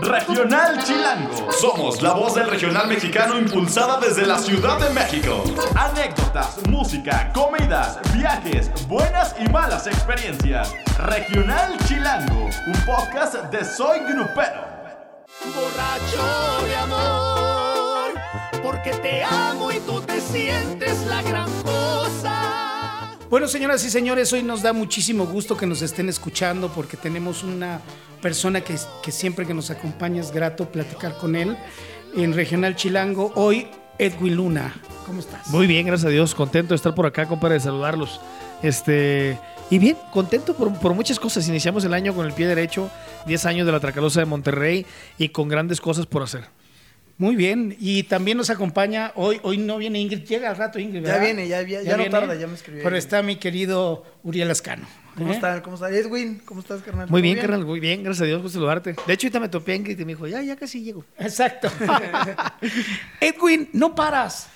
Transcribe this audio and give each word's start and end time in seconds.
Regional 0.00 0.82
Chilango. 0.84 1.52
Somos 1.52 2.02
la 2.02 2.12
voz 2.12 2.34
del 2.34 2.48
regional 2.48 2.88
mexicano 2.88 3.38
impulsada 3.38 3.98
desde 3.98 4.26
la 4.26 4.38
Ciudad 4.38 4.78
de 4.78 4.90
México. 4.90 5.42
Anécdotas, 5.74 6.58
música, 6.68 7.32
comidas, 7.32 7.98
viajes, 8.12 8.70
buenas 8.88 9.34
y 9.38 9.48
malas 9.48 9.86
experiencias. 9.86 10.74
Regional 10.98 11.78
Chilango, 11.86 12.50
un 12.66 12.84
podcast 12.84 13.34
de 13.50 13.64
Soy 13.64 14.00
Grupero. 14.00 14.76
Borracho 15.54 16.66
de 16.66 16.76
amor, 16.76 18.62
porque 18.62 18.90
te 18.90 19.24
amo 19.24 19.70
y 19.70 19.80
tú 19.80 20.00
te 20.00 20.20
sientes 20.20 21.06
la 21.06 21.22
gran 21.22 21.50
cosa. 21.62 22.75
Bueno, 23.28 23.48
señoras 23.48 23.84
y 23.84 23.90
señores, 23.90 24.32
hoy 24.32 24.44
nos 24.44 24.62
da 24.62 24.72
muchísimo 24.72 25.26
gusto 25.26 25.56
que 25.56 25.66
nos 25.66 25.82
estén 25.82 26.08
escuchando 26.08 26.70
porque 26.72 26.96
tenemos 26.96 27.42
una 27.42 27.80
persona 28.22 28.60
que, 28.60 28.78
siempre 29.10 29.44
que 29.44 29.52
nos 29.52 29.70
acompaña 29.70 30.20
es 30.20 30.30
grato 30.30 30.70
platicar 30.70 31.18
con 31.18 31.34
él 31.34 31.56
en 32.14 32.34
Regional 32.34 32.76
Chilango. 32.76 33.32
Hoy, 33.34 33.66
Edwin 33.98 34.36
Luna. 34.36 34.74
¿Cómo 35.04 35.18
estás? 35.18 35.48
Muy 35.48 35.66
bien, 35.66 35.86
gracias 35.86 36.06
a 36.06 36.10
Dios. 36.10 36.36
Contento 36.36 36.68
de 36.68 36.76
estar 36.76 36.94
por 36.94 37.04
acá, 37.04 37.26
compadre, 37.26 37.54
de 37.54 37.60
saludarlos. 37.60 38.20
Este. 38.62 39.36
Y 39.70 39.80
bien, 39.80 39.96
contento 40.12 40.54
por, 40.54 40.72
por 40.78 40.94
muchas 40.94 41.18
cosas. 41.18 41.48
Iniciamos 41.48 41.84
el 41.84 41.94
año 41.94 42.14
con 42.14 42.26
el 42.26 42.32
pie 42.32 42.46
derecho, 42.46 42.90
10 43.26 43.44
años 43.46 43.66
de 43.66 43.72
la 43.72 43.80
Tracalosa 43.80 44.20
de 44.20 44.26
Monterrey 44.26 44.86
y 45.18 45.30
con 45.30 45.48
grandes 45.48 45.80
cosas 45.80 46.06
por 46.06 46.22
hacer. 46.22 46.44
Muy 47.18 47.34
bien, 47.34 47.74
y 47.80 48.02
también 48.02 48.36
nos 48.36 48.50
acompaña, 48.50 49.12
hoy, 49.14 49.40
hoy 49.42 49.56
no 49.56 49.78
viene 49.78 49.98
Ingrid, 50.00 50.24
llega 50.24 50.50
al 50.50 50.56
rato 50.56 50.78
Ingrid, 50.78 51.00
Ya 51.02 51.12
¿verdad? 51.12 51.20
viene, 51.24 51.48
ya- 51.48 51.62
ya- 51.62 51.80
ya 51.82 51.96
no 51.96 52.04
tarda, 52.10 52.34
ya 52.34 52.46
me 52.46 52.54
escribió. 52.54 52.82
Pero 52.84 52.94
está 52.96 53.22
mi 53.22 53.36
querido 53.36 54.04
Uriel 54.22 54.50
Ascano. 54.50 54.86
¿Cómo 55.16 55.30
¿eh? 55.30 55.34
están? 55.34 55.62
¿Cómo 55.62 55.76
están? 55.76 55.94
Edwin, 55.94 56.42
¿cómo 56.44 56.60
estás, 56.60 56.82
carnal? 56.82 57.08
Muy 57.08 57.22
¿Todo 57.22 57.32
bien, 57.32 57.38
carnal, 57.38 57.64
muy 57.64 57.80
bien, 57.80 58.02
gracias 58.02 58.22
a 58.24 58.26
Dios, 58.26 58.42
gusto 58.42 58.58
saludarte. 58.58 58.94
De 59.06 59.12
hecho, 59.14 59.26
ahorita 59.28 59.40
me 59.40 59.48
topé 59.48 59.72
a 59.72 59.76
Ingrid 59.76 59.98
y 59.98 60.04
me 60.04 60.12
dijo, 60.12 60.26
ya, 60.26 60.42
ya 60.42 60.56
casi 60.56 60.82
llego. 60.82 61.06
Exacto. 61.18 61.70
Edwin, 63.20 63.68
no 63.72 63.94
paras. 63.94 64.48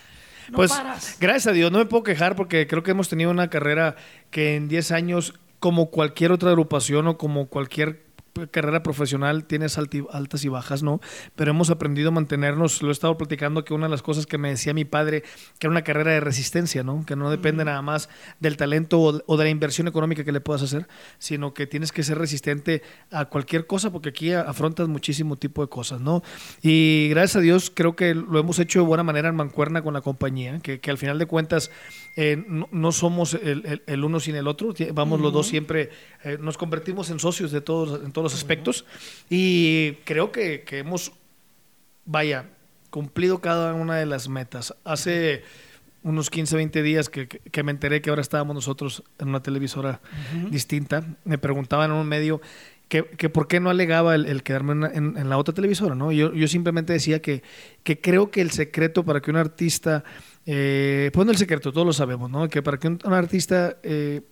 No 0.50 0.56
pues 0.56 0.72
paras. 0.72 1.16
gracias 1.20 1.46
a 1.46 1.52
Dios, 1.52 1.70
no 1.70 1.78
me 1.78 1.86
puedo 1.86 2.02
quejar 2.02 2.34
porque 2.36 2.66
creo 2.66 2.82
que 2.82 2.90
hemos 2.90 3.08
tenido 3.08 3.30
una 3.30 3.48
carrera 3.48 3.96
que 4.30 4.56
en 4.56 4.68
10 4.68 4.90
años, 4.92 5.34
como 5.60 5.90
cualquier 5.90 6.32
otra 6.32 6.50
agrupación 6.50 7.06
o 7.06 7.16
como 7.18 7.46
cualquier 7.46 8.02
carrera 8.50 8.82
profesional, 8.82 9.44
tienes 9.44 9.76
altas 9.78 10.44
y 10.44 10.48
bajas, 10.48 10.82
¿no? 10.82 11.00
Pero 11.36 11.50
hemos 11.50 11.70
aprendido 11.70 12.08
a 12.08 12.12
mantenernos, 12.12 12.82
lo 12.82 12.88
he 12.88 12.92
estado 12.92 13.16
platicando, 13.18 13.64
que 13.64 13.74
una 13.74 13.86
de 13.86 13.90
las 13.90 14.02
cosas 14.02 14.26
que 14.26 14.38
me 14.38 14.50
decía 14.50 14.72
mi 14.74 14.84
padre, 14.84 15.22
que 15.58 15.66
era 15.66 15.70
una 15.70 15.82
carrera 15.82 16.12
de 16.12 16.20
resistencia, 16.20 16.82
¿no? 16.82 17.04
Que 17.06 17.16
no 17.16 17.30
depende 17.30 17.64
nada 17.64 17.82
más 17.82 18.08
del 18.40 18.56
talento 18.56 19.00
o, 19.00 19.36
de 19.36 19.44
la 19.44 19.50
inversión 19.50 19.88
económica 19.88 20.24
que 20.24 20.32
le 20.32 20.40
puedas 20.40 20.62
hacer, 20.62 20.86
sino 21.18 21.54
que 21.54 21.66
tienes 21.66 21.92
que 21.92 22.02
ser 22.02 22.18
resistente 22.18 22.82
a 23.10 23.26
cualquier 23.26 23.66
cosa 23.66 23.90
porque 23.90 24.10
aquí 24.10 24.32
afrontas 24.32 24.88
muchísimo 24.88 25.36
tipo 25.36 25.62
de 25.62 25.68
cosas, 25.68 26.00
¿no? 26.00 26.22
Y 26.62 27.08
gracias 27.10 27.36
a 27.36 27.40
Dios 27.40 27.70
creo 27.74 27.96
que 27.96 28.14
lo 28.14 28.38
hemos 28.38 28.58
hecho 28.58 28.80
de 28.80 28.86
buena 28.86 29.02
manera 29.02 29.28
en 29.28 29.36
mancuerna 29.36 29.82
con 29.82 29.94
la 29.94 30.00
compañía, 30.00 30.60
que, 30.60 30.80
que 30.80 30.90
al 30.90 30.98
final 30.98 31.18
de 31.18 31.26
cuentas 31.26 31.70
eh, 32.16 32.42
no, 32.48 32.68
no 32.72 32.92
somos 32.92 33.34
el, 33.34 33.64
el- 33.66 33.82
el 33.86 34.04
uno 34.04 34.20
sin 34.20 34.34
el 34.36 34.46
otro, 34.48 34.74
vamos 34.94 35.20
los 35.20 35.32
dos 35.32 35.46
siempre, 35.46 35.90
eh, 36.24 36.38
nos 36.40 36.56
convertimos 36.58 37.10
en 37.10 37.18
socios 37.18 37.50
de 37.50 37.60
todos, 37.60 38.04
en 38.04 38.12
todos 38.12 38.29
los 38.30 38.38
aspectos 38.40 38.84
y 39.28 39.92
creo 40.04 40.32
que, 40.32 40.62
que 40.62 40.78
hemos, 40.78 41.12
vaya, 42.04 42.46
cumplido 42.90 43.40
cada 43.40 43.74
una 43.74 43.96
de 43.96 44.06
las 44.06 44.28
metas. 44.28 44.74
Hace 44.84 45.42
unos 46.02 46.30
15, 46.30 46.56
20 46.56 46.82
días 46.82 47.08
que, 47.08 47.28
que- 47.28 47.62
me 47.62 47.70
enteré 47.72 48.00
que 48.00 48.10
ahora 48.10 48.22
estábamos 48.22 48.54
nosotros 48.54 49.02
en 49.18 49.28
una 49.28 49.42
televisora 49.42 50.00
distinta, 50.50 51.04
me 51.24 51.36
preguntaban 51.38 51.90
en 51.90 51.96
un 51.96 52.06
medio 52.08 52.40
que, 52.88 53.04
que 53.04 53.28
por 53.28 53.46
qué 53.46 53.60
no 53.60 53.70
alegaba 53.70 54.14
el, 54.16 54.26
el 54.26 54.42
quedarme 54.42 54.72
en, 54.72 54.84
en- 54.96 55.16
en 55.18 55.28
la 55.28 55.36
otra 55.38 55.54
televisora, 55.54 55.94
¿no? 55.94 56.10
Yo, 56.10 56.32
yo 56.34 56.48
simplemente 56.48 56.92
decía 56.92 57.20
que, 57.22 57.42
que 57.84 58.00
creo 58.00 58.30
que 58.30 58.40
el 58.40 58.50
secreto 58.50 59.04
para 59.04 59.20
que 59.20 59.30
un 59.30 59.36
artista, 59.36 60.02
eh, 60.46 61.10
pues 61.12 61.24
no 61.26 61.30
el 61.32 61.38
secreto, 61.38 61.70
todos 61.70 61.86
lo 61.86 61.92
sabemos, 61.92 62.28
¿no? 62.30 62.48
Que 62.48 62.62
para 62.62 62.78
que 62.78 62.88
un, 62.88 62.98
un 63.04 63.12
artista 63.12 63.76
eh, 63.84 64.22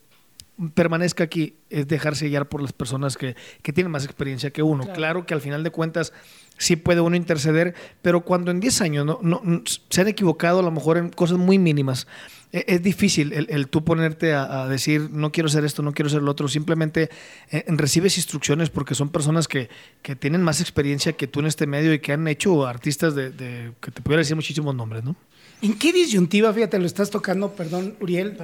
permanezca 0.75 1.25
aquí 1.25 1.55
es 1.71 1.87
dejarse 1.87 2.29
guiar 2.29 2.49
por 2.49 2.61
las 2.63 2.73
personas 2.73 3.17
que, 3.17 3.37
que 3.63 3.73
tienen 3.73 3.91
más 3.93 4.05
experiencia 4.05 4.51
que 4.51 4.63
uno. 4.63 4.87
Claro. 4.93 5.25
que 5.27 5.35
al 5.35 5.41
final 5.41 5.63
de 5.63 5.71
cuentas 5.71 6.13
sí 6.57 6.75
puede 6.77 7.01
uno 7.01 7.15
interceder, 7.17 7.75
pero 8.03 8.23
cuando 8.23 8.51
en 8.51 8.59
10 8.61 8.81
años 8.81 9.07
no, 9.07 9.21
no- 9.23 9.41
no- 9.45 9.63
se 9.89 10.01
han 10.01 10.09
equivocado 10.09 10.59
a 10.59 10.63
lo 10.63 10.71
mejor 10.73 10.99
en 10.99 11.11
cosas 11.11 11.39
muy 11.39 11.59
mínimas, 11.59 12.09
e- 12.53 12.65
es 12.67 12.83
difícil 12.83 13.33
el, 13.33 13.47
el 13.51 13.69
tú 13.69 13.85
ponerte 13.85 14.33
a, 14.35 14.65
a 14.65 14.69
decir 14.69 15.11
no 15.13 15.31
quiero 15.31 15.47
hacer 15.47 15.65
esto, 15.65 15.83
no 15.83 15.93
quiero 15.93 16.09
hacer 16.09 16.23
lo 16.23 16.31
otro, 16.33 16.49
simplemente 16.49 17.09
eh, 17.53 17.65
recibes 17.69 18.17
instrucciones 18.17 18.71
porque 18.71 18.97
son 18.97 19.11
personas 19.11 19.47
que, 19.47 19.69
que 20.03 20.17
tienen 20.17 20.43
más 20.43 20.61
experiencia 20.61 21.13
que 21.13 21.29
tú 21.29 21.39
en 21.41 21.47
este 21.47 21.69
medio 21.69 21.93
y 21.95 22.01
que 22.01 22.13
han 22.13 22.27
hecho 22.27 22.67
artistas 22.67 23.15
de, 23.15 23.31
de- 23.31 23.73
que 23.81 23.93
te 23.93 24.03
pudiera 24.03 24.19
decir 24.23 24.35
muchísimos 24.35 24.75
nombres, 24.75 25.05
¿no? 25.05 25.15
¿En 25.63 25.79
qué 25.79 25.93
disyuntiva, 25.93 26.53
fíjate, 26.53 26.79
lo 26.81 26.87
estás 26.87 27.11
tocando, 27.11 27.53
perdón, 27.53 27.95
Uriel, 28.01 28.37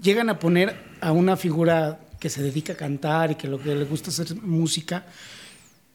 llegan 0.00 0.28
a 0.30 0.38
poner 0.38 0.76
a 1.00 1.12
una 1.12 1.36
figura 1.36 2.00
que 2.18 2.28
se 2.28 2.42
dedica 2.42 2.74
a 2.74 2.76
cantar 2.76 3.30
y 3.32 3.34
que 3.36 3.48
lo 3.48 3.58
que 3.60 3.74
le 3.74 3.84
gusta 3.84 4.10
hacer 4.10 4.34
música, 4.42 5.04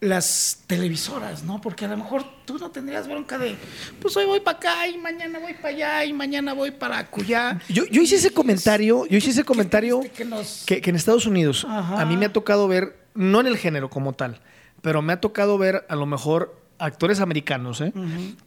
las 0.00 0.58
televisoras, 0.66 1.42
¿no? 1.44 1.60
Porque 1.60 1.86
a 1.86 1.88
lo 1.88 1.96
mejor 1.96 2.22
tú 2.44 2.58
no 2.58 2.70
tendrías 2.70 3.08
bronca 3.08 3.38
de, 3.38 3.56
pues 4.00 4.14
hoy 4.16 4.26
voy 4.26 4.40
para 4.40 4.58
acá 4.58 4.88
y 4.88 4.98
mañana 4.98 5.38
voy 5.38 5.54
para 5.54 5.68
allá 5.68 6.04
y 6.04 6.12
mañana 6.12 6.52
voy 6.52 6.70
para 6.70 6.98
acullá. 6.98 7.60
Yo, 7.68 7.84
yo 7.86 8.02
hice 8.02 8.16
ese 8.16 8.30
comentario, 8.30 9.06
yo 9.06 9.16
hice 9.16 9.30
ese 9.30 9.44
comentario 9.44 10.00
triste 10.00 10.16
que 10.18 10.24
nos- 10.26 10.64
que, 10.66 10.80
que 10.82 10.90
en 10.90 10.96
Estados 10.96 11.26
Unidos 11.26 11.64
Ajá. 11.66 12.00
a 12.00 12.04
mí 12.04 12.16
me 12.16 12.26
ha 12.26 12.32
tocado 12.32 12.68
ver, 12.68 12.98
no 13.14 13.40
en 13.40 13.46
el 13.46 13.56
género 13.56 13.88
como 13.88 14.12
tal, 14.12 14.40
pero 14.82 15.00
me 15.00 15.14
ha 15.14 15.20
tocado 15.20 15.56
ver 15.56 15.86
a 15.88 15.96
lo 15.96 16.04
mejor 16.04 16.60
actores 16.78 17.20
americanos 17.20 17.80
¿eh? 17.80 17.92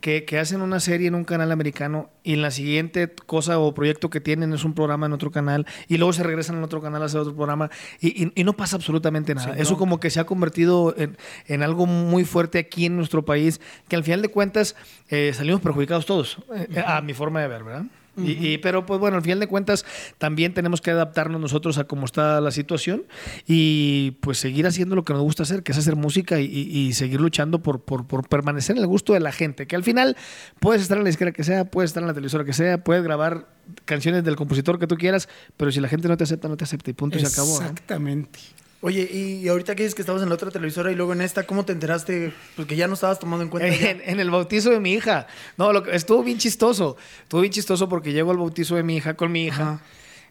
que, 0.01 0.25
que 0.25 0.39
hacen 0.39 0.61
una 0.61 0.79
serie 0.79 1.07
en 1.07 1.15
un 1.15 1.23
canal 1.23 1.51
americano 1.51 2.09
y 2.23 2.33
en 2.33 2.41
la 2.41 2.51
siguiente 2.51 3.11
cosa 3.25 3.59
o 3.59 3.73
proyecto 3.73 4.09
que 4.09 4.21
tienen 4.21 4.53
es 4.53 4.63
un 4.63 4.73
programa 4.73 5.05
en 5.07 5.13
otro 5.13 5.31
canal 5.31 5.65
y 5.87 5.97
luego 5.97 6.13
se 6.13 6.23
regresan 6.23 6.57
en 6.57 6.63
otro 6.63 6.81
canal 6.81 7.01
a 7.01 7.05
hacer 7.05 7.19
otro 7.21 7.35
programa 7.35 7.69
y, 7.99 8.25
y- 8.25 8.31
y 8.35 8.43
no 8.43 8.53
pasa 8.53 8.75
absolutamente 8.75 9.33
nada. 9.35 9.53
Eso 9.61 9.77
como 9.77 9.99
que 9.99 10.09
se 10.09 10.19
ha 10.19 10.25
convertido 10.25 10.93
en, 10.97 11.17
en 11.47 11.63
algo 11.63 11.85
muy 11.85 12.23
fuerte 12.25 12.59
aquí 12.59 12.85
en 12.85 12.95
nuestro 12.95 13.25
país 13.25 13.59
que 13.87 13.95
al 13.95 14.03
final 14.03 14.21
de 14.21 14.29
cuentas 14.29 14.75
eh, 15.09 15.31
salimos 15.33 15.61
perjudicados 15.61 16.05
todos, 16.05 16.37
eh, 16.55 16.83
a 16.85 17.01
mi 17.01 17.13
forma 17.13 17.41
de 17.41 17.47
ver, 17.47 17.63
¿verdad? 17.63 17.85
Y- 18.25 18.47
y- 18.53 18.57
pero 18.59 18.85
pues 18.85 18.99
bueno, 18.99 19.17
al 19.17 19.23
final 19.23 19.39
de 19.39 19.47
cuentas 19.47 19.85
también 20.17 20.53
tenemos 20.53 20.81
que 20.81 20.91
adaptarnos 20.91 21.39
nosotros 21.39 21.77
a 21.77 21.83
cómo 21.85 22.05
está 22.05 22.41
la 22.41 22.51
situación 22.51 23.03
y 23.47 24.11
pues 24.21 24.37
seguir 24.37 24.67
haciendo 24.67 24.95
lo 24.95 25.03
que 25.03 25.13
nos 25.13 25.21
gusta 25.21 25.43
hacer, 25.43 25.63
que 25.63 25.71
es 25.71 25.77
hacer 25.77 25.95
música 25.95 26.39
y, 26.39 26.93
seguir 26.93 27.21
luchando 27.21 27.61
por, 27.61 27.81
por- 27.81 28.07
por 28.07 28.27
permanecer 28.27 28.75
en 28.75 28.81
el 28.81 28.87
gusto 28.87 29.13
de 29.13 29.19
la 29.19 29.31
gente, 29.31 29.67
que 29.67 29.75
al 29.75 29.83
final 29.83 30.17
puedes 30.59 30.81
estar 30.81 30.97
en 30.97 31.03
la 31.03 31.09
izquierda 31.09 31.31
que 31.33 31.43
sea, 31.43 31.65
puedes 31.65 31.89
estar 31.91 32.01
en 32.03 32.07
la 32.07 32.13
televisora 32.13 32.43
que 32.43 32.53
sea, 32.53 32.83
puedes 32.83 33.03
grabar 33.03 33.47
canciones 33.85 34.23
del 34.23 34.35
compositor 34.35 34.79
que 34.79 34.87
tú 34.87 34.95
quieras, 34.97 35.29
pero 35.57 35.71
si 35.71 35.79
la 35.79 35.87
gente 35.87 36.07
no 36.07 36.17
te 36.17 36.23
acepta, 36.23 36.47
no 36.47 36.57
te 36.57 36.63
acepta 36.63 36.89
y 36.89 36.93
punto 36.93 37.17
y 37.17 37.21
se 37.21 37.27
acabó. 37.27 37.53
Exactamente. 37.61 38.39
Oye, 38.81 39.09
y 39.11 39.45
ahorita 39.49 39.75
que 39.75 39.83
dices 39.83 39.93
que 39.95 40.01
estabas 40.01 40.21
en 40.23 40.29
la 40.29 40.35
otra 40.35 40.51
televisora 40.51 40.89
y 40.91 40.95
luego 40.95 41.11
en 41.11 41.19
esta, 41.19 41.45
¿cómo 41.45 41.65
te 41.65 41.73
enteraste? 41.73 42.31
Porque 42.55 42.77
ya 42.77 42.87
no 42.87 42.93
estabas 42.93 43.19
tomando 43.19 43.43
en 43.43 43.49
cuenta. 43.49 43.67
En, 43.67 44.01
en 44.05 44.19
el 44.21 44.31
bautizo 44.31 44.69
de 44.69 44.79
mi 44.79 44.93
hija. 44.93 45.27
No, 45.57 45.73
lo 45.73 45.83
que- 45.83 45.93
estuvo 45.95 46.23
bien 46.23 46.37
chistoso. 46.37 46.95
Estuvo 47.23 47.41
bien 47.41 47.51
chistoso 47.51 47.89
porque 47.89 48.13
llego 48.13 48.31
al 48.31 48.37
bautizo 48.37 48.75
de 48.75 48.83
mi 48.83 48.95
hija 48.95 49.15
con 49.15 49.31
mi 49.33 49.45
hija. 49.47 49.63
Ajá. 49.73 49.81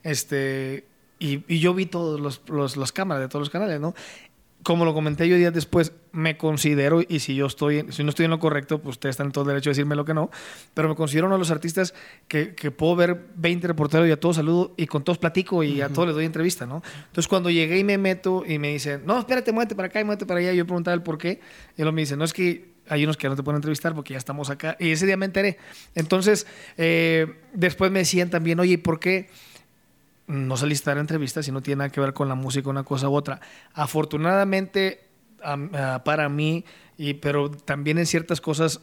Este. 0.03 0.85
Y, 1.19 1.43
y 1.47 1.59
yo 1.59 1.75
vi 1.75 1.85
todos 1.87 2.21
los, 2.21 2.41
los- 2.49 2.77
las 2.79 2.91
cámaras 2.93 3.21
de 3.23 3.29
todos 3.29 3.41
los 3.43 3.51
canales, 3.51 3.81
¿no? 3.81 3.95
Como 4.63 4.85
lo 4.85 4.93
comenté 4.93 5.29
yo 5.29 5.37
días 5.37 5.55
después, 5.55 5.93
me 6.13 6.37
considero, 6.37 7.01
y 7.07 7.21
si 7.21 7.35
yo 7.35 7.47
estoy, 7.47 7.87
si 7.91 8.03
no 8.03 8.11
estoy 8.11 8.25
en 8.25 8.33
lo 8.33 8.39
correcto, 8.39 8.81
pues 8.81 8.97
ustedes 8.97 9.15
están 9.15 9.27
en 9.27 9.33
todo 9.33 9.45
derecho 9.45 9.71
a 9.71 9.73
decirme 9.73 9.95
lo 9.95 10.05
que 10.05 10.15
no, 10.15 10.31
pero 10.75 10.89
me 10.89 10.95
considero 10.95 11.27
uno 11.27 11.37
de 11.37 11.39
los 11.39 11.51
artistas 11.51 11.95
que, 12.27 12.55
que 12.55 12.71
puedo 12.71 12.97
ver 12.97 13.27
20 13.37 13.67
reporteros 13.69 14.09
y 14.09 14.11
a 14.11 14.19
todos 14.19 14.37
saludo 14.37 14.75
y 14.77 14.87
con 14.87 15.05
todos 15.05 15.19
platico 15.19 15.63
y 15.63 15.81
a 15.81 15.89
todos 15.89 16.09
les 16.09 16.17
doy 16.17 16.25
entrevista, 16.25 16.67
¿no? 16.67 16.83
Entonces 17.07 17.29
cuando 17.29 17.51
llegué 17.51 17.79
y 17.79 17.85
me 17.85 17.99
meto 17.99 18.45
y 18.47 18.59
me 18.59 18.73
dicen, 18.73 19.03
no, 19.07 19.19
espérate, 19.19 19.53
muévete 19.53 19.75
para 19.75 19.89
acá 19.89 20.01
y 20.01 20.05
muévete 20.05 20.27
para 20.27 20.41
allá, 20.41 20.53
yo 20.53 20.67
preguntaba 20.67 20.95
el 20.95 21.03
por 21.03 21.19
qué, 21.19 21.41
y 21.77 21.83
él 21.83 21.93
me 21.93 22.03
dice, 22.03 22.17
no 22.17 22.25
es 22.25 22.33
que 22.33 22.79
hay 22.89 23.05
unos 23.05 23.17
que 23.17 23.29
no 23.29 23.37
te 23.37 23.43
pueden 23.43 23.57
entrevistar 23.57 23.95
porque 23.95 24.15
ya 24.15 24.19
estamos 24.19 24.51
acá, 24.51 24.77
y 24.81 24.91
ese 24.91 25.07
día 25.07 25.17
me 25.17 25.27
enteré. 25.27 25.59
Entonces, 25.95 26.47
eh, 26.77 27.27
después 27.53 27.91
me 27.91 28.01
decían 28.01 28.31
también, 28.31 28.59
oye, 28.61 28.73
¿y 28.73 28.77
por 28.77 28.99
qué? 28.99 29.29
No 30.29 30.57
saliste 30.57 30.91
a 30.91 30.95
dar 30.95 31.01
entrevistas 31.01 31.49
y 31.49 31.53
no 31.53 31.61
tiene 31.63 31.79
nada 31.79 31.91
que 31.91 32.01
ver 32.01 32.13
con 32.13 32.29
la 32.29 32.35
música, 32.37 32.71
una 32.71 32.85
cosa 32.85 33.09
u 33.09 33.15
otra. 33.15 33.41
Afortunadamente, 33.75 35.01
am- 35.43 35.71
ah, 35.75 36.03
para 36.05 36.29
mí, 36.29 36.65
y, 36.97 37.15
pero 37.15 37.51
también 37.51 37.99
en 37.99 38.07
ciertas 38.07 38.41
cosas 38.41 38.81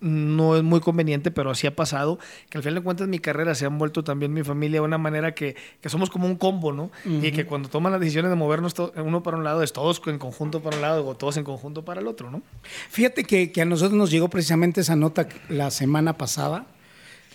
no 0.00 0.56
es 0.56 0.62
muy 0.62 0.80
conveniente, 0.80 1.30
pero 1.30 1.50
así 1.50 1.66
ha 1.66 1.74
pasado, 1.74 2.18
que 2.50 2.58
al 2.58 2.62
final 2.62 2.74
de 2.76 2.80
cuentas 2.82 3.08
mi 3.08 3.18
carrera 3.20 3.54
se 3.54 3.64
han 3.64 3.78
vuelto 3.78 4.04
también 4.04 4.34
mi 4.34 4.42
familia 4.42 4.80
de 4.80 4.84
una 4.86 4.98
manera 4.98 5.34
que, 5.34 5.56
que 5.80 5.88
somos 5.88 6.10
como 6.10 6.26
un 6.26 6.36
combo, 6.36 6.72
¿no? 6.72 6.90
Y 7.06 7.32
que 7.32 7.46
cuando 7.46 7.70
toman 7.70 7.92
las 7.92 8.00
decisiones 8.00 8.30
de 8.30 8.36
movernos 8.36 8.74
uno 8.96 9.22
para 9.22 9.38
un 9.38 9.44
lado, 9.44 9.62
es 9.62 9.72
todos 9.72 10.02
en 10.06 10.18
conjunto 10.18 10.62
para 10.62 10.76
un 10.76 10.82
lado 10.82 11.06
o 11.06 11.14
todos 11.16 11.38
en 11.38 11.44
conjunto 11.44 11.84
para 11.86 12.00
el 12.02 12.06
otro, 12.06 12.30
¿no? 12.30 12.42
Fíjate 12.90 13.24
que, 13.24 13.50
que 13.50 13.62
a 13.62 13.64
nosotros 13.64 13.96
nos 13.96 14.10
llegó 14.10 14.28
precisamente 14.28 14.82
esa 14.82 14.94
nota 14.96 15.26
la 15.48 15.70
semana 15.70 16.18
pasada. 16.18 16.66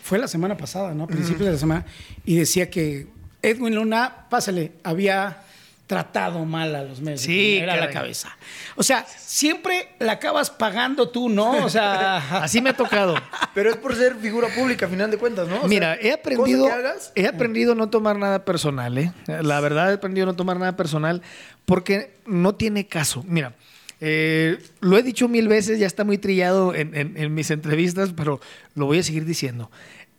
Fue 0.04 0.20
la 0.20 0.28
semana 0.28 0.56
pasada, 0.56 0.94
¿no? 0.94 1.06
A 1.06 1.08
principios 1.08 1.46
de 1.48 1.52
la 1.54 1.58
semana. 1.58 1.86
Y 2.24 2.36
decía 2.36 2.70
que 2.70 3.08
Edwin 3.42 3.76
Luna, 3.76 4.26
pásale, 4.30 4.72
había 4.84 5.44
tratado 5.88 6.46
mal 6.46 6.76
a 6.76 6.84
los 6.84 7.02
medios. 7.02 7.22
Sí, 7.22 7.58
era 7.58 7.76
la 7.76 7.90
cabeza. 7.90 8.38
O 8.76 8.84
sea, 8.84 9.06
siempre 9.08 9.88
la 9.98 10.14
acabas 10.14 10.52
pagando 10.52 11.10
tú, 11.10 11.30
¿no? 11.30 11.66
O 11.66 11.70
sea, 11.70 12.18
Así 12.44 12.62
me 12.62 12.70
ha 12.70 12.78
tocado. 12.78 13.16
Pero 13.56 13.72
es 13.72 13.78
por 13.78 13.96
ser 13.96 14.16
figura 14.18 14.50
pública, 14.50 14.86
a 14.86 14.90
final 14.90 15.10
de 15.10 15.18
cuentas, 15.18 15.48
¿no? 15.48 15.56
O 15.56 15.60
sea, 15.62 15.68
Mira, 15.68 15.96
he 16.00 16.12
aprendido, 16.14 16.72
hagas, 16.72 17.12
he 17.16 17.26
aprendido 17.26 17.72
a 17.72 17.76
no 17.76 17.90
tomar 17.90 18.18
nada 18.20 18.46
personal, 18.46 18.98
¿eh? 19.00 19.12
La 19.42 19.60
verdad 19.62 19.90
he 19.90 19.96
aprendido 19.96 20.26
a 20.28 20.32
no 20.32 20.36
tomar 20.36 20.60
nada 20.60 20.76
personal 20.76 21.24
porque 21.66 22.14
no 22.28 22.54
tiene 22.54 22.86
caso. 22.86 23.24
Mira, 23.28 23.54
eh, 24.00 24.60
lo 24.82 24.96
he 24.96 25.02
dicho 25.02 25.28
mil 25.28 25.48
veces, 25.48 25.80
ya 25.80 25.88
está 25.88 26.04
muy 26.04 26.20
trillado 26.20 26.76
en, 26.76 26.96
en- 26.96 27.18
en 27.18 27.34
mis 27.34 27.50
entrevistas, 27.50 28.12
pero 28.16 28.40
lo 28.76 28.86
voy 28.86 29.00
a 29.00 29.04
seguir 29.04 29.26
diciendo. 29.26 29.72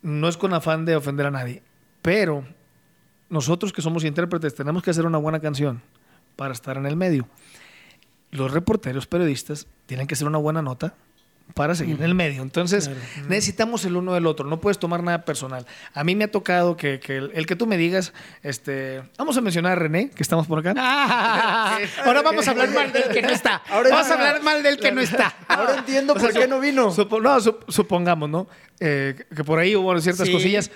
No 0.03 0.29
es 0.29 0.37
con 0.37 0.53
afán 0.53 0.85
de 0.85 0.97
ofender 0.97 1.27
a 1.27 1.31
nadie, 1.31 1.63
pero 2.03 2.45
nosotros 3.31 3.73
que 3.73 3.81
somos 3.83 4.05
intérpretes 4.05 4.55
tenemos 4.55 4.83
que 4.83 4.91
hacer 4.91 5.07
una 5.07 5.19
buena 5.19 5.41
canción 5.41 5.81
para 6.37 6.53
estar 6.53 6.77
en 6.77 6.87
el 6.87 6.97
medio. 6.97 7.27
Los 8.31 8.53
reporteros, 8.53 9.07
periodistas, 9.07 9.67
tienen 9.87 10.07
que 10.07 10.15
hacer 10.15 10.27
una 10.27 10.39
buena 10.39 10.63
nota 10.63 10.95
para 11.55 11.75
seguir 11.75 11.97
en 11.97 12.05
el 12.05 12.15
medio. 12.15 12.43
Entonces, 12.43 12.89
necesitamos 13.29 13.85
el 13.85 13.97
uno 13.97 14.15
del 14.15 14.27
otro. 14.29 14.47
No 14.47 14.61
puedes 14.61 14.79
tomar 14.79 15.03
nada 15.03 15.25
personal. 15.25 15.67
A 15.95 16.05
mí 16.05 16.15
me 16.15 16.23
ha 16.25 16.31
tocado 16.31 16.77
que, 16.77 17.01
que 17.01 17.17
el, 17.17 17.33
el 17.35 17.45
que 17.47 17.57
tú 17.57 17.67
me 17.67 17.77
digas, 17.77 18.13
este, 18.45 19.03
vamos 19.19 19.37
a 19.37 19.41
mencionar 19.41 19.73
a 19.73 19.75
René, 19.75 20.11
que 20.11 20.23
estamos 20.23 20.47
por 20.47 20.61
acá. 20.61 20.71
ahora 22.05 22.23
vamos 22.23 22.47
a 22.47 22.53
hablar 22.53 22.71
mal 22.73 22.93
del 22.93 23.09
que 23.09 23.23
no 23.23 23.31
está. 23.31 23.63
Ahora 23.69 23.91
vamos 23.91 24.11
a 24.11 24.15
hablar 24.15 24.43
mal 24.45 24.63
del 24.63 24.79
que 24.79 24.93
no 24.93 25.01
está. 25.01 25.35
Ahora 25.49 25.79
entiendo 25.79 26.15
por 26.15 26.33
qué 26.33 26.47
no 26.47 26.61
vino. 26.61 26.93
Supo- 26.93 27.21
no, 27.21 27.37
sup- 27.41 27.65
supongamos, 27.69 28.31
¿no? 28.31 28.47
Eh, 28.79 29.15
que- 29.17 29.35
que 29.37 29.43
por 29.45 29.59
ahí 29.59 29.75
hubo 29.75 29.99
ciertas 30.01 30.29
Sí. 30.29 30.33
cosillas. 30.33 30.71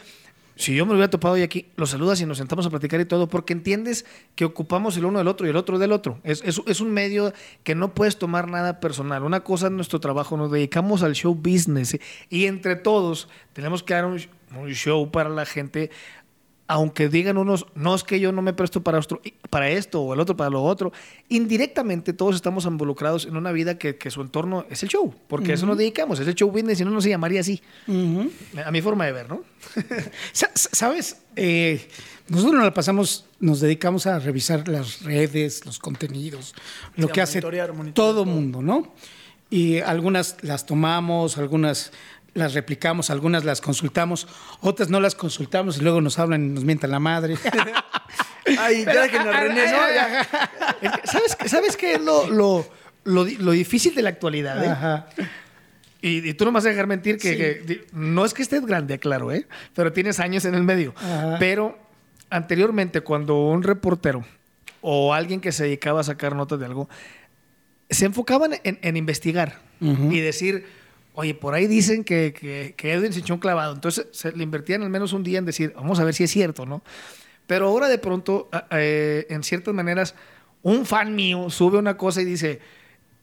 Si 0.57 0.75
yo 0.75 0.87
me 0.87 0.91
lo 0.93 0.99
hubiera 0.99 1.11
topado 1.11 1.35
hoy 1.35 1.43
aquí, 1.43 1.67
lo 1.77 1.87
saludas 1.87 2.21
y 2.21 2.27
nos 2.27 2.39
sentamos 2.39 2.65
a 2.67 2.71
platicar 2.71 3.01
y 3.01 3.05
todo, 3.05 3.29
porque 3.29 3.53
entiendes 3.53 4.05
que 4.37 4.45
ocupamos 4.45 4.97
el 4.97 5.05
uno 5.05 5.19
del 5.19 5.27
otro 5.29 5.47
y 5.47 5.51
el 5.51 5.57
otro 5.57 5.79
del 5.81 5.91
otro. 5.91 6.21
Es, 6.23 6.43
es- 6.45 6.81
un 6.81 6.93
medio 6.93 7.33
que 7.65 7.75
no 7.75 7.95
puedes 7.95 8.19
tomar 8.19 8.49
nada 8.49 8.79
personal. 8.81 9.23
Una 9.25 9.41
cosa 9.41 9.67
es 9.67 9.73
nuestro 9.73 9.99
trabajo, 10.01 10.37
nos 10.37 10.53
dedicamos 10.53 11.03
al 11.03 11.15
show 11.15 11.35
business 11.35 11.99
y 12.31 12.47
entre 12.47 12.77
todos 12.77 13.29
tenemos 13.53 13.83
que 13.83 13.95
dar 13.95 14.05
un 14.07 14.19
show 14.73 15.11
para 15.11 15.29
la 15.31 15.45
gente. 15.45 15.91
Aunque 16.67 17.11
digan 17.11 17.37
unos, 17.37 17.67
no 17.75 17.95
es 17.95 18.05
que 18.05 18.19
yo 18.21 18.33
no 18.33 18.41
me 18.41 18.55
presto 18.55 18.83
para, 18.83 18.99
esto 19.69 20.01
o 20.01 20.15
el 20.15 20.21
otro 20.21 20.35
para 20.35 20.49
lo 20.49 20.63
otro, 20.63 20.93
indirectamente 21.29 22.13
todos 22.15 22.37
estamos 22.37 22.65
involucrados 22.65 23.27
en 23.27 23.37
una 23.37 23.53
vida 23.53 23.77
que, 23.77 23.97
que 23.97 24.11
su 24.11 24.23
entorno 24.23 24.65
es 24.71 24.83
el 24.83 24.89
show, 24.89 25.15
porque 25.29 25.53
a 25.53 25.55
eso 25.57 25.67
nos 25.67 25.77
dedicamos, 25.77 26.21
es 26.21 26.27
el 26.29 26.35
show 26.35 26.51
business, 26.51 26.79
si 26.79 26.85
no, 26.85 26.91
no 26.91 27.01
se 27.03 27.11
llamaría 27.11 27.41
así. 27.41 27.61
A 28.65 28.71
mi 28.71 28.81
forma 28.81 29.05
de 29.05 29.13
ver, 29.13 29.29
¿no? 29.29 29.43
Sa- 30.33 30.51
sa- 30.55 30.71
¿Sabes? 30.73 31.19
Eh, 31.37 31.87
nosotros 32.29 32.55
nos 32.55 32.65
la 32.65 32.73
pasamos, 32.73 33.27
nos 33.41 33.61
dedicamos 33.61 34.07
a 34.07 34.19
revisar 34.19 34.67
las 34.67 35.03
redes, 35.03 35.67
los 35.67 35.79
contenidos, 35.79 36.55
lo 36.97 37.09
Sí, 37.09 37.13
que 37.13 37.21
hace 37.21 37.39
monitorear, 37.39 37.75
monitorear 37.75 37.95
todo 37.95 38.23
todo. 38.23 38.25
mundo, 38.25 38.63
¿no? 38.63 38.95
Y 39.51 39.81
algunas 39.81 40.37
las 40.43 40.65
tomamos, 40.65 41.37
algunas 41.37 41.93
las 42.35 42.53
replicamos, 42.55 43.11
algunas 43.11 43.45
las 43.45 43.61
consultamos, 43.61 44.27
otras 44.61 44.91
no 44.91 45.01
las 45.01 45.15
consultamos 45.15 45.79
y 45.79 45.81
luego 45.83 46.01
nos 46.01 46.19
hablan 46.19 46.45
y 46.45 46.49
nos 46.49 46.65
mientan 46.65 46.91
la 46.91 46.99
madre. 47.01 47.37
Ay, 48.59 48.85
dejen 48.85 49.23
a 49.23 49.41
René, 49.41 49.67
¿no? 49.67 49.79
Ya. 49.95 50.21
Es 50.83 50.91
que, 50.93 51.07
¿Sabes, 51.07 51.37
¿Sabes 51.47 51.77
qué 51.77 51.95
es 51.95 52.01
lo, 52.01 52.29
lo, 52.29 52.67
lo 53.05 53.25
lo 53.25 53.51
difícil 53.53 53.95
de 53.95 54.03
la 54.03 54.11
actualidad? 54.11 54.63
eh? 54.65 54.69
Ajá. 54.69 55.07
Y, 56.03 56.29
y 56.29 56.35
tú 56.35 56.45
no 56.45 56.51
me 56.51 56.57
vas 56.57 56.67
a 56.67 56.69
dejar 56.69 56.87
mentir 56.87 57.17
que, 57.17 57.31
Sí. 57.33 57.37
que- 57.39 57.55
di- 57.67 57.81
no 57.93 58.25
es 58.27 58.35
que 58.35 58.43
estés 58.43 58.67
grande, 58.67 58.99
claro, 58.99 59.33
¿eh? 59.33 59.47
pero 59.75 59.93
tienes 59.93 60.21
años 60.21 60.45
en 60.45 60.55
el 60.55 60.63
medio. 60.63 60.93
Ajá. 60.97 61.37
Pero 61.39 61.79
anteriormente, 62.29 63.01
cuando 63.01 63.37
un 63.47 63.63
reportero 63.63 64.25
o 64.83 65.15
alguien 65.15 65.41
que 65.41 65.51
se 65.53 65.65
dedicaba 65.65 66.01
a 66.01 66.05
sacar 66.05 66.35
notas 66.37 66.59
de 66.59 66.67
algo, 66.67 66.91
se 67.89 68.05
enfocaban 68.05 68.57
en, 68.65 68.79
en 68.83 68.97
investigar 68.99 69.61
y 69.81 70.21
decir, 70.21 70.67
oye, 71.15 71.35
por 71.35 71.55
ahí 71.55 71.67
dicen 71.67 72.05
que, 72.05 72.75
que, 72.77 72.93
Edwin 72.93 73.13
se 73.13 73.21
echó 73.21 73.35
un 73.35 73.41
clavado. 73.41 73.75
Entonces 73.75 74.07
se 74.13 74.33
le 74.33 74.43
invertían 74.43 74.83
al 74.83 74.91
menos 74.91 75.13
un 75.13 75.23
día 75.23 75.39
en 75.39 75.47
decir, 75.47 75.73
vamos 75.75 75.99
a 76.01 76.05
ver 76.05 76.15
si 76.15 76.25
es 76.25 76.31
cierto, 76.31 76.67
¿no? 76.67 76.83
Pero 77.47 77.69
ahora 77.69 77.89
de 77.89 77.99
pronto, 77.99 78.49
eh, 78.71 79.27
en 79.31 79.43
ciertas 79.43 79.75
maneras, 79.75 80.15
un 80.63 80.87
fan 80.87 81.15
mío 81.15 81.51
sube 81.51 81.79
una 81.79 81.97
cosa 81.97 82.23
y 82.23 82.25
dice, 82.25 82.61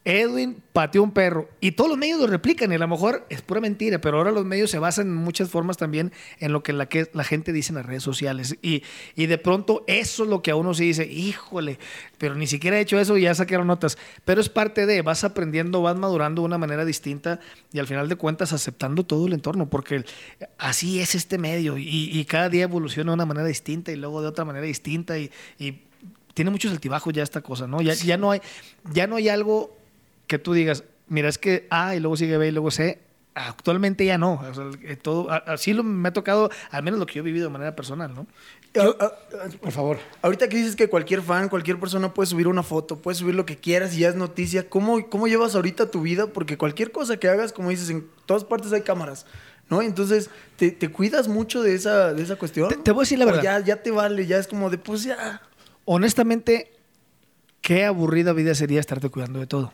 Edwin 0.04 0.64
pateó 0.74 1.04
un 1.04 1.12
perro. 1.12 1.50
Y 1.60 1.74
todos 1.74 1.90
los 1.90 1.98
medios 1.98 2.20
lo 2.20 2.26
replican 2.26 2.72
y 2.72 2.76
a 2.76 2.80
lo 2.80 2.88
mejor 2.88 3.26
es 3.30 3.42
pura 3.42 3.62
mentira, 3.62 4.02
pero 4.02 4.18
ahora 4.18 4.32
los 4.32 4.46
medios 4.46 4.72
se 4.72 4.80
basan 4.80 5.08
en 5.08 5.14
muchas 5.14 5.50
formas 5.50 5.78
también 5.78 6.12
en 6.40 6.54
lo 6.54 6.64
que 6.64 6.74
la, 6.74 6.88
gente 7.24 7.54
dice 7.54 7.72
en 7.72 7.76
las 7.76 7.86
redes 7.86 8.02
sociales. 8.02 8.58
Y, 8.62 8.84
de 9.16 9.38
pronto 9.38 9.84
eso 9.88 10.24
es 10.24 10.30
lo 10.30 10.42
que 10.42 10.52
a 10.52 10.56
uno 10.56 10.74
se 10.74 10.86
dice, 10.86 11.06
híjole, 11.06 11.78
pero 12.18 12.36
ni 12.36 12.48
siquiera 12.48 12.78
he 12.78 12.82
hecho 12.82 13.00
eso 13.00 13.18
y 13.18 13.24
ya 13.24 13.36
sacaron 13.36 13.68
notas. 13.68 13.98
Pero 14.26 14.42
es 14.42 14.50
parte 14.50 14.88
de, 14.88 15.02
vas 15.04 15.24
aprendiendo, 15.24 15.82
vas 15.84 15.96
madurando 15.96 16.42
de 16.42 16.48
una 16.48 16.58
manera 16.58 16.84
distinta 16.84 17.40
y 17.72 17.80
al 17.80 17.86
final 17.86 18.10
de 18.10 18.16
cuentas 18.16 18.54
aceptando 18.54 19.06
todo 19.06 19.28
el 19.28 19.34
entorno, 19.34 19.70
porque 19.70 20.04
así 20.58 21.00
es 21.00 21.14
este 21.14 21.38
medio 21.38 21.78
y, 21.78 22.26
cada 22.32 22.50
día 22.50 22.64
evoluciona 22.64 23.12
de 23.12 23.16
una 23.16 23.26
manera 23.26 23.46
distinta 23.46 23.92
y 23.92 23.98
luego 23.98 24.22
de 24.22 24.28
otra 24.30 24.46
manera 24.46 24.66
distinta 24.66 25.18
y, 25.18 25.32
tiene 26.34 26.50
muchos 26.50 26.72
altibajos 26.72 27.14
ya 27.14 27.24
esta 27.24 27.42
cosa, 27.42 27.68
¿no? 27.68 27.82
Ya 27.82 28.16
no 28.16 28.32
hay, 28.32 28.42
ya 28.94 29.06
no 29.06 29.18
hay 29.18 29.28
algo 29.28 29.81
que 30.32 30.40
tú 30.40 30.54
digas, 30.54 30.84
mira, 31.10 31.28
es 31.28 31.38
que 31.38 31.68
A 31.70 31.94
y 31.96 32.00
luego 32.00 32.16
sigue 32.16 32.38
B 32.38 32.48
y 32.48 32.52
luego 32.52 32.72
C. 32.72 33.00
Actualmente 33.36 34.06
ya 34.06 34.18
no. 34.18 34.34
O 34.50 34.54
sea, 34.54 34.66
eh, 34.84 34.96
todo, 34.96 35.30
así 35.30 35.74
lo, 35.74 35.84
me 35.84 36.08
ha 36.10 36.14
tocado, 36.14 36.50
al 36.70 36.84
menos 36.84 37.00
lo 37.00 37.06
que 37.06 37.16
yo 37.16 37.20
he 37.22 37.24
vivido 37.26 37.48
de 37.48 37.54
manera 37.54 37.76
personal, 37.76 38.14
¿no? 38.14 38.28
Por 39.62 39.72
favor. 39.72 40.00
Ahorita 40.22 40.48
que 40.48 40.56
dices 40.58 40.76
que 40.78 40.88
cualquier 40.90 41.22
fan, 41.22 41.50
cualquier 41.50 41.80
persona 41.80 42.14
puede 42.14 42.28
subir 42.28 42.48
una 42.48 42.64
foto, 42.64 42.98
puede 42.98 43.16
subir 43.16 43.36
lo 43.36 43.46
que 43.46 43.58
quieras 43.58 43.94
y 43.96 44.00
ya 44.00 44.10
es 44.10 44.16
noticia, 44.16 44.70
¿cómo, 44.70 45.10
cómo 45.10 45.28
llevas 45.28 45.56
ahorita 45.56 45.92
tu 45.92 46.02
vida? 46.02 46.28
Porque 46.28 46.58
cualquier 46.58 46.92
cosa 46.92 47.18
que 47.18 47.28
hagas, 47.28 47.52
como 47.54 47.70
dices, 47.70 47.90
en 47.90 48.08
todas 48.26 48.44
partes 48.46 48.72
hay 48.74 48.82
cámaras, 48.82 49.26
¿no? 49.70 49.82
Entonces, 49.82 50.30
¿te, 50.58 50.72
te 50.72 50.90
cuidas 50.90 51.28
mucho 51.28 51.62
de 51.64 51.76
esa, 51.76 52.14
de 52.14 52.24
esa 52.24 52.38
cuestión? 52.38 52.70
Te- 52.70 52.78
te 52.78 52.92
voy 52.92 53.02
a 53.02 53.04
decir 53.04 53.20
la 53.20 53.26
¿O 53.26 53.28
verdad. 53.28 53.44
Ya, 53.44 53.60
ya 53.60 53.84
te 53.84 53.92
vale, 53.92 54.26
ya 54.26 54.38
es 54.38 54.48
como 54.48 54.70
de, 54.70 54.78
pues 54.78 55.04
ya. 55.04 55.42
Honestamente, 55.86 56.72
qué 57.62 57.84
aburrida 57.86 58.32
vida 58.34 58.56
sería 58.56 58.80
estarte 58.80 59.10
cuidando 59.10 59.40
de 59.40 59.48
todo. 59.48 59.74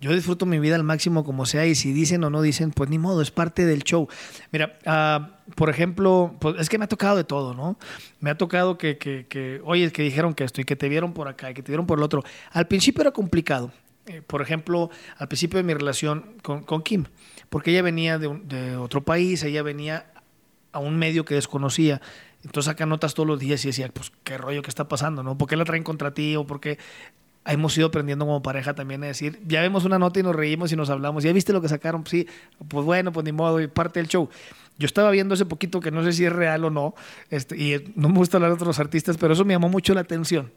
Yo 0.00 0.12
disfruto 0.12 0.46
mi 0.46 0.58
vida 0.58 0.76
al 0.76 0.84
máximo 0.84 1.24
como 1.24 1.46
sea 1.46 1.66
y 1.66 1.74
si 1.74 1.92
dicen 1.92 2.24
o 2.24 2.30
no 2.30 2.42
dicen, 2.42 2.70
pues 2.70 2.88
ni 2.88 2.98
modo, 2.98 3.22
es 3.22 3.30
parte 3.30 3.66
del 3.66 3.84
show. 3.84 4.08
Mira, 4.52 4.78
ah, 4.86 5.38
por 5.54 5.68
ejemplo, 5.68 6.34
pues 6.40 6.56
es 6.58 6.68
que 6.68 6.78
me 6.78 6.84
ha 6.84 6.88
tocado 6.88 7.16
de 7.16 7.24
todo, 7.24 7.54
¿no? 7.54 7.78
Me 8.20 8.30
ha 8.30 8.38
tocado 8.38 8.78
que, 8.78 8.98
que, 8.98 9.26
que, 9.28 9.60
oye, 9.64 9.90
que 9.92 10.02
dijeron 10.02 10.34
que 10.34 10.44
esto 10.44 10.60
y 10.60 10.64
que 10.64 10.76
te 10.76 10.88
vieron 10.88 11.12
por 11.12 11.28
acá 11.28 11.50
y 11.50 11.54
que 11.54 11.62
te 11.62 11.72
vieron 11.72 11.86
por 11.86 11.98
el 11.98 12.04
otro. 12.04 12.22
Al 12.52 12.66
principio 12.66 13.02
era 13.02 13.10
complicado. 13.10 13.72
Eh, 14.06 14.22
por 14.22 14.40
ejemplo, 14.40 14.90
al 15.18 15.28
principio 15.28 15.58
de 15.58 15.62
mi 15.62 15.74
relación 15.74 16.36
con, 16.42 16.62
con 16.64 16.82
Kim, 16.82 17.04
porque 17.48 17.70
ella 17.70 17.82
venía 17.82 18.18
de, 18.18 18.40
de 18.44 18.76
otro 18.76 19.02
país, 19.02 19.42
ella 19.42 19.62
venía 19.62 20.06
a 20.72 20.78
un 20.78 20.98
medio 20.98 21.24
que 21.24 21.34
desconocía. 21.34 22.00
Entonces 22.42 22.70
saca 22.70 22.86
notas 22.86 23.12
todos 23.12 23.26
los 23.26 23.38
días 23.38 23.62
y 23.64 23.68
decía, 23.68 23.90
pues 23.92 24.12
qué 24.24 24.38
rollo 24.38 24.62
que 24.62 24.70
está 24.70 24.88
pasando, 24.88 25.22
¿no? 25.22 25.36
¿Por 25.36 25.48
qué 25.48 25.56
la 25.56 25.64
traen 25.64 25.84
contra 25.84 26.14
ti? 26.14 26.36
O 26.36 26.46
por 26.46 26.60
qué 26.60 26.78
hemos 27.46 27.76
ido 27.76 27.88
aprendiendo 27.88 28.26
como 28.26 28.42
pareja 28.42 28.74
también 28.74 29.02
a 29.02 29.06
decir, 29.06 29.40
ya 29.46 29.60
vemos 29.60 29.84
una 29.84 29.98
nota 29.98 30.20
y 30.20 30.22
nos 30.22 30.36
reímos 30.36 30.72
y 30.72 30.76
nos 30.76 30.90
hablamos, 30.90 31.24
¿ya 31.24 31.32
viste 31.32 31.52
lo 31.52 31.60
que 31.60 31.68
sacaron? 31.68 32.06
Sí, 32.06 32.26
pues 32.68 32.84
bueno, 32.84 33.12
pues 33.12 33.24
ni 33.24 33.32
modo, 33.32 33.60
y 33.60 33.66
parte 33.66 34.00
del 34.00 34.08
show. 34.08 34.28
Yo 34.78 34.86
estaba 34.86 35.10
viendo 35.10 35.34
hace 35.34 35.44
poquito 35.44 35.80
que 35.80 35.90
no 35.90 36.02
sé 36.02 36.12
si 36.12 36.24
es 36.24 36.32
real 36.32 36.64
o 36.64 36.70
no, 36.70 36.94
este, 37.30 37.56
y 37.56 37.92
no 37.96 38.08
me 38.08 38.16
gusta 38.16 38.36
hablar 38.36 38.50
de 38.50 38.54
otros 38.54 38.78
artistas, 38.78 39.16
pero 39.18 39.34
eso 39.34 39.44
me 39.44 39.54
llamó 39.54 39.68
mucho 39.68 39.94
la 39.94 40.00
atención. 40.00 40.52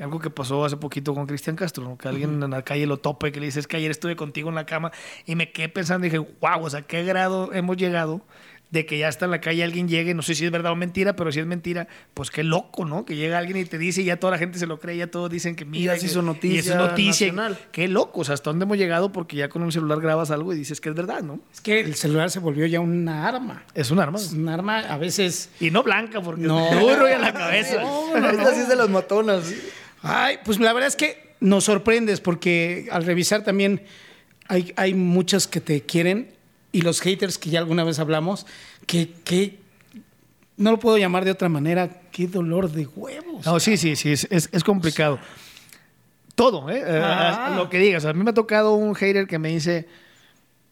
Algo 0.00 0.20
que 0.20 0.30
pasó 0.30 0.64
hace 0.64 0.76
poquito 0.76 1.12
con 1.14 1.26
Cristian 1.26 1.56
Castro, 1.56 1.82
¿no? 1.82 1.98
que 1.98 2.06
alguien 2.08 2.42
en 2.42 2.50
la 2.50 2.62
calle 2.62 2.86
lo 2.86 2.98
tope, 2.98 3.32
que 3.32 3.40
le 3.40 3.46
dice, 3.46 3.60
es 3.60 3.66
que 3.66 3.76
ayer 3.76 3.90
estuve 3.90 4.16
contigo 4.16 4.48
en 4.48 4.54
la 4.54 4.64
cama 4.64 4.92
y 5.26 5.34
me 5.34 5.50
quedé 5.50 5.68
pensando 5.68 6.06
y 6.06 6.10
dije, 6.10 6.24
wow, 6.40 6.62
o 6.62 6.70
sea, 6.70 6.82
¿qué 6.82 7.02
grado 7.04 7.52
hemos 7.52 7.76
llegado 7.76 8.22
de 8.70 8.84
que 8.84 8.98
ya 8.98 9.08
está 9.08 9.24
en 9.24 9.30
la 9.30 9.40
calle 9.40 9.64
alguien 9.64 9.88
llegue, 9.88 10.12
no 10.12 10.20
sé 10.20 10.34
si 10.34 10.44
es 10.44 10.50
verdad 10.50 10.72
o 10.72 10.76
mentira, 10.76 11.16
pero 11.16 11.32
si 11.32 11.40
es 11.40 11.46
mentira, 11.46 11.88
pues 12.12 12.30
qué 12.30 12.44
loco, 12.44 12.84
¿no? 12.84 13.06
Que 13.06 13.16
llega 13.16 13.38
alguien 13.38 13.56
y 13.56 13.64
te 13.64 13.78
dice 13.78 14.02
y 14.02 14.04
ya 14.04 14.18
toda 14.18 14.32
la 14.32 14.38
gente 14.38 14.58
se 14.58 14.66
lo 14.66 14.78
cree, 14.78 14.98
ya 14.98 15.06
todos 15.06 15.30
dicen 15.30 15.56
que 15.56 15.64
mira. 15.64 15.94
ya 15.94 16.00
se 16.00 16.06
hizo 16.06 16.20
noticia 16.20 16.56
y 16.56 16.58
eso 16.58 16.70
es 16.72 16.76
noticia. 16.76 17.26
nacional. 17.28 17.58
Qué 17.72 17.88
loco, 17.88 18.20
o 18.20 18.24
sea, 18.24 18.34
hasta 18.34 18.50
dónde 18.50 18.64
hemos 18.64 18.76
llegado 18.76 19.10
porque 19.10 19.36
ya 19.38 19.48
con 19.48 19.62
un 19.62 19.72
celular 19.72 20.00
grabas 20.02 20.30
algo 20.30 20.52
y 20.52 20.56
dices 20.58 20.82
que 20.82 20.90
es 20.90 20.94
verdad, 20.94 21.22
¿no? 21.22 21.40
Es 21.50 21.62
que 21.62 21.80
el 21.80 21.94
celular 21.94 22.30
se 22.30 22.40
volvió 22.40 22.66
ya 22.66 22.80
una 22.80 23.26
arma. 23.26 23.64
Es 23.72 23.90
un 23.90 24.00
arma. 24.00 24.18
Es 24.18 24.32
un 24.32 24.46
arma 24.50 24.80
a 24.80 24.98
veces. 24.98 25.48
Y 25.60 25.70
no 25.70 25.82
blanca 25.82 26.20
porque 26.20 26.42
No. 26.42 26.68
es 26.68 26.78
duro 26.78 27.08
y 27.08 27.12
a 27.12 27.18
la 27.18 27.32
cabeza. 27.32 27.82
Esta 28.16 28.54
sí 28.54 28.60
es 28.60 28.68
de 28.68 28.76
las 28.76 28.90
matonas. 28.90 29.50
Ay, 30.02 30.36
pues 30.44 30.60
la 30.60 30.74
verdad 30.74 30.88
es 30.88 30.96
que 30.96 31.34
nos 31.40 31.64
sorprendes 31.64 32.20
porque 32.20 32.86
al 32.92 33.04
revisar 33.06 33.44
también 33.44 33.82
hay, 34.46 34.74
hay 34.76 34.92
muchas 34.92 35.46
que 35.46 35.60
te 35.62 35.82
quieren 35.82 36.36
y 36.78 36.82
los 36.82 37.00
haters 37.00 37.38
que 37.38 37.50
ya 37.50 37.58
alguna 37.58 37.84
vez 37.84 37.98
hablamos, 37.98 38.46
que, 38.86 39.10
que 39.24 39.58
no 40.56 40.70
lo 40.70 40.78
puedo 40.78 40.96
llamar 40.98 41.24
de 41.24 41.30
otra 41.32 41.48
manera, 41.48 42.02
qué 42.12 42.26
dolor 42.26 42.70
de 42.70 42.86
huevos. 42.86 43.46
No, 43.46 43.58
sí, 43.60 43.76
sí, 43.76 43.96
sí, 43.96 44.12
es, 44.12 44.26
es- 44.30 44.48
es 44.52 44.64
complicado. 44.64 45.18
Todo, 46.34 46.70
¿eh? 46.70 46.82
Eh, 46.86 47.00
Ah. 47.02 47.54
Lo 47.56 47.68
que 47.68 47.78
digas. 47.78 48.04
A 48.04 48.12
mí 48.12 48.22
me 48.22 48.30
ha 48.30 48.34
tocado 48.34 48.74
un 48.74 48.94
hater 48.94 49.26
que 49.26 49.38
me 49.38 49.48
dice, 49.48 49.88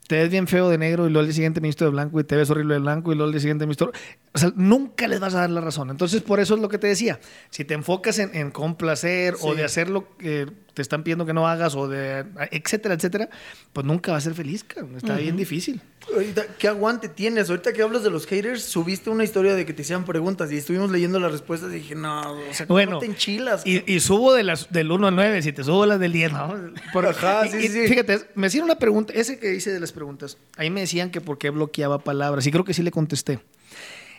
te 0.06 0.16
ves 0.16 0.30
bien 0.30 0.46
feo 0.46 0.68
de 0.68 0.78
negro 0.78 1.06
y 1.06 1.10
luego 1.10 1.20
al 1.20 1.26
día 1.26 1.34
siguiente 1.34 1.60
me 1.60 1.66
visto 1.68 1.84
de 1.84 1.90
blanco 1.90 2.20
y 2.20 2.24
te 2.24 2.36
ves 2.36 2.48
horrible 2.50 2.74
de 2.74 2.80
blanco 2.80 3.10
y 3.12 3.16
luego 3.16 3.26
al 3.26 3.32
día 3.32 3.40
siguiente 3.40 3.66
me 3.66 3.70
visto... 3.70 3.90
O 4.32 4.38
sea, 4.38 4.52
nunca 4.54 5.08
les 5.08 5.18
vas 5.18 5.34
a 5.34 5.40
dar 5.40 5.50
la 5.50 5.60
razón. 5.60 5.90
Entonces, 5.90 6.22
por 6.22 6.38
eso 6.38 6.54
es 6.54 6.60
lo 6.60 6.68
que 6.68 6.78
te 6.78 6.86
decía. 6.86 7.18
Si 7.50 7.64
te 7.64 7.74
enfocas 7.74 8.18
en, 8.20 8.32
en 8.36 8.50
complacer 8.52 9.34
o 9.40 9.54
de 9.56 9.64
hacer 9.64 9.90
lo 9.90 10.16
que 10.16 10.46
te 10.76 10.82
están 10.82 11.02
pidiendo 11.02 11.24
que 11.24 11.32
no 11.32 11.48
hagas 11.48 11.74
o 11.74 11.88
de 11.88 12.26
etcétera, 12.50 12.92
etcétera, 12.94 13.30
pues 13.72 13.86
nunca 13.86 14.12
vas 14.12 14.24
a 14.24 14.28
ser 14.28 14.34
feliz, 14.34 14.62
cabrón. 14.62 14.94
Está 14.98 15.16
bien 15.16 15.34
difícil. 15.34 15.80
Ahorita, 16.12 16.44
¿qué 16.58 16.68
aguante 16.68 17.08
tienes? 17.08 17.48
Ahorita 17.48 17.72
que 17.72 17.80
hablas 17.80 18.02
de 18.04 18.10
los 18.10 18.26
haters, 18.26 18.62
subiste 18.62 19.08
una 19.08 19.24
historia 19.24 19.54
de 19.54 19.64
que 19.64 19.72
te 19.72 19.80
hacían 19.80 20.04
preguntas 20.04 20.52
y 20.52 20.58
estuvimos 20.58 20.90
leyendo 20.90 21.18
las 21.18 21.32
respuestas 21.32 21.70
y 21.72 21.76
dije, 21.76 21.94
no, 21.94 22.20
o 22.32 22.52
sea, 22.52 22.66
¿cómo 22.66 22.74
Bueno, 22.76 22.98
te 22.98 23.06
enchilas? 23.06 23.66
y, 23.66 23.90
y 23.90 24.00
subo 24.00 24.34
de 24.34 24.42
las, 24.42 24.70
del 24.70 24.92
1 24.92 25.06
al 25.06 25.16
9, 25.16 25.40
si 25.40 25.52
te 25.54 25.64
subo 25.64 25.86
las 25.86 25.98
del 25.98 26.12
10, 26.12 26.32
¿no? 26.32 26.54
Por- 26.92 27.06
Ajá, 27.08 27.48
sí, 27.48 27.56
y 27.56 27.68
sí. 27.68 27.88
Fíjate, 27.88 28.20
me 28.34 28.48
hicieron 28.48 28.66
una 28.68 28.78
pregunta, 28.78 29.14
ese 29.14 29.38
que 29.38 29.54
hice 29.54 29.72
de 29.72 29.80
las 29.80 29.92
preguntas, 29.92 30.36
ahí 30.58 30.68
me 30.68 30.82
decían 30.82 31.10
que 31.10 31.22
por 31.22 31.38
qué 31.38 31.48
bloqueaba 31.48 32.00
palabras, 32.00 32.46
y 32.46 32.50
creo 32.52 32.64
que 32.64 32.74
sí 32.74 32.82
le 32.82 32.90
contesté. 32.90 33.38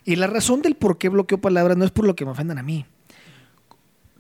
Y 0.06 0.16
la 0.16 0.26
razón 0.26 0.64
del 0.64 0.74
por 0.74 0.98
qué 0.98 1.10
bloqueo 1.10 1.38
palabras 1.38 1.78
no 1.78 1.86
es 1.86 1.92
por 1.92 2.06
lo 2.08 2.16
que 2.16 2.26
me 2.26 2.32
ofendan 2.32 2.58
a 2.58 2.64
mí. 2.64 2.86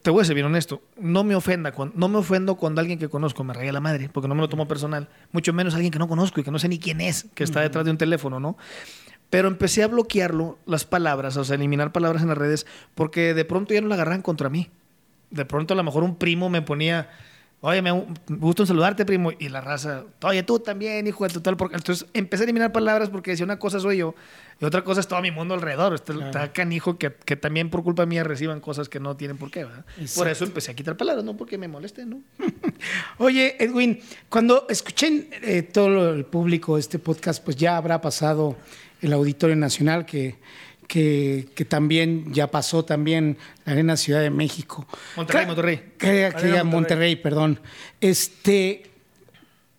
Te 0.07 0.11
voy 0.11 0.21
a 0.21 0.23
ser 0.23 0.35
bien 0.35 0.47
honesto, 0.47 0.81
no 0.95 1.25
me 1.25 1.35
ofenda, 1.35 1.73
cuando, 1.73 1.93
no 1.97 2.07
me 2.07 2.17
ofendo 2.17 2.55
cuando 2.55 2.79
alguien 2.79 2.97
que 2.97 3.09
conozco 3.09 3.43
me 3.43 3.53
raya 3.53 3.73
la 3.73 3.81
madre, 3.81 4.07
porque 4.07 4.29
no 4.29 4.35
me 4.35 4.39
lo 4.39 4.47
tomo 4.47 4.65
personal, 4.65 5.09
mucho 5.33 5.51
menos 5.51 5.73
alguien 5.73 5.91
que 5.91 5.99
no 5.99 6.07
conozco 6.07 6.39
y 6.39 6.45
que 6.45 6.49
no 6.49 6.59
sé 6.59 6.69
ni 6.69 6.79
quién 6.79 7.01
es, 7.01 7.25
que 7.33 7.43
está 7.43 7.59
detrás 7.59 7.83
de 7.83 7.91
un 7.91 7.97
teléfono, 7.97 8.39
¿no? 8.39 8.55
Pero 9.29 9.49
empecé 9.49 9.83
a 9.83 9.89
bloquearlo, 9.89 10.59
las 10.65 10.85
palabras, 10.85 11.35
o 11.35 11.43
sea, 11.43 11.55
eliminar 11.57 11.91
palabras 11.91 12.21
en 12.21 12.29
las 12.29 12.37
redes, 12.37 12.65
porque 12.95 13.33
de 13.33 13.43
pronto 13.43 13.73
ya 13.73 13.81
no 13.81 13.89
la 13.89 13.95
agarran 13.95 14.21
contra 14.21 14.47
mí. 14.47 14.69
De 15.29 15.43
pronto 15.43 15.73
a 15.73 15.75
lo 15.75 15.83
mejor 15.83 16.03
un 16.03 16.15
primo 16.15 16.49
me 16.49 16.61
ponía, 16.61 17.09
oye, 17.61 17.81
me 17.81 17.91
gusta 18.29 18.65
saludarte, 18.65 19.05
primo, 19.05 19.31
y 19.37 19.49
la 19.49 19.61
raza, 19.61 20.03
oye, 20.23 20.43
tú 20.43 20.59
también, 20.59 21.07
hijo 21.07 21.27
de 21.27 21.33
total. 21.33 21.57
Porque... 21.57 21.75
Entonces 21.75 22.07
empecé 22.13 22.43
a 22.43 22.45
eliminar 22.45 22.71
palabras 22.71 23.09
porque 23.09 23.31
decía 23.31 23.45
una 23.45 23.57
cosa 23.57 23.79
soy 23.79 23.97
yo 23.97 24.15
y 24.59 24.65
otra 24.65 24.83
cosa 24.83 24.99
es 24.99 25.07
todo 25.07 25.21
mi 25.21 25.31
mundo 25.31 25.53
alrededor. 25.53 25.93
Está, 25.93 26.13
está 26.13 26.53
canijo 26.53 26.97
que, 26.97 27.13
que 27.13 27.35
también 27.35 27.69
por 27.69 27.83
culpa 27.83 28.05
mía 28.05 28.23
reciban 28.23 28.59
cosas 28.59 28.89
que 28.89 28.99
no 28.99 29.15
tienen 29.17 29.37
por 29.37 29.51
qué, 29.51 29.65
¿verdad? 29.65 29.85
Por 30.15 30.27
eso 30.27 30.45
empecé 30.45 30.71
a 30.71 30.75
quitar 30.75 30.97
palabras, 30.97 31.23
no 31.25 31.35
porque 31.35 31.57
me 31.57 31.67
molesten, 31.67 32.09
¿no? 32.09 32.21
Oye, 33.17 33.55
Edwin, 33.63 33.99
cuando 34.29 34.65
escuchen 34.69 35.29
eh, 35.41 35.63
todo 35.63 36.13
el 36.13 36.25
público 36.25 36.77
este 36.77 36.99
podcast, 36.99 37.43
pues 37.43 37.55
ya 37.55 37.77
habrá 37.77 38.01
pasado 38.01 38.55
el 39.01 39.13
Auditorio 39.13 39.55
Nacional, 39.55 40.05
que, 40.05 40.37
que, 40.87 41.49
que 41.55 41.65
también 41.65 42.33
ya 42.33 42.49
pasó 42.49 42.83
también 42.85 43.37
la 43.65 43.73
Arena 43.73 43.97
Ciudad 43.97 44.21
de 44.21 44.29
México. 44.29 44.87
Monterrey, 45.15 45.45
Monterrey. 45.45 45.77
Que, 45.97 46.07
que 46.07 46.23
Monterrey. 46.31 46.63
Monterrey. 46.63 47.15
perdón. 47.17 47.59
Este, 48.01 48.89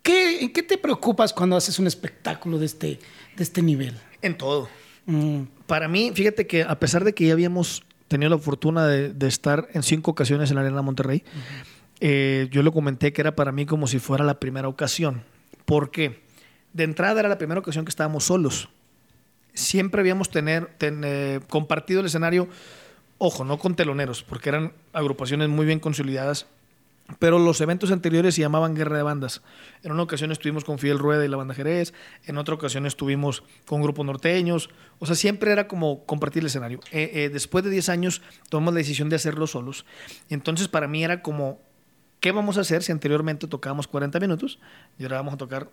¿qué, 0.03 0.41
¿En 0.41 0.53
qué 0.53 0.63
te 0.63 0.79
preocupas 0.79 1.33
cuando 1.33 1.57
haces 1.57 1.79
un 1.79 1.87
espectáculo 1.87 2.59
de 2.59 2.67
este, 2.67 2.99
de 3.37 3.43
este 3.43 3.63
nivel? 3.63 3.97
En 4.23 4.37
todo. 4.37 4.69
Mm, 5.07 5.43
Para 5.67 5.89
mí, 5.89 6.13
fíjate 6.15 6.47
que 6.47 6.63
a 6.63 6.79
pesar 6.79 7.05
de 7.05 7.15
que 7.15 7.27
ya 7.27 7.33
habíamos 7.33 7.83
tenido 8.09 8.31
la 8.31 8.39
fortuna 8.39 8.87
de, 8.87 9.13
de 9.13 9.27
estar 9.27 9.69
en 9.73 9.83
cinco 9.83 10.11
ocasiones 10.11 10.51
en 10.51 10.57
la 10.57 10.63
Arena 10.63 10.83
Monterrey, 10.83 11.25
eh, 12.01 12.49
yo 12.51 12.63
lo 12.63 12.73
comenté 12.73 13.13
que 13.13 13.21
era 13.21 13.35
para 13.35 13.53
mí 13.53 13.67
como 13.67 13.87
si 13.87 13.99
fuera 13.99 14.25
la 14.25 14.39
primera 14.39 14.69
ocasión. 14.69 15.23
¿Por 15.65 15.91
qué? 15.91 16.21
De 16.73 16.85
entrada 16.85 17.21
era 17.21 17.29
la 17.29 17.39
primera 17.39 17.61
ocasión 17.61 17.85
que 17.85 17.91
estábamos 17.91 18.25
solos. 18.25 18.69
Siempre 19.55 20.01
habíamos 20.01 20.31
tener, 20.31 20.67
ten- 20.79 21.03
eh, 21.05 21.41
compartido 21.49 22.01
el 22.01 22.07
escenario, 22.07 22.49
ojo, 23.19 23.45
no 23.45 23.59
con 23.59 23.75
teloneros, 23.75 24.23
porque 24.23 24.49
eran 24.51 24.73
agrupaciones 24.93 25.49
muy 25.49 25.67
bien 25.67 25.81
consolidadas, 25.81 26.47
pero 27.19 27.39
los 27.39 27.61
eventos 27.63 27.91
anteriores 27.91 28.35
se 28.35 28.43
llamaban 28.43 28.75
Guerra 28.75 28.99
de 28.99 29.03
Bandas. 29.03 29.41
En 29.83 29.93
una 29.93 30.03
ocasión 30.03 30.31
estuvimos 30.31 30.63
con 30.65 30.79
Fidel 30.79 30.99
Rueda 30.99 31.25
y 31.25 31.29
la 31.29 31.39
banda 31.39 31.55
Jerez, 31.55 31.95
en 32.27 32.37
otra 32.37 32.55
ocasión 32.55 32.85
estuvimos 32.87 33.43
con 33.67 33.81
grupos 33.83 34.05
norteños, 34.05 34.69
o 34.99 35.07
sea, 35.07 35.17
siempre 35.17 35.51
era 35.51 35.67
como 35.69 36.05
compartir 36.05 36.41
el 36.43 36.47
escenario. 36.49 36.81
Eh, 36.93 37.11
eh, 37.15 37.29
después 37.31 37.65
de 37.65 37.71
10 37.71 37.89
años 37.89 38.21
tomamos 38.51 38.75
la 38.75 38.79
decisión 38.79 39.09
de 39.09 39.17
hacerlo 39.17 39.47
solos. 39.47 39.87
Entonces 40.29 40.69
para 40.69 40.87
mí 40.87 41.03
era 41.03 41.23
como, 41.23 41.61
¿qué 42.21 42.31
vamos 42.31 42.59
a 42.59 42.61
hacer 42.61 42.83
si 42.83 42.93
anteriormente 42.93 43.47
tocábamos 43.49 43.89
40 43.89 44.21
minutos 44.21 44.59
y 44.99 45.05
ahora 45.05 45.17
vamos 45.17 45.35
a 45.35 45.39
tocar 45.39 45.71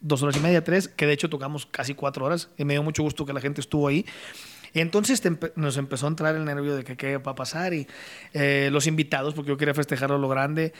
dos 0.00 0.22
horas 0.22 0.36
y 0.36 0.40
media, 0.40 0.62
tres, 0.62 0.88
que 0.88 1.06
de 1.06 1.12
hecho 1.12 1.28
tocamos 1.30 1.66
casi 1.66 1.94
cuatro 1.94 2.24
horas 2.24 2.48
y 2.56 2.64
me 2.64 2.74
dio 2.74 2.82
mucho 2.82 3.02
gusto 3.02 3.24
que 3.26 3.32
la 3.32 3.40
gente 3.40 3.60
estuvo 3.60 3.88
ahí. 3.88 4.06
Y 4.72 4.80
entonces 4.80 5.22
nos 5.54 5.78
empezó 5.78 6.06
a 6.06 6.10
entrar 6.10 6.36
el 6.36 6.44
nervio 6.44 6.76
de 6.76 6.84
que 6.84 6.96
qué 6.96 7.16
va 7.16 7.32
a 7.32 7.34
pasar 7.34 7.72
y 7.72 7.86
eh, 8.34 8.68
los 8.70 8.86
invitados, 8.86 9.32
porque 9.32 9.48
yo 9.48 9.56
quería 9.56 9.72
festejarlo 9.72 10.18
lo 10.18 10.28
grande. 10.28 10.74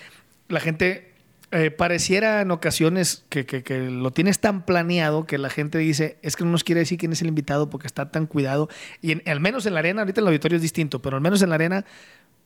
La 0.49 0.61
gente 0.61 1.16
eh, 1.53 1.71
pareciera 1.71 2.41
en 2.41 2.50
ocasiones 2.50 3.25
que, 3.29 3.45
lo 3.88 4.11
tienes 4.11 4.41
tan 4.41 4.67
planeado 4.67 5.26
que 5.26 5.38
la 5.38 5.49
gente 5.49 5.79
dice, 5.79 6.19
es 6.23 6.35
que 6.35 6.45
no 6.45 6.50
nos 6.50 6.65
quiere 6.65 6.81
decir 6.81 6.99
quién 6.99 7.12
es 7.12 7.23
el 7.23 7.29
invitado 7.29 7.71
porque 7.71 7.87
está 7.87 8.11
tan 8.11 8.26
cuidado. 8.26 8.69
Y 9.00 9.29
al 9.29 9.38
menos 9.38 9.65
en 9.65 9.75
la 9.75 9.81
arena, 9.81 10.03
ahorita 10.03 10.21
el 10.21 10.26
auditorio 10.26 10.57
es 10.57 10.62
distinto, 10.62 11.00
pero 11.00 11.17
al 11.17 11.23
menos 11.23 11.41
en 11.43 11.50
la 11.50 11.55
arena 11.55 11.85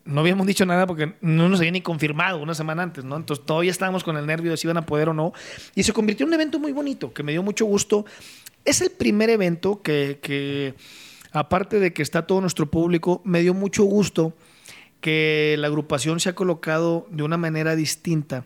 no 0.05 0.21
habíamos 0.21 0.45
dicho 0.45 0.67
nada 0.67 0.85
porque 0.85 1.15
no 1.21 1.49
nos 1.49 1.59
había 1.59 1.71
ni 1.71 1.81
confirmado 1.81 2.37
una 2.37 2.53
semana 2.53 2.83
antes, 2.83 3.03
¿no? 3.03 3.17
Entonces 3.17 3.43
todavía 3.43 3.71
estábamos 3.71 4.03
con 4.03 4.17
el 4.17 4.27
nervio 4.27 4.51
de 4.51 4.57
si 4.57 4.67
iban 4.67 4.77
a 4.77 4.85
poder 4.85 5.09
o 5.09 5.13
no. 5.15 5.33
Y 5.73 5.81
se 5.81 5.93
convirtió 5.93 6.25
en 6.25 6.29
un 6.29 6.33
evento 6.35 6.59
muy 6.59 6.71
bonito, 6.71 7.11
que 7.11 7.23
me 7.23 7.31
dio 7.31 7.41
mucho 7.41 7.65
gusto. 7.65 8.05
Es 8.65 8.81
el 8.81 8.91
primer 8.91 9.31
evento 9.31 9.81
que, 9.81 10.19
que, 10.21 10.75
aparte 11.31 11.79
de 11.79 11.91
que 11.91 12.03
está 12.03 12.27
todo 12.27 12.39
nuestro 12.39 12.69
público, 12.69 13.21
me 13.25 13.41
dio 13.41 13.55
mucho 13.55 13.83
gusto 13.83 14.33
que 15.01 15.55
la 15.57 15.65
agrupación 15.65 16.19
se 16.19 16.29
ha 16.29 16.35
colocado 16.35 17.07
de 17.09 17.23
una 17.23 17.37
manera 17.37 17.75
distinta 17.75 18.45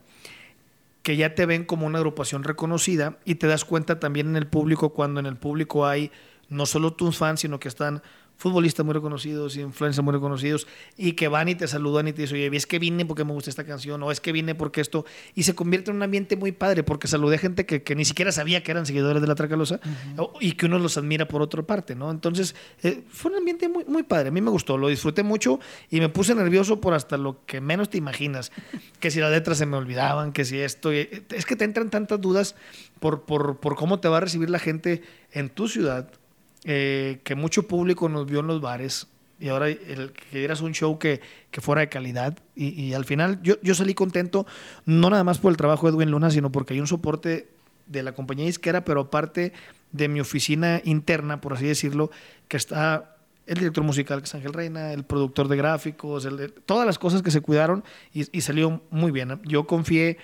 que 1.05 1.15
ya 1.15 1.35
te 1.35 1.45
ven 1.45 1.65
como 1.65 1.85
una 1.85 2.00
agrupación 2.00 2.43
reconocida 2.43 3.19
y 3.25 3.35
te 3.35 3.45
das 3.45 3.63
cuenta 3.63 4.00
también 4.00 4.25
en 4.29 4.38
el 4.38 4.47
público 4.47 4.89
cuando 4.89 5.19
en 5.19 5.27
el 5.27 5.35
público 5.35 5.85
hay 5.85 6.09
no 6.50 6.65
solo 6.65 6.93
tus 6.93 7.19
fans, 7.19 7.41
sino 7.41 7.59
que 7.59 7.67
están 7.67 8.01
futbolistas 8.37 8.85
muy 8.85 8.93
reconocidos, 8.93 9.55
influencers 9.57 10.03
muy 10.03 10.13
reconocidos, 10.13 10.67
y 10.97 11.13
que 11.13 11.27
van 11.27 11.47
y 11.49 11.55
te 11.55 11.67
saludan 11.67 12.07
y 12.07 12.13
te 12.13 12.23
dicen, 12.23 12.35
oye, 12.37 12.55
es 12.57 12.65
que 12.67 12.79
vine 12.79 13.05
porque 13.05 13.23
me 13.23 13.31
gusta 13.31 13.49
esta 13.49 13.63
canción, 13.63 14.01
o 14.03 14.11
es 14.11 14.19
que 14.19 14.31
vine 14.31 14.55
porque 14.55 14.81
esto, 14.81 15.05
y 15.33 15.43
se 15.43 15.55
convierte 15.55 15.91
en 15.91 15.97
un 15.97 16.03
ambiente 16.03 16.35
muy 16.35 16.51
padre, 16.51 16.83
porque 16.83 17.07
saludé 17.07 17.35
a 17.35 17.39
gente 17.39 17.65
que, 17.65 17.83
que 17.83 17.95
ni 17.95 18.03
siquiera 18.05 18.31
sabía 18.31 18.61
que 18.63 18.71
eran 18.71 18.85
seguidores 18.85 19.21
de 19.21 19.27
la 19.27 19.35
Tracalosa, 19.35 19.79
y 20.41 20.51
que 20.53 20.65
uno 20.65 20.79
los 20.79 20.97
admira 20.97 21.27
por 21.27 21.41
otra 21.41 21.63
parte, 21.63 21.95
¿no? 21.95 22.11
Entonces, 22.11 22.55
eh, 22.83 23.03
fue 23.09 23.31
un 23.31 23.37
ambiente 23.37 23.69
muy, 23.69 23.85
muy 23.85 24.03
padre, 24.03 24.29
a 24.29 24.31
mí 24.31 24.41
me 24.41 24.51
gustó, 24.51 24.77
lo 24.77 24.89
disfruté 24.89 25.23
mucho, 25.23 25.59
y 25.89 25.99
me 25.99 26.09
puse 26.09 26.35
nervioso 26.35 26.81
por 26.81 26.93
hasta 26.93 27.17
lo 27.17 27.45
que 27.45 27.61
menos 27.61 27.89
te 27.89 27.97
imaginas, 27.97 28.51
que 28.99 29.11
si 29.11 29.19
las 29.19 29.31
letras 29.31 29.57
se 29.57 29.65
me 29.65 29.77
olvidaban, 29.77 30.33
que 30.33 30.43
si 30.45 30.59
esto, 30.59 30.93
y- 30.93 31.07
es 31.29 31.45
que 31.45 31.55
te 31.55 31.63
entran 31.63 31.89
tantas 31.89 32.19
dudas 32.19 32.55
por, 32.99 33.23
por, 33.23 33.57
por 33.59 33.75
cómo 33.75 33.99
te 33.99 34.07
va 34.07 34.17
a 34.17 34.19
recibir 34.21 34.49
la 34.49 34.59
gente 34.59 35.03
en 35.31 35.49
tu 35.49 35.67
ciudad, 35.67 36.09
eh, 36.65 37.19
que 37.24 37.36
mucho 37.36 37.67
público 37.67 38.10
nos 38.10 38.25
vio 38.25 38.39
en 38.39 38.48
los 38.48 38.60
bares 38.60 39.07
y 39.39 39.50
ahora 39.50 39.67
el 39.67 40.13
que 40.13 40.39
dieras 40.39 40.62
un 40.62 40.74
show 40.74 40.98
que, 40.98 41.22
que 41.51 41.62
fuera 41.62 41.81
de 41.81 41.89
calidad 41.89 42.39
y, 42.55 42.93
al 42.93 43.05
final 43.05 43.41
yo, 43.43 43.55
yo 43.62 43.75
salí 43.75 43.93
contento 43.93 44.48
no 44.86 45.10
nada 45.10 45.24
más 45.24 45.39
por 45.39 45.51
el 45.51 45.57
trabajo 45.57 45.88
de 45.88 45.93
Edwin 45.95 46.12
Luna 46.12 46.31
sino 46.31 46.51
porque 46.51 46.74
hay 46.74 46.79
un 46.79 46.88
soporte 46.88 47.50
de 47.86 48.01
la 48.01 48.13
compañía 48.13 48.45
disquera 48.45 48.86
pero 48.86 49.01
aparte 49.01 49.53
de 49.91 50.07
mi 50.07 50.22
oficina 50.22 50.81
interna 50.86 51.41
por 51.41 51.53
así 51.53 51.67
decirlo 51.67 52.12
que 52.48 52.57
está 52.57 53.17
el 53.45 53.60
director 53.60 53.84
musical 53.84 54.19
que 54.19 54.25
es 54.25 54.36
Ángel 54.36 54.53
Reina 54.53 54.93
el 54.93 55.03
productor 55.03 55.50
de 55.50 55.57
gráficos 55.57 56.25
el 56.25 56.53
todas 56.65 56.88
las 56.88 56.98
cosas 56.98 57.22
que 57.22 57.29
se 57.31 57.41
cuidaron 57.41 57.84
y, 58.13 58.25
y 58.36 58.41
salió 58.41 58.81
muy 58.89 59.12
bien 59.12 59.41
yo 59.43 59.67
confié 59.67 60.17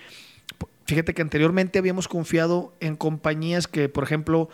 Fíjate 0.84 1.14
que 1.14 1.22
anteriormente 1.22 1.78
habíamos 1.78 2.08
confiado 2.08 2.74
en 2.80 2.96
compañías 2.96 3.68
que, 3.68 3.88
por 3.88 4.04
ejemplo, 4.04 4.48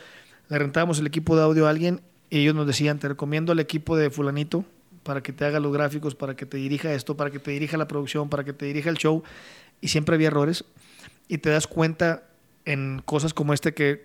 le 0.48 0.58
rentábamos 0.58 0.98
el 0.98 1.06
equipo 1.06 1.36
de 1.36 1.42
audio 1.42 1.66
a 1.66 1.70
alguien 1.70 2.00
y 2.30 2.38
ellos 2.40 2.54
nos 2.54 2.66
decían, 2.66 2.98
te 2.98 3.08
recomiendo 3.08 3.52
el 3.52 3.58
equipo 3.60 3.96
de 3.96 4.10
fulanito 4.10 4.64
para 5.02 5.22
que 5.22 5.32
te 5.32 5.44
haga 5.44 5.60
los 5.60 5.72
gráficos, 5.72 6.14
para 6.14 6.36
que 6.36 6.44
te 6.46 6.56
dirija 6.58 6.92
esto, 6.92 7.16
para 7.16 7.30
que 7.30 7.38
te 7.38 7.50
dirija 7.50 7.76
la 7.76 7.88
producción, 7.88 8.28
para 8.28 8.44
que 8.44 8.52
te 8.52 8.66
dirija 8.66 8.90
el 8.90 8.96
show. 8.96 9.22
Y 9.80 9.88
siempre 9.88 10.14
había 10.16 10.26
errores. 10.28 10.64
Y 11.28 11.38
te 11.38 11.50
das 11.50 11.66
cuenta 11.66 12.24
en 12.64 13.00
cosas 13.04 13.32
como 13.32 13.54
este 13.54 13.72
que, 13.74 14.00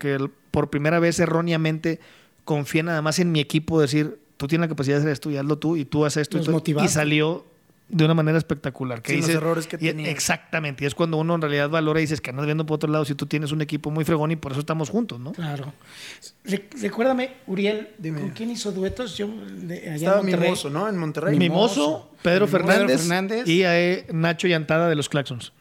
por 0.51 0.69
primera 0.69 0.99
vez 0.99 1.19
erróneamente 1.19 1.99
confié 2.45 2.83
nada 2.83 3.01
más 3.01 3.19
en 3.19 3.31
mi 3.31 3.39
equipo, 3.41 3.81
decir, 3.81 4.19
tú 4.37 4.47
tienes 4.47 4.65
la 4.65 4.69
capacidad 4.69 4.95
de 4.97 5.01
hacer 5.01 5.11
esto 5.11 5.29
y 5.31 5.37
hazlo 5.37 5.57
tú, 5.57 5.75
y 5.77 5.83
tú 5.85 6.05
haces 6.05 6.23
esto. 6.23 6.37
y 6.37 6.39
tú- 6.45 6.51
y 6.85 6.87
salió 6.89 7.45
de 7.93 8.05
una 8.05 8.13
manera 8.13 8.37
espectacular. 8.37 9.01
Que 9.01 9.13
Sin 9.13 9.21
los 9.21 9.29
errores 9.29 9.67
que 9.67 9.77
y-. 9.79 9.87
Exactamente. 10.07 10.83
Y 10.83 10.87
es 10.87 10.95
cuando 10.95 11.17
uno 11.17 11.35
en 11.35 11.41
realidad 11.41 11.69
valora 11.69 11.99
y 11.99 12.03
dices 12.03 12.21
que 12.21 12.31
andas 12.31 12.45
viendo 12.45 12.65
por 12.65 12.75
otro 12.75 12.91
lado 12.91 13.05
si 13.05 13.15
tú 13.15 13.25
tienes 13.27 13.51
un 13.51 13.61
equipo 13.61 13.91
muy 13.91 14.03
fregón 14.03 14.31
y 14.31 14.35
por 14.35 14.51
eso 14.51 14.59
estamos 14.61 14.89
juntos, 14.89 15.19
¿no? 15.19 15.31
Claro. 15.31 15.71
Re- 16.43 16.69
recuérdame, 16.81 17.31
Uriel, 17.47 17.89
Dime. 17.97 18.21
¿con 18.21 18.29
quién 18.31 18.49
hizo 18.51 18.71
duetos? 18.71 19.17
Yo, 19.17 19.27
de, 19.27 19.79
allá 19.81 19.95
Estaba 19.95 20.15
en 20.19 20.23
Monterrey. 20.25 20.49
Mimoso, 20.49 20.69
¿no? 20.69 20.89
En 20.89 20.97
Monterrey. 20.97 21.37
Mimoso. 21.37 21.81
Mimoso, 21.81 22.11
Pedro 22.21 22.45
Pedro 22.45 22.47
Fernández, 22.47 23.01
Fernández. 23.01 23.47
y 23.47 23.61
eh, 23.63 24.05
Nacho 24.11 24.47
Yantada 24.47 24.89
de 24.89 24.95
los 24.95 25.07
Claxons. 25.09 25.53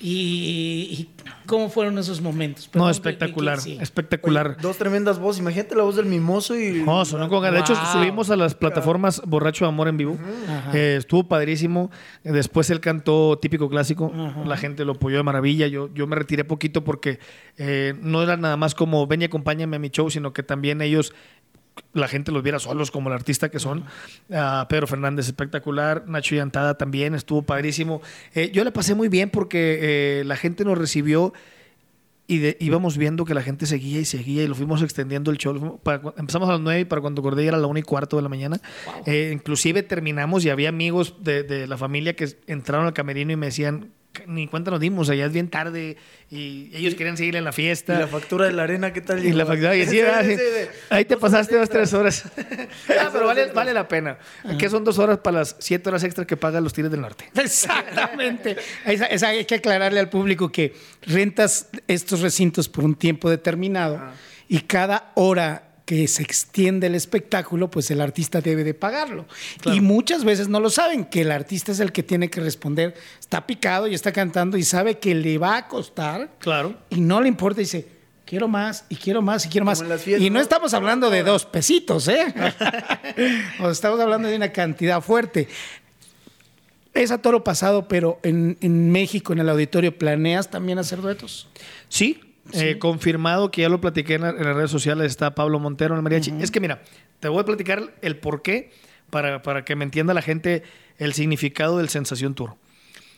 ¿Y, 0.00 0.88
y 0.90 1.08
cómo 1.46 1.70
fueron 1.70 1.96
esos 1.98 2.20
momentos? 2.20 2.68
No, 2.74 2.90
espectacular, 2.90 3.58
que- 3.58 3.64
que- 3.64 3.70
sí. 3.76 3.78
espectacular. 3.80 4.48
Oye, 4.48 4.56
dos 4.60 4.76
tremendas 4.76 5.18
voces. 5.18 5.40
Imagínate 5.40 5.74
la 5.74 5.82
voz 5.84 5.96
del 5.96 6.06
mimoso 6.06 6.58
y. 6.58 6.82
No, 6.82 7.04
sonó 7.04 7.28
con 7.28 7.42
ganas. 7.42 7.54
De 7.68 7.72
hecho, 7.72 7.80
Wow. 7.80 7.92
subimos 7.92 8.30
a 8.30 8.36
las 8.36 8.54
plataformas 8.54 9.22
Borracho 9.24 9.64
de 9.64 9.68
Amor 9.70 9.88
en 9.88 9.96
vivo. 9.96 10.18
Eh, 10.72 10.96
estuvo 10.98 11.26
padrísimo. 11.28 11.90
Después 12.22 12.68
él 12.70 12.80
cantó 12.80 13.38
típico 13.40 13.68
clásico. 13.68 14.12
La 14.44 14.56
gente 14.56 14.84
lo 14.84 14.92
apoyó 14.92 15.16
de 15.16 15.22
maravilla. 15.22 15.66
Yo, 15.68 15.88
yo 15.94 16.06
me 16.06 16.16
retiré 16.16 16.44
poquito 16.44 16.84
porque 16.84 17.18
eh, 17.56 17.94
no 18.02 18.22
era 18.22 18.36
nada 18.36 18.56
más 18.56 18.74
como 18.74 19.06
ven 19.06 19.22
y 19.22 19.24
acompáñame 19.26 19.76
a 19.76 19.78
mi 19.78 19.88
show, 19.90 20.10
sino 20.10 20.32
que 20.32 20.42
también 20.42 20.82
ellos 20.82 21.14
la 21.92 22.08
gente 22.08 22.30
los 22.32 22.42
viera 22.42 22.58
solos 22.58 22.90
como 22.90 23.08
el 23.08 23.14
artista 23.14 23.50
que 23.50 23.58
son. 23.58 23.84
Ah, 24.32 24.66
Pedro 24.68 24.86
Fernández 24.86 25.26
espectacular, 25.26 26.04
Nacho 26.06 26.34
Yantada 26.34 26.76
también 26.78 27.14
estuvo 27.14 27.42
padrísimo. 27.42 28.00
Eh, 28.34 28.50
yo 28.52 28.64
la 28.64 28.72
pasé 28.72 28.94
muy 28.94 29.08
bien 29.08 29.30
porque 29.30 29.78
eh, 30.20 30.24
la 30.24 30.36
gente 30.36 30.64
nos 30.64 30.78
recibió 30.78 31.32
y 32.26 32.38
de- 32.38 32.56
íbamos 32.60 32.96
viendo 32.96 33.24
que 33.24 33.34
la 33.34 33.42
gente 33.42 33.66
seguía 33.66 34.00
y 34.00 34.04
seguía 34.06 34.42
y 34.44 34.46
lo 34.46 34.54
fuimos 34.54 34.82
extendiendo 34.82 35.30
el 35.30 35.36
show. 35.38 35.78
Para 35.82 36.00
empezamos 36.16 36.48
a 36.48 36.52
las 36.52 36.60
9 36.60 36.80
y 36.80 36.84
para 36.84 37.00
cuando 37.02 37.20
acordé 37.20 37.46
era 37.46 37.58
la 37.58 37.66
1 37.66 37.78
y 37.78 37.82
cuarto 37.82 38.16
de 38.16 38.22
la 38.22 38.28
mañana. 38.28 38.60
Eh, 39.04 39.30
inclusive 39.34 39.82
terminamos 39.82 40.44
y 40.44 40.50
había 40.50 40.68
amigos 40.70 41.16
de, 41.20 41.42
de 41.42 41.66
la 41.66 41.76
familia 41.76 42.14
que 42.16 42.28
entraron 42.46 42.86
al 42.86 42.92
camerino 42.94 43.32
y 43.32 43.36
me 43.36 43.46
decían, 43.46 43.90
ni 44.26 44.46
cuenta 44.48 44.70
nos 44.70 44.80
dimos, 44.80 45.08
allá 45.10 45.26
es 45.26 45.32
bien 45.32 45.48
tarde 45.48 45.96
y 46.30 46.70
ellos 46.74 46.94
querían 46.94 47.16
seguir 47.16 47.36
en 47.36 47.44
la 47.44 47.50
Y 47.50 47.52
fiesta. 47.52 47.98
la 47.98 48.06
factura 48.08 48.46
de 48.46 48.52
la 48.52 48.62
arena, 48.64 48.92
¿qué 48.92 49.00
tal? 49.00 49.24
Y 49.24 49.32
la 49.32 49.44
factura, 49.46 49.76
y 49.76 49.84
sí, 49.86 49.90
Sí, 49.90 50.00
ah, 50.00 50.22
sí, 50.24 50.36
Ahí 50.90 51.04
te 51.04 51.16
pasaste 51.16 51.56
dos, 51.56 51.68
tres 51.68 51.92
horas. 51.92 52.24
Ah, 53.00 53.10
pero 53.12 53.26
vale, 53.26 53.46
vale 53.52 53.72
la 53.74 53.86
pena. 53.88 54.18
Que 54.58 54.68
son 54.68 54.84
dos 54.84 54.98
horas 54.98 55.18
para 55.18 55.38
las 55.40 55.56
siete 55.58 55.88
horas 55.88 56.02
extra 56.04 56.26
que 56.26 56.36
pagan 56.36 56.62
los 56.64 56.72
Tigres 56.72 56.90
del 56.90 57.00
Norte. 57.00 57.26
Exactamente. 57.34 58.56
Esa- 58.86 59.06
esa 59.06 59.28
hay 59.28 59.44
que 59.44 59.56
aclararle 59.56 60.00
al 60.00 60.08
público 60.08 60.50
que 60.50 60.74
rentas 61.02 61.68
estos 61.88 62.20
recintos 62.20 62.68
por 62.68 62.84
un 62.84 62.94
tiempo 62.94 63.28
determinado 63.30 64.00
y 64.48 64.60
cada 64.60 65.12
hora 65.14 65.73
que 65.84 66.08
se 66.08 66.22
extiende 66.22 66.86
el 66.86 66.94
espectáculo, 66.94 67.70
pues 67.70 67.90
el 67.90 68.00
artista 68.00 68.40
debe 68.40 68.64
de 68.64 68.72
pagarlo. 68.74 69.26
Y 69.66 69.80
muchas 69.80 70.24
veces 70.24 70.48
no 70.48 70.58
lo 70.60 70.70
saben, 70.70 71.04
que 71.04 71.20
el 71.22 71.30
artista 71.30 71.72
es 71.72 71.80
el 71.80 71.92
que 71.92 72.02
tiene 72.02 72.30
que 72.30 72.40
responder. 72.40 72.94
Está 73.20 73.46
picado 73.46 73.86
y 73.86 73.94
está 73.94 74.12
cantando 74.12 74.56
y 74.56 74.62
sabe 74.62 74.98
que 74.98 75.14
le 75.14 75.36
va 75.38 75.56
a 75.58 75.68
costar 75.68 76.30
Claro. 76.38 76.74
y 76.88 77.00
no 77.00 77.20
le 77.20 77.28
importa, 77.28 77.60
dice, 77.60 77.86
quiero 78.24 78.48
más 78.48 78.86
y 78.88 78.96
quiero 78.96 79.20
más 79.20 79.44
y 79.44 79.48
quiero 79.50 79.66
más. 79.66 79.82
y 80.06 80.30
no 80.30 80.34
¿no? 80.34 80.40
estamos 80.40 80.72
hablando 80.72 81.10
de 81.10 81.22
dos 81.22 81.44
pesitos, 81.44 82.08
¿eh? 82.08 82.32
o 83.60 83.68
estamos 83.70 84.00
hablando 84.00 84.28
de 84.28 84.36
una 84.36 84.52
cantidad 84.52 85.02
fuerte. 85.02 85.48
Es 86.94 87.10
a 87.10 87.18
toro 87.18 87.42
pasado, 87.44 87.88
pero 87.88 88.20
en, 88.22 88.56
en 88.60 88.90
México, 88.92 89.32
en 89.32 89.40
el 89.40 89.48
auditorio, 89.48 89.98
¿planeas 89.98 90.48
también 90.48 90.78
hacer 90.78 91.00
duetos? 91.00 91.48
Sí, 91.88 92.20
eh, 92.52 92.78
confirmado 92.78 93.50
que 93.50 93.62
ya 93.62 93.68
lo 93.68 93.80
platiqué 93.80 94.14
en, 94.14 94.22
la- 94.22 94.30
en 94.30 94.44
las 94.44 94.54
redes 94.56 94.70
sociales, 94.70 95.06
está 95.06 95.34
Pablo 95.34 95.58
Montero 95.58 95.94
en 95.94 95.98
el 95.98 96.02
mariachi. 96.02 96.32
Es 96.40 96.50
que 96.50 96.60
mira, 96.60 96.82
te 97.20 97.28
voy 97.28 97.40
a 97.40 97.44
platicar 97.44 97.94
el 98.02 98.16
por 98.16 98.42
qué 98.42 98.70
para, 99.10 99.42
para 99.42 99.64
que 99.64 99.76
me 99.76 99.84
entienda 99.84 100.12
la 100.14 100.22
gente 100.22 100.62
el 100.98 101.12
significado 101.14 101.78
del 101.78 101.88
Sensación 101.88 102.34
Tour. 102.34 102.54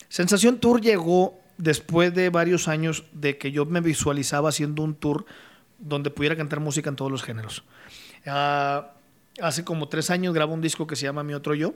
Sensación 0.08 0.58
Tour 0.58 0.80
llegó 0.80 1.38
después 1.58 2.14
de 2.14 2.30
varios 2.30 2.68
años 2.68 3.04
de 3.12 3.38
que 3.38 3.50
yo 3.50 3.64
me 3.66 3.80
visualizaba 3.80 4.50
haciendo 4.50 4.82
un 4.82 4.94
tour 4.94 5.24
donde 5.78 6.10
pudiera 6.10 6.36
cantar 6.36 6.60
música 6.60 6.88
en 6.90 6.96
todos 6.96 7.10
los 7.10 7.22
géneros. 7.22 7.64
Ah, 8.26 8.92
hace 9.40 9.64
como 9.64 9.88
tres 9.88 10.10
años 10.10 10.34
grabo 10.34 10.54
un 10.54 10.60
disco 10.60 10.86
que 10.86 10.96
se 10.96 11.02
llama 11.04 11.22
Mi 11.22 11.34
Otro 11.34 11.54
Yo, 11.54 11.74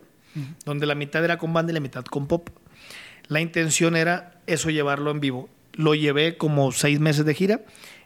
donde 0.64 0.86
la 0.86 0.94
mitad 0.94 1.24
era 1.24 1.38
con 1.38 1.52
banda 1.52 1.72
y 1.72 1.74
la 1.74 1.80
mitad 1.80 2.04
con 2.04 2.26
pop. 2.26 2.48
La 3.28 3.40
intención 3.40 3.96
era 3.96 4.40
eso 4.46 4.70
llevarlo 4.70 5.10
en 5.10 5.20
vivo. 5.20 5.48
Lo 5.80 5.94
llevé 5.94 6.36
como 6.36 6.72
seis 6.72 7.00
meses 7.00 7.24
de 7.24 7.34
gira, 7.34 7.60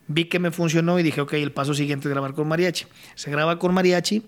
vi 0.06 0.26
que 0.26 0.38
me 0.38 0.50
funcionó 0.50 0.98
y 0.98 1.02
dije, 1.02 1.20
ok, 1.20 1.32
el 1.34 1.52
paso 1.52 1.74
siguiente 1.74 2.08
es 2.08 2.12
grabar 2.12 2.34
con 2.34 2.46
mariachi. 2.46 2.86
Se 3.14 3.30
graba 3.30 3.58
con 3.58 3.74
mariachi 3.74 4.22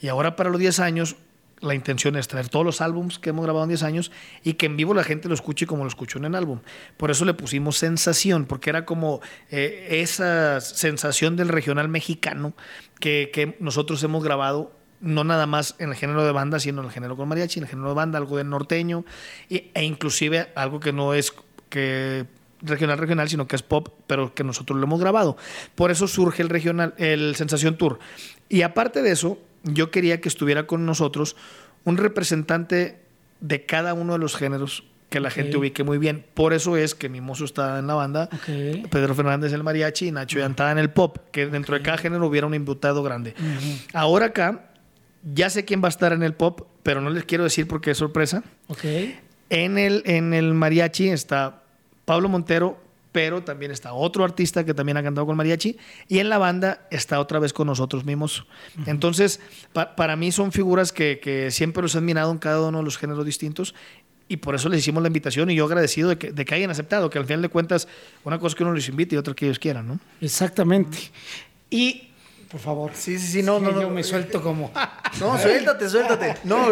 y 0.00 0.08
ahora 0.08 0.36
para 0.36 0.50
los 0.50 0.60
10 0.60 0.78
años 0.80 1.16
la 1.60 1.74
intención 1.74 2.14
es 2.16 2.28
traer 2.28 2.48
todos 2.48 2.64
los 2.64 2.80
álbums 2.80 3.18
que 3.18 3.30
hemos 3.30 3.44
grabado 3.44 3.64
en 3.64 3.70
10 3.70 3.82
años 3.82 4.12
y 4.42 4.54
que 4.54 4.66
en 4.66 4.76
vivo 4.76 4.94
la 4.94 5.02
gente 5.02 5.28
lo 5.28 5.34
escuche 5.34 5.66
como 5.66 5.82
lo 5.82 5.88
escuchó 5.88 6.18
en 6.18 6.26
el 6.26 6.34
álbum. 6.34 6.60
Por 6.96 7.10
eso 7.10 7.24
le 7.24 7.34
pusimos 7.34 7.78
sensación, 7.78 8.44
porque 8.44 8.70
era 8.70 8.84
como 8.84 9.20
eh, 9.50 9.88
esa 9.90 10.60
sensación 10.60 11.36
del 11.36 11.48
regional 11.48 11.88
mexicano 11.88 12.54
que, 13.00 13.30
que 13.32 13.56
nosotros 13.60 14.02
hemos 14.04 14.22
grabado 14.22 14.72
no 15.00 15.24
nada 15.24 15.46
más 15.46 15.74
en 15.78 15.90
el 15.90 15.96
género 15.96 16.24
de 16.24 16.32
banda, 16.32 16.60
sino 16.60 16.80
en 16.80 16.86
el 16.86 16.92
género 16.92 17.16
con 17.16 17.28
mariachi, 17.28 17.58
en 17.58 17.64
el 17.64 17.70
género 17.70 17.88
de 17.88 17.94
banda, 17.94 18.18
algo 18.18 18.36
de 18.36 18.44
norteño, 18.44 19.04
e 19.50 19.84
inclusive 19.84 20.52
algo 20.54 20.80
que 20.80 20.92
no 20.92 21.14
es 21.14 21.34
que 21.68 22.26
regional 22.64 22.98
regional, 22.98 23.28
sino 23.28 23.46
que 23.46 23.56
es 23.56 23.62
pop, 23.62 23.88
pero 24.06 24.34
que 24.34 24.42
nosotros 24.44 24.78
lo 24.78 24.84
hemos 24.86 25.00
grabado. 25.00 25.36
Por 25.74 25.90
eso 25.90 26.08
surge 26.08 26.42
el 26.42 26.48
regional, 26.48 26.94
el 26.98 27.34
Sensación 27.36 27.76
Tour. 27.76 27.98
Y 28.48 28.62
aparte 28.62 29.02
de 29.02 29.10
eso, 29.12 29.38
yo 29.62 29.90
quería 29.90 30.20
que 30.20 30.28
estuviera 30.28 30.66
con 30.66 30.84
nosotros 30.86 31.36
un 31.84 31.96
representante 31.96 33.00
de 33.40 33.66
cada 33.66 33.94
uno 33.94 34.14
de 34.14 34.18
los 34.18 34.36
géneros 34.36 34.84
que 35.10 35.20
la 35.20 35.30
gente 35.30 35.56
Ok. 35.56 35.60
ubique 35.60 35.84
muy 35.84 35.98
bien. 35.98 36.24
Por 36.34 36.52
eso 36.54 36.76
es 36.76 36.94
que 36.94 37.08
Mimoso 37.08 37.44
está 37.44 37.78
en 37.78 37.86
la 37.86 37.94
banda. 37.94 38.28
Pedro 38.90 39.14
Fernández 39.14 39.50
en 39.52 39.56
el 39.56 39.62
mariachi 39.62 40.08
y 40.08 40.12
Nacho 40.12 40.38
Yantada 40.40 40.72
en 40.72 40.78
el 40.78 40.90
pop, 40.90 41.18
que 41.30 41.46
dentro 41.46 41.76
de 41.76 41.82
cada 41.82 41.98
género 41.98 42.26
hubiera 42.26 42.46
un 42.46 42.54
invitado 42.54 43.02
grande. 43.02 43.34
Ahora 43.92 44.26
acá, 44.26 44.70
ya 45.22 45.50
sé 45.50 45.64
quién 45.64 45.82
va 45.82 45.86
a 45.86 45.90
estar 45.90 46.12
en 46.12 46.22
el 46.22 46.34
pop, 46.34 46.62
pero 46.82 47.00
no 47.00 47.10
les 47.10 47.24
quiero 47.26 47.44
decir 47.44 47.68
porque 47.68 47.92
es 47.92 47.98
sorpresa. 47.98 48.42
En 49.50 49.78
el, 49.78 50.02
en 50.06 50.34
el 50.34 50.52
mariachi 50.54 51.10
está 51.10 51.62
Pablo 52.04 52.28
Montero, 52.28 52.78
pero 53.12 53.44
también 53.44 53.70
está 53.70 53.92
otro 53.92 54.24
artista 54.24 54.64
que 54.64 54.74
también 54.74 54.96
ha 54.96 55.02
cantado 55.02 55.24
con 55.26 55.36
mariachi. 55.36 55.76
Y 56.08 56.18
en 56.18 56.28
la 56.28 56.38
banda 56.38 56.86
está 56.90 57.20
otra 57.20 57.38
vez 57.38 57.52
con 57.52 57.66
nosotros 57.68 58.04
mismos. 58.04 58.44
Entonces, 58.86 59.40
pa- 59.72 59.94
para 59.94 60.16
mí 60.16 60.32
son 60.32 60.50
figuras 60.50 60.92
que, 60.92 61.20
que 61.22 61.50
siempre 61.52 61.82
los 61.82 61.94
he 61.94 61.98
admirado 61.98 62.32
en 62.32 62.38
cada 62.38 62.60
uno 62.66 62.78
de 62.78 62.84
los 62.84 62.98
géneros 62.98 63.24
distintos. 63.24 63.74
Y 64.26 64.38
por 64.38 64.54
eso 64.54 64.68
les 64.68 64.80
hicimos 64.80 65.02
la 65.02 65.08
invitación 65.08 65.50
y 65.50 65.54
yo 65.54 65.66
agradecido 65.66 66.08
de 66.08 66.18
que, 66.18 66.32
de 66.32 66.44
que 66.44 66.54
hayan 66.54 66.70
aceptado, 66.70 67.08
que 67.10 67.18
al 67.18 67.26
final 67.26 67.42
de 67.42 67.50
cuentas, 67.50 67.86
una 68.24 68.38
cosa 68.38 68.48
es 68.48 68.54
que 68.56 68.64
uno 68.64 68.72
les 68.72 68.88
invite 68.88 69.14
y 69.14 69.18
otra 69.18 69.34
que 69.34 69.44
ellos 69.44 69.58
quieran, 69.58 69.86
¿no? 69.86 70.00
Exactamente. 70.20 70.98
Y, 71.70 72.08
por 72.50 72.58
favor. 72.60 72.90
Sí, 72.94 73.18
sí, 73.18 73.26
sí, 73.28 73.42
no, 73.42 73.60
no, 73.60 73.80
Yo 73.80 73.90
me 73.90 74.02
suelto 74.02 74.42
como. 74.42 74.72
No, 75.20 75.38
suéltate, 75.38 75.88
suéltate. 75.88 76.36
No, 76.42 76.68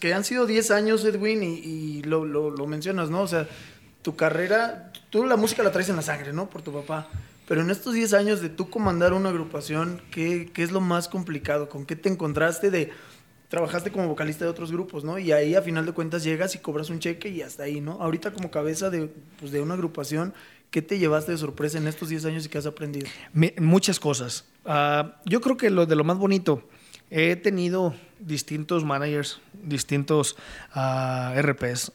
que 0.00 0.14
han 0.14 0.24
sido 0.24 0.46
10 0.46 0.70
años, 0.70 1.04
Edwin, 1.04 1.42
y, 1.42 1.46
y 1.98 2.02
lo, 2.04 2.24
lo- 2.24 2.50
lo 2.50 2.66
mencionas, 2.66 3.10
¿no? 3.10 3.20
O 3.22 3.28
sea, 3.28 3.46
tu 4.04 4.14
carrera, 4.16 4.92
tú 5.08 5.24
la 5.24 5.36
música 5.36 5.62
la 5.62 5.72
traes 5.72 5.88
en 5.88 5.96
la 5.96 6.02
sangre, 6.02 6.32
¿no? 6.32 6.48
Por 6.50 6.60
tu 6.60 6.72
papá. 6.72 7.08
Pero 7.48 7.62
en 7.62 7.70
estos 7.70 7.94
10 7.94 8.12
años 8.12 8.42
de 8.42 8.50
tú 8.50 8.68
comandar 8.68 9.14
una 9.14 9.30
agrupación, 9.30 10.00
¿qué, 10.10 10.50
qué 10.52 10.62
es 10.62 10.72
lo 10.72 10.82
más 10.82 11.08
complicado? 11.08 11.68
¿Con 11.68 11.84
qué 11.86 11.96
te 11.96 12.10
encontraste 12.10 12.70
de... 12.70 12.92
Trabajaste 13.48 13.90
como 13.90 14.08
vocalista 14.08 14.44
de 14.44 14.50
otros 14.50 14.72
grupos, 14.72 15.04
¿no? 15.04 15.18
Y 15.18 15.32
ahí 15.32 15.54
a 15.54 15.62
final 15.62 15.86
de 15.86 15.92
cuentas 15.92 16.22
llegas 16.22 16.54
y 16.54 16.58
cobras 16.58 16.90
un 16.90 16.98
cheque 16.98 17.28
y 17.28 17.40
hasta 17.40 17.62
ahí, 17.62 17.80
¿no? 17.80 17.92
Ahorita 18.02 18.32
como 18.32 18.50
cabeza 18.50 18.90
de, 18.90 19.10
pues, 19.38 19.52
de 19.52 19.60
una 19.60 19.74
agrupación, 19.74 20.34
¿qué 20.70 20.82
te 20.82 20.98
llevaste 20.98 21.32
de 21.32 21.38
sorpresa 21.38 21.78
en 21.78 21.86
estos 21.86 22.10
10 22.10 22.26
años 22.26 22.46
y 22.46 22.48
qué 22.50 22.58
has 22.58 22.66
aprendido? 22.66 23.06
Muchas 23.58 24.00
cosas. 24.00 24.44
Ah, 24.64 25.16
yo 25.24 25.40
creo 25.40 25.56
que 25.56 25.70
lo 25.70 25.86
de 25.86 25.96
lo 25.96 26.04
más 26.04 26.18
bonito, 26.18 26.68
he 27.10 27.36
tenido 27.36 27.94
distintos 28.18 28.84
managers, 28.84 29.40
distintos 29.62 30.36
ah, 30.72 31.34
RPs, 31.40 31.92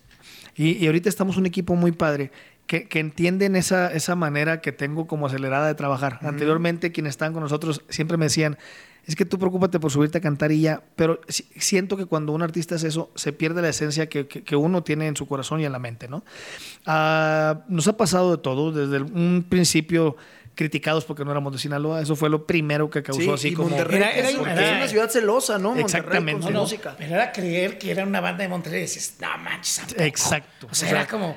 y, 0.55 0.71
y 0.77 0.85
ahorita 0.87 1.09
estamos 1.09 1.37
un 1.37 1.45
equipo 1.45 1.75
muy 1.75 1.91
padre. 1.91 2.31
Que, 2.67 2.87
que 2.87 2.99
entienden 2.99 3.55
esa, 3.55 3.91
esa 3.91 4.13
manera 4.15 4.61
que 4.61 4.71
tengo 4.71 5.07
como 5.07 5.25
acelerada 5.25 5.65
de 5.65 5.73
trabajar. 5.73 6.19
Anteriormente, 6.21 6.91
quienes 6.91 7.11
están 7.11 7.33
con 7.33 7.41
nosotros 7.41 7.81
siempre 7.89 8.15
me 8.15 8.25
decían, 8.25 8.59
es 9.07 9.15
que 9.15 9.25
tú 9.25 9.39
preocúpate 9.39 9.79
por 9.79 9.89
subirte 9.89 10.19
a 10.19 10.21
cantar 10.21 10.51
y 10.51 10.61
ya, 10.61 10.83
pero 10.95 11.19
si- 11.27 11.45
siento 11.55 11.97
que 11.97 12.05
cuando 12.05 12.31
un 12.31 12.43
artista 12.43 12.75
hace 12.75 12.89
eso, 12.89 13.09
se 13.15 13.33
pierde 13.33 13.63
la 13.63 13.69
esencia 13.69 14.07
que, 14.07 14.27
que- 14.27 14.43
que 14.43 14.55
uno 14.55 14.83
tiene 14.83 15.07
en 15.07 15.15
su 15.15 15.25
corazón 15.27 15.61
y 15.61 15.65
en 15.65 15.71
la 15.71 15.79
mente, 15.79 16.07
¿no? 16.09 16.23
Ah, 16.85 17.61
nos 17.69 17.87
ha 17.87 17.97
pasado 17.97 18.35
de 18.35 18.41
todo, 18.43 18.71
desde 18.71 18.97
el- 18.97 19.03
un 19.13 19.45
principio 19.49 20.15
criticados 20.55 21.05
porque 21.05 21.23
no 21.23 21.31
éramos 21.31 21.53
de 21.53 21.59
Sinaloa, 21.59 22.01
eso 22.01 22.15
fue 22.15 22.29
lo 22.29 22.45
primero 22.45 22.89
que 22.89 23.01
causó 23.01 23.21
Sí, 23.21 23.29
así 23.29 23.47
y 23.49 23.53
como... 23.53 23.69
Monterrey 23.69 23.97
Era- 23.97 24.11
era- 24.11 24.29
es 24.29 24.35
una 24.37 24.87
ciudad 24.87 25.09
celosa, 25.09 25.57
¿no? 25.57 25.69
Monterrey 25.69 25.85
Exactamente. 25.85 26.33
con 26.33 26.41
su 26.43 26.49
No, 26.49 26.53
no, 26.53 26.61
música. 26.63 26.95
pero 26.97 27.15
era 27.15 27.31
creer 27.31 27.77
que 27.77 27.91
era 27.91 28.03
una 28.03 28.19
banda 28.19 28.43
de 28.43 28.49
Monterrey 28.49 28.79
y 28.79 28.81
dices, 28.83 29.15
no 29.21 29.37
manches, 29.37 29.79
¿a 29.79 29.87
poco?". 29.87 30.01
Exacto. 30.03 30.67
O 30.69 30.75
sea, 30.75 30.89
era 30.89 31.07
como, 31.07 31.35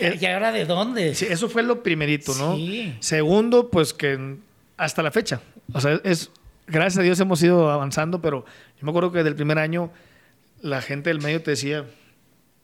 ¿y 0.00 0.26
ahora 0.26 0.52
de 0.52 0.64
dónde? 0.66 1.14
Sí, 1.14 1.26
eso 1.30 1.48
fue 1.48 1.62
lo 1.62 1.82
primerito, 1.82 2.34
¿no? 2.34 2.56
Sí. 2.56 2.94
Segundo, 3.00 3.70
pues 3.70 3.94
que 3.94 4.36
hasta 4.76 5.02
la 5.02 5.10
fecha, 5.10 5.40
o 5.72 5.80
sea, 5.80 6.00
es 6.04 6.30
gracias 6.66 6.98
a 6.98 7.02
Dios 7.02 7.18
hemos 7.20 7.42
ido 7.42 7.70
avanzando, 7.70 8.20
pero 8.20 8.44
yo 8.78 8.84
me 8.84 8.90
acuerdo 8.90 9.10
que 9.10 9.18
desde 9.18 9.30
el 9.30 9.36
primer 9.36 9.58
año 9.58 9.90
la 10.60 10.82
gente 10.82 11.08
del 11.10 11.20
medio 11.20 11.42
te 11.42 11.52
decía 11.52 11.84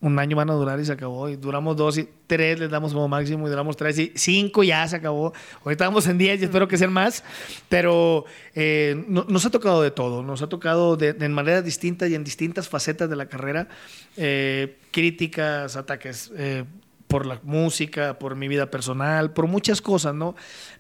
un 0.05 0.19
año 0.19 0.37
van 0.37 0.51
a 0.51 0.53
durar 0.53 0.79
y 0.79 0.85
se 0.85 0.93
acabó 0.93 1.29
y 1.29 1.37
duramos 1.37 1.77
dos 1.77 1.99
y 1.99 2.09
tres 2.27 2.59
les 2.61 2.71
damos 2.71 2.93
como 2.93 3.09
máximo 3.09 3.47
y 3.47 3.51
duramos 3.51 3.77
tres 3.77 3.99
y 3.99 4.13
cinco 4.15 4.63
ya 4.63 4.87
se 4.87 4.97
acabó 4.97 5.33
ahorita 5.65 5.85
vamos 5.87 6.07
en 6.07 6.19
diez 6.19 6.41
y 6.41 6.45
espero 6.45 6.69
que 6.69 6.77
sean 6.79 6.93
más 6.93 7.25
pero 7.69 8.25
eh, 8.55 9.03
no- 9.09 9.25
nos 9.29 9.45
ha 9.47 9.51
tocado 9.51 9.83
de 9.83 9.91
todo 9.91 10.23
nos 10.23 10.43
ha 10.43 10.49
tocado 10.49 10.97
de, 10.97 11.13
de 11.15 11.29
maneras 11.29 11.65
distintas 11.65 12.11
y 12.11 12.15
en 12.15 12.23
distintas 12.23 12.69
facetas 12.69 13.09
de 13.09 13.17
la 13.17 13.27
carrera 13.27 13.69
eh, 14.17 14.77
críticas 14.91 15.77
ataques 15.77 16.31
eh, 16.37 16.65
por 17.09 17.27
la 17.27 17.39
música, 17.45 18.19
por 18.19 18.35
mi 18.35 18.49
vida 18.49 18.71
personal, 18.71 19.33
por 19.33 19.47
muchas 19.47 19.81
cosas, 19.81 20.15
¿no? 20.15 20.35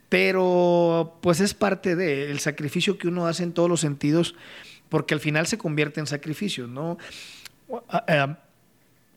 Pero 0.08 1.18
pues 1.20 1.40
es 1.40 1.54
parte 1.54 1.94
del 1.96 2.40
sacrificio 2.40 2.98
que 2.98 3.06
uno 3.08 3.26
hace 3.26 3.42
en 3.44 3.52
todos 3.52 3.68
los 3.68 3.80
sentidos, 3.80 4.34
porque 4.88 5.14
al 5.14 5.20
final 5.20 5.46
se 5.46 5.58
convierte 5.58 6.00
en 6.00 6.06
sacrificio, 6.06 6.66
¿no? 6.66 6.98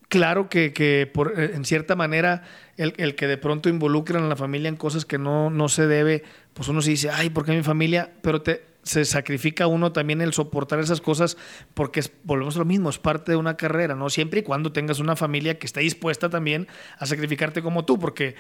Claro 0.07 0.49
que, 0.49 0.73
que 0.73 1.09
por, 1.11 1.39
eh, 1.39 1.51
en 1.53 1.65
cierta 1.65 1.95
manera 1.95 2.43
el, 2.77 2.93
el, 2.97 3.15
que 3.15 3.27
de 3.27 3.37
pronto 3.37 3.69
involucran 3.69 4.23
a 4.23 4.27
la 4.27 4.35
familia 4.35 4.69
en 4.69 4.75
cosas 4.75 5.05
que 5.05 5.17
no, 5.17 5.49
no 5.49 5.69
se 5.69 5.87
debe, 5.87 6.23
pues 6.53 6.67
uno 6.67 6.81
se 6.81 6.91
dice, 6.91 7.09
ay, 7.09 7.29
¿por 7.29 7.45
qué 7.45 7.51
mi 7.51 7.63
familia? 7.63 8.11
Pero 8.21 8.41
te, 8.41 8.63
se 8.87 9.03
sacrifica 9.05 9.67
uno 9.67 9.91
también 9.91 10.21
el 10.21 10.33
soportar 10.33 10.79
esas 10.79 11.01
cosas 11.01 11.37
porque 11.73 11.99
es, 11.99 12.11
volvemos 12.23 12.55
a 12.55 12.59
lo 12.59 12.65
mismo, 12.65 12.89
es 12.89 12.97
parte 12.97 13.33
de 13.33 13.35
una 13.35 13.57
carrera, 13.57 13.95
¿no? 13.95 14.09
Siempre 14.09 14.39
y 14.39 14.43
cuando 14.43 14.71
tengas 14.71 14.99
una 14.99 15.15
familia 15.15 15.59
que 15.59 15.67
esté 15.67 15.81
dispuesta 15.81 16.29
también 16.29 16.67
a 16.97 17.05
sacrificarte 17.05 17.61
como 17.61 17.83
tú, 17.83 17.99
porque 17.99 18.35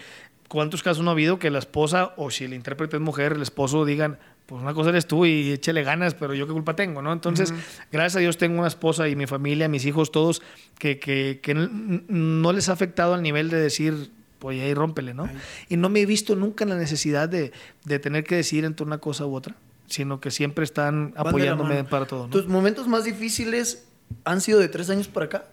¿cuántos 0.47 0.83
casos 0.83 1.03
no 1.03 1.11
ha 1.11 1.13
habido 1.13 1.37
que 1.37 1.51
la 1.51 1.59
esposa 1.59 2.13
o 2.15 2.31
si 2.31 2.45
el 2.45 2.53
intérprete 2.53 2.95
es 2.95 3.01
mujer, 3.01 3.33
el 3.33 3.41
esposo 3.41 3.83
digan, 3.83 4.19
pues 4.45 4.61
una 4.61 4.73
cosa 4.73 4.89
eres 4.91 5.05
tú 5.05 5.25
y 5.25 5.51
échale 5.51 5.83
ganas, 5.83 6.13
pero 6.13 6.33
yo 6.33 6.47
qué 6.47 6.53
culpa 6.53 6.75
tengo, 6.77 7.01
¿no? 7.01 7.11
Entonces, 7.11 7.51
uh 7.51 7.55
-huh. 7.55 7.85
gracias 7.91 8.15
a 8.15 8.19
Dios 8.19 8.37
tengo 8.37 8.59
una 8.59 8.69
esposa 8.69 9.09
y 9.09 9.17
mi 9.17 9.27
familia, 9.27 9.67
mis 9.67 9.85
hijos, 9.85 10.11
todos, 10.11 10.41
que, 10.79 10.97
que, 10.97 11.41
que 11.43 11.53
no 11.53 12.53
les 12.53 12.69
ha 12.69 12.71
afectado 12.71 13.13
al 13.13 13.21
nivel 13.21 13.49
de 13.49 13.59
decir, 13.59 14.11
pues 14.39 14.61
ahí 14.61 14.73
rómpele, 14.73 15.13
¿no? 15.13 15.25
Ay. 15.25 15.35
Y 15.67 15.75
no 15.75 15.89
me 15.89 15.99
he 15.99 16.05
visto 16.05 16.37
nunca 16.37 16.63
en 16.63 16.69
la 16.69 16.77
necesidad 16.77 17.27
de, 17.27 17.51
de 17.83 17.99
tener 17.99 18.23
que 18.23 18.35
decidir 18.35 18.63
entre 18.63 18.85
una 18.85 18.99
cosa 18.99 19.25
u 19.25 19.35
otra 19.35 19.57
sino 19.87 20.19
que 20.19 20.31
siempre 20.31 20.63
están 20.63 21.13
apoyándome 21.15 21.83
para 21.83 22.05
todo. 22.05 22.27
¿no? 22.27 22.29
¿Tus 22.29 22.47
momentos 22.47 22.87
más 22.87 23.05
difíciles 23.05 23.85
han 24.23 24.41
sido 24.41 24.59
de 24.59 24.67
tres 24.67 24.89
años 24.89 25.07
para 25.07 25.25
acá? 25.25 25.45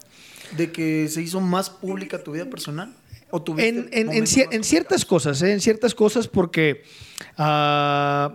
¿De 0.57 0.71
que 0.71 1.09
se 1.09 1.23
hizo 1.23 1.41
más 1.41 1.71
pública 1.71 2.23
tu 2.23 2.33
vida 2.33 2.45
personal? 2.47 2.95
¿O 3.31 3.43
en, 3.59 3.89
en, 3.91 4.13
en, 4.13 4.27
cier 4.29 4.49
en, 4.53 4.63
ciertas 4.63 5.05
cosas, 5.05 5.43
¿eh? 5.43 5.53
en 5.53 5.61
ciertas 5.61 5.93
cosas 5.93 6.29
porque, 6.29 6.85
uh, 7.37 8.33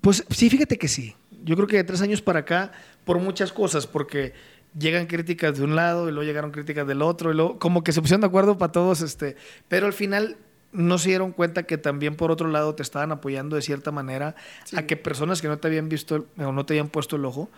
pues 0.00 0.24
sí, 0.30 0.48
fíjate 0.48 0.78
que 0.78 0.86
sí. 0.86 1.16
Yo 1.42 1.56
creo 1.56 1.66
que 1.66 1.78
de 1.78 1.84
tres 1.84 2.00
años 2.00 2.22
para 2.22 2.40
acá, 2.40 2.70
por 3.04 3.18
muchas 3.18 3.52
cosas, 3.52 3.88
porque 3.88 4.34
llegan 4.78 5.06
críticas 5.06 5.58
de 5.58 5.64
un 5.64 5.74
lado 5.74 6.08
y 6.08 6.12
luego 6.12 6.24
llegaron 6.24 6.52
críticas 6.52 6.86
del 6.86 7.02
otro, 7.02 7.32
y 7.32 7.34
luego 7.34 7.58
como 7.58 7.82
que 7.82 7.92
se 7.92 8.00
pusieron 8.00 8.20
de 8.20 8.28
acuerdo 8.28 8.56
para 8.56 8.70
todos, 8.70 9.00
este, 9.00 9.34
pero 9.66 9.86
al 9.86 9.92
final 9.92 10.36
no 10.72 10.98
se 10.98 11.08
dieron 11.08 11.32
cuenta 11.32 11.62
que 11.64 11.78
también 11.78 12.16
por 12.16 12.30
otro 12.30 12.48
lado 12.48 12.74
te 12.74 12.82
estaban 12.82 13.12
apoyando 13.12 13.56
de 13.56 13.62
cierta 13.62 13.90
manera 13.90 14.34
sí. 14.64 14.76
a 14.76 14.86
que 14.86 14.96
personas 14.96 15.40
que 15.40 15.48
no 15.48 15.58
te 15.58 15.68
habían 15.68 15.88
visto 15.88 16.26
o 16.36 16.52
no 16.52 16.66
te 16.66 16.74
habían 16.74 16.88
puesto 16.88 17.16
el 17.16 17.24
ojo, 17.24 17.50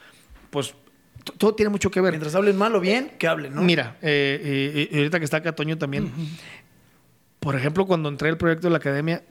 pues 0.50 0.74
todo 1.38 1.54
tiene 1.54 1.70
mucho 1.70 1.90
que 1.90 2.00
ver. 2.00 2.12
Mientras 2.12 2.34
hablen 2.34 2.56
mal 2.56 2.74
o 2.74 2.80
bien, 2.80 3.12
que 3.18 3.26
hablen, 3.26 3.54
¿no? 3.54 3.62
Mira, 3.62 3.96
eh, 4.02 4.88
y, 4.90 4.94
y, 4.94 4.98
ahorita 4.98 5.18
que 5.18 5.24
está 5.24 5.38
acá 5.38 5.52
Toño 5.52 5.76
también, 5.78 6.04
uh 6.04 6.08
-huh. 6.08 6.28
por 7.40 7.56
ejemplo, 7.56 7.86
cuando 7.86 8.08
entré 8.08 8.28
al 8.28 8.38
proyecto 8.38 8.68
de 8.68 8.70
la 8.70 8.78
academia, 8.78 9.22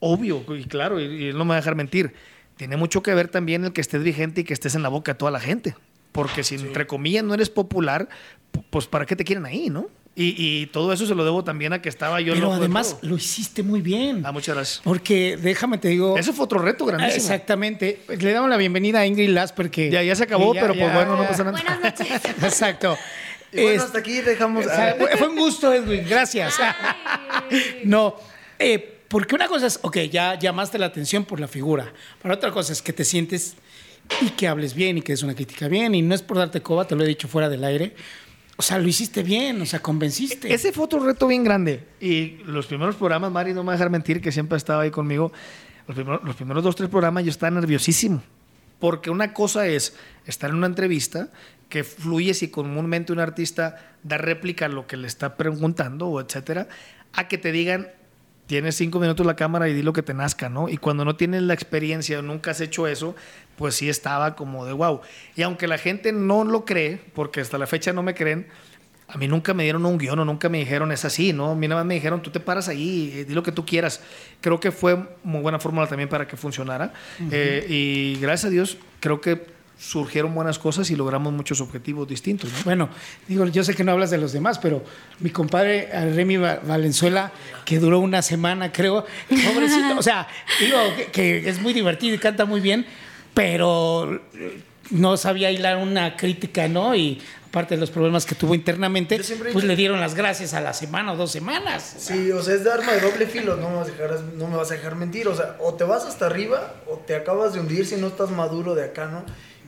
obvio, 0.00 0.44
y 0.56 0.64
claro, 0.64 1.00
y, 1.00 1.28
él 1.28 1.38
no 1.38 1.44
me 1.44 1.50
va 1.50 1.54
a 1.56 1.58
dejar 1.58 1.74
mentir, 1.74 2.14
tiene 2.56 2.76
mucho 2.76 3.02
que 3.02 3.14
ver 3.14 3.28
también 3.28 3.64
el 3.64 3.72
que 3.72 3.80
estés 3.80 4.02
vigente 4.02 4.40
y 4.40 4.44
que 4.44 4.52
estés 4.52 4.74
en 4.74 4.82
la 4.82 4.88
boca 4.88 5.12
de 5.12 5.18
toda 5.18 5.30
la 5.30 5.40
gente. 5.40 5.76
Porque 6.12 6.42
si 6.42 6.58
sí. 6.58 6.66
entre 6.66 6.86
comillas 6.86 7.22
no 7.22 7.34
eres 7.34 7.50
popular, 7.50 8.08
pues 8.70 8.86
¿para 8.86 9.06
qué 9.06 9.14
te 9.14 9.24
quieren 9.24 9.46
ahí, 9.46 9.70
no? 9.70 9.88
Y, 10.20 10.34
y, 10.36 10.66
todo 10.66 10.92
eso 10.92 11.06
se 11.06 11.14
lo 11.14 11.24
debo 11.24 11.44
también 11.44 11.72
a 11.72 11.80
que 11.80 11.88
estaba 11.88 12.20
yo. 12.20 12.34
Pero 12.34 12.52
además 12.52 12.96
lo 13.02 13.14
hiciste 13.14 13.62
muy 13.62 13.80
bien. 13.80 14.26
Ah, 14.26 14.32
muchas 14.32 14.56
gracias. 14.56 14.80
Porque 14.82 15.38
déjame 15.40 15.78
te 15.78 15.86
digo. 15.86 16.18
Eso 16.18 16.32
fue 16.32 16.46
otro 16.46 16.58
reto 16.58 16.84
grandísimo. 16.86 17.22
Exactamente. 17.22 18.00
Le 18.08 18.32
damos 18.32 18.50
la 18.50 18.56
bienvenida 18.56 18.98
a 18.98 19.06
Ingrid 19.06 19.28
Las 19.28 19.52
que 19.52 19.92
Ya, 19.92 20.02
ya 20.02 20.16
se 20.16 20.24
acabó, 20.24 20.52
ya, 20.54 20.62
pero 20.62 20.74
ya, 20.74 20.80
pues 20.80 20.92
bueno, 20.92 21.16
no 21.16 21.22
pasa 21.24 21.44
nada. 21.44 21.52
Buenas 21.52 21.80
noches. 21.80 22.24
Exacto. 22.42 22.98
Y 23.52 23.62
bueno, 23.62 23.80
hasta 23.84 24.00
aquí 24.00 24.20
dejamos. 24.20 24.66
A... 24.66 24.96
Fue 25.16 25.28
un 25.28 25.36
gusto, 25.36 25.72
Edwin. 25.72 26.04
Gracias. 26.08 26.56
no. 27.84 28.16
Eh, 28.58 29.02
porque 29.06 29.36
una 29.36 29.46
cosa 29.46 29.68
es, 29.68 29.78
ok, 29.82 29.98
ya 30.10 30.36
llamaste 30.36 30.80
la 30.80 30.86
atención 30.86 31.26
por 31.26 31.38
la 31.38 31.46
figura. 31.46 31.92
Pero 32.20 32.34
otra 32.34 32.50
cosa 32.50 32.72
es 32.72 32.82
que 32.82 32.92
te 32.92 33.04
sientes 33.04 33.54
y 34.20 34.30
que 34.30 34.48
hables 34.48 34.74
bien 34.74 34.98
y 34.98 35.02
que 35.02 35.12
des 35.12 35.22
una 35.22 35.36
crítica 35.36 35.68
bien. 35.68 35.94
Y 35.94 36.02
no 36.02 36.16
es 36.16 36.22
por 36.22 36.38
darte 36.38 36.60
coba, 36.60 36.88
te 36.88 36.96
lo 36.96 37.04
he 37.04 37.06
dicho 37.06 37.28
fuera 37.28 37.48
del 37.48 37.62
aire 37.62 37.94
o 38.60 38.62
sea, 38.62 38.76
lo 38.80 38.88
hiciste 38.88 39.22
bien, 39.22 39.62
o 39.62 39.66
sea, 39.66 39.78
convenciste. 39.78 40.52
Ese 40.52 40.72
fue 40.72 40.86
otro 40.86 40.98
reto 40.98 41.28
bien 41.28 41.44
grande. 41.44 41.86
Y 42.00 42.38
los 42.44 42.66
primeros 42.66 42.96
programas, 42.96 43.30
Mari, 43.30 43.54
no 43.54 43.62
me 43.62 43.68
va 43.68 43.72
a 43.74 43.76
dejar 43.76 43.88
mentir, 43.88 44.20
que 44.20 44.32
siempre 44.32 44.58
estaba 44.58 44.82
ahí 44.82 44.90
conmigo. 44.90 45.30
Los 45.86 45.94
primeros, 45.94 46.24
los 46.24 46.34
primeros 46.34 46.64
dos, 46.64 46.74
tres 46.74 46.90
programas 46.90 47.22
yo 47.22 47.30
estaba 47.30 47.52
nerviosísimo. 47.52 48.20
Porque 48.80 49.10
una 49.10 49.32
cosa 49.32 49.68
es 49.68 49.94
estar 50.26 50.50
en 50.50 50.56
una 50.56 50.66
entrevista 50.66 51.28
que 51.68 51.84
fluye 51.84 52.34
si 52.34 52.48
comúnmente 52.48 53.12
un 53.12 53.20
artista 53.20 53.94
da 54.02 54.18
réplica 54.18 54.66
a 54.66 54.68
lo 54.68 54.88
que 54.88 54.96
le 54.96 55.06
está 55.06 55.36
preguntando 55.36 56.08
o 56.08 56.20
etcétera, 56.20 56.66
a 57.12 57.28
que 57.28 57.38
te 57.38 57.52
digan, 57.52 57.92
tienes 58.48 58.76
cinco 58.76 58.98
minutos 58.98 59.24
la 59.26 59.36
cámara 59.36 59.68
y 59.68 59.74
di 59.74 59.82
lo 59.82 59.92
que 59.92 60.02
te 60.02 60.14
nazca, 60.14 60.48
¿no? 60.48 60.68
Y 60.70 60.78
cuando 60.78 61.04
no 61.04 61.16
tienes 61.16 61.42
la 61.42 61.52
experiencia 61.52 62.20
nunca 62.22 62.50
has 62.50 62.60
hecho 62.62 62.88
eso, 62.88 63.14
pues 63.56 63.76
sí 63.76 63.90
estaba 63.90 64.34
como 64.34 64.64
de 64.64 64.72
wow. 64.72 65.02
Y 65.36 65.42
aunque 65.42 65.68
la 65.68 65.76
gente 65.76 66.12
no 66.12 66.44
lo 66.44 66.64
cree, 66.64 66.98
porque 67.14 67.42
hasta 67.42 67.58
la 67.58 67.66
fecha 67.66 67.92
no 67.92 68.02
me 68.02 68.14
creen, 68.14 68.46
a 69.06 69.18
mí 69.18 69.28
nunca 69.28 69.52
me 69.52 69.64
dieron 69.64 69.84
un 69.84 69.98
guion 69.98 70.18
o 70.18 70.24
nunca 70.24 70.48
me 70.48 70.58
dijeron 70.58 70.90
es 70.92 71.04
así, 71.04 71.34
¿no? 71.34 71.50
A 71.50 71.54
mí 71.54 71.68
nada 71.68 71.82
más 71.82 71.86
me 71.86 71.94
dijeron 71.94 72.22
tú 72.22 72.30
te 72.30 72.40
paras 72.40 72.68
ahí, 72.68 73.24
di 73.28 73.34
lo 73.34 73.42
que 73.42 73.52
tú 73.52 73.66
quieras. 73.66 74.00
Creo 74.40 74.58
que 74.60 74.72
fue 74.72 74.98
muy 75.22 75.42
buena 75.42 75.58
fórmula 75.58 75.86
también 75.86 76.08
para 76.08 76.26
que 76.26 76.38
funcionara. 76.38 76.94
Uh 77.20 77.24
-huh. 77.24 77.28
eh, 77.30 77.66
y 77.68 78.18
gracias 78.18 78.46
a 78.46 78.50
Dios, 78.50 78.78
creo 79.00 79.20
que 79.20 79.57
surgieron 79.78 80.34
buenas 80.34 80.58
cosas 80.58 80.90
y 80.90 80.96
logramos 80.96 81.32
muchos 81.32 81.60
objetivos 81.60 82.08
distintos. 82.08 82.52
¿no? 82.52 82.58
Bueno, 82.64 82.88
digo, 83.28 83.46
yo 83.46 83.62
sé 83.62 83.74
que 83.74 83.84
no 83.84 83.92
hablas 83.92 84.10
de 84.10 84.18
los 84.18 84.32
demás, 84.32 84.58
pero 84.58 84.82
mi 85.20 85.30
compadre 85.30 85.88
Remy 86.14 86.36
Valenzuela, 86.36 87.32
que 87.64 87.78
duró 87.78 88.00
una 88.00 88.22
semana, 88.22 88.72
creo, 88.72 89.06
pobrecito, 89.28 89.98
o 89.98 90.02
sea, 90.02 90.26
digo 90.60 90.78
que, 90.96 91.06
que 91.06 91.48
es 91.48 91.60
muy 91.60 91.72
divertido 91.72 92.14
y 92.14 92.18
canta 92.18 92.44
muy 92.44 92.60
bien, 92.60 92.86
pero 93.34 94.20
no 94.90 95.16
sabía 95.16 95.50
hilar 95.50 95.76
una 95.76 96.16
crítica, 96.16 96.66
¿no? 96.68 96.94
Y 96.94 97.20
aparte 97.48 97.74
de 97.74 97.80
los 97.80 97.90
problemas 97.90 98.26
que 98.26 98.34
tuvo 98.34 98.54
internamente, 98.54 99.20
pues 99.52 99.64
le 99.64 99.74
dieron 99.74 100.00
las 100.00 100.14
gracias 100.14 100.54
a 100.54 100.60
la 100.60 100.74
semana 100.74 101.12
o 101.12 101.16
dos 101.16 101.32
semanas. 101.32 101.96
Sí, 101.98 102.30
o 102.30 102.42
sea, 102.42 102.54
es 102.54 102.64
de 102.64 102.72
arma 102.72 102.92
de 102.92 103.00
doble 103.00 103.26
filo, 103.26 103.56
no 103.56 103.70
me, 103.70 103.76
vas 103.76 103.88
a 103.88 103.90
dejar, 103.90 104.20
no 104.20 104.48
me 104.48 104.56
vas 104.56 104.70
a 104.70 104.74
dejar 104.74 104.96
mentir, 104.96 105.28
o 105.28 105.34
sea, 105.34 105.56
o 105.60 105.74
te 105.74 105.84
vas 105.84 106.04
hasta 106.04 106.26
arriba 106.26 106.74
o 106.86 106.96
te 106.98 107.14
acabas 107.14 107.54
de 107.54 107.60
hundir 107.60 107.86
si 107.86 107.96
no 107.96 108.08
estás 108.08 108.30
maduro 108.30 108.74
de 108.74 108.84
acá, 108.84 109.06
¿no? 109.06 109.24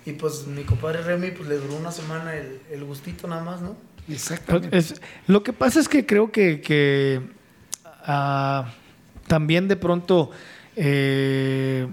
Y 0.07 0.13
pues 0.13 0.47
mi 0.47 0.63
compadre 0.65 1.03
Remy 1.03 1.33
pues 1.33 1.49
le 1.49 1.57
duró 1.57 1.77
una 1.77 1.93
semana 1.93 2.35
el, 2.35 2.61
el 2.71 2.85
gustito 2.85 3.29
nada 3.29 3.45
más, 3.45 3.61
¿no? 3.61 3.77
Exactamente. 4.09 4.77
Es, 4.77 5.01
lo 5.27 5.43
que 5.43 5.53
pasa 5.53 5.81
es 5.81 5.89
que 5.89 6.07
creo 6.07 6.33
que, 6.33 6.61
que 6.61 7.21
uh, 8.09 8.65
también 9.27 9.69
de 9.69 9.77
pronto 9.77 10.31
eh, 10.77 11.87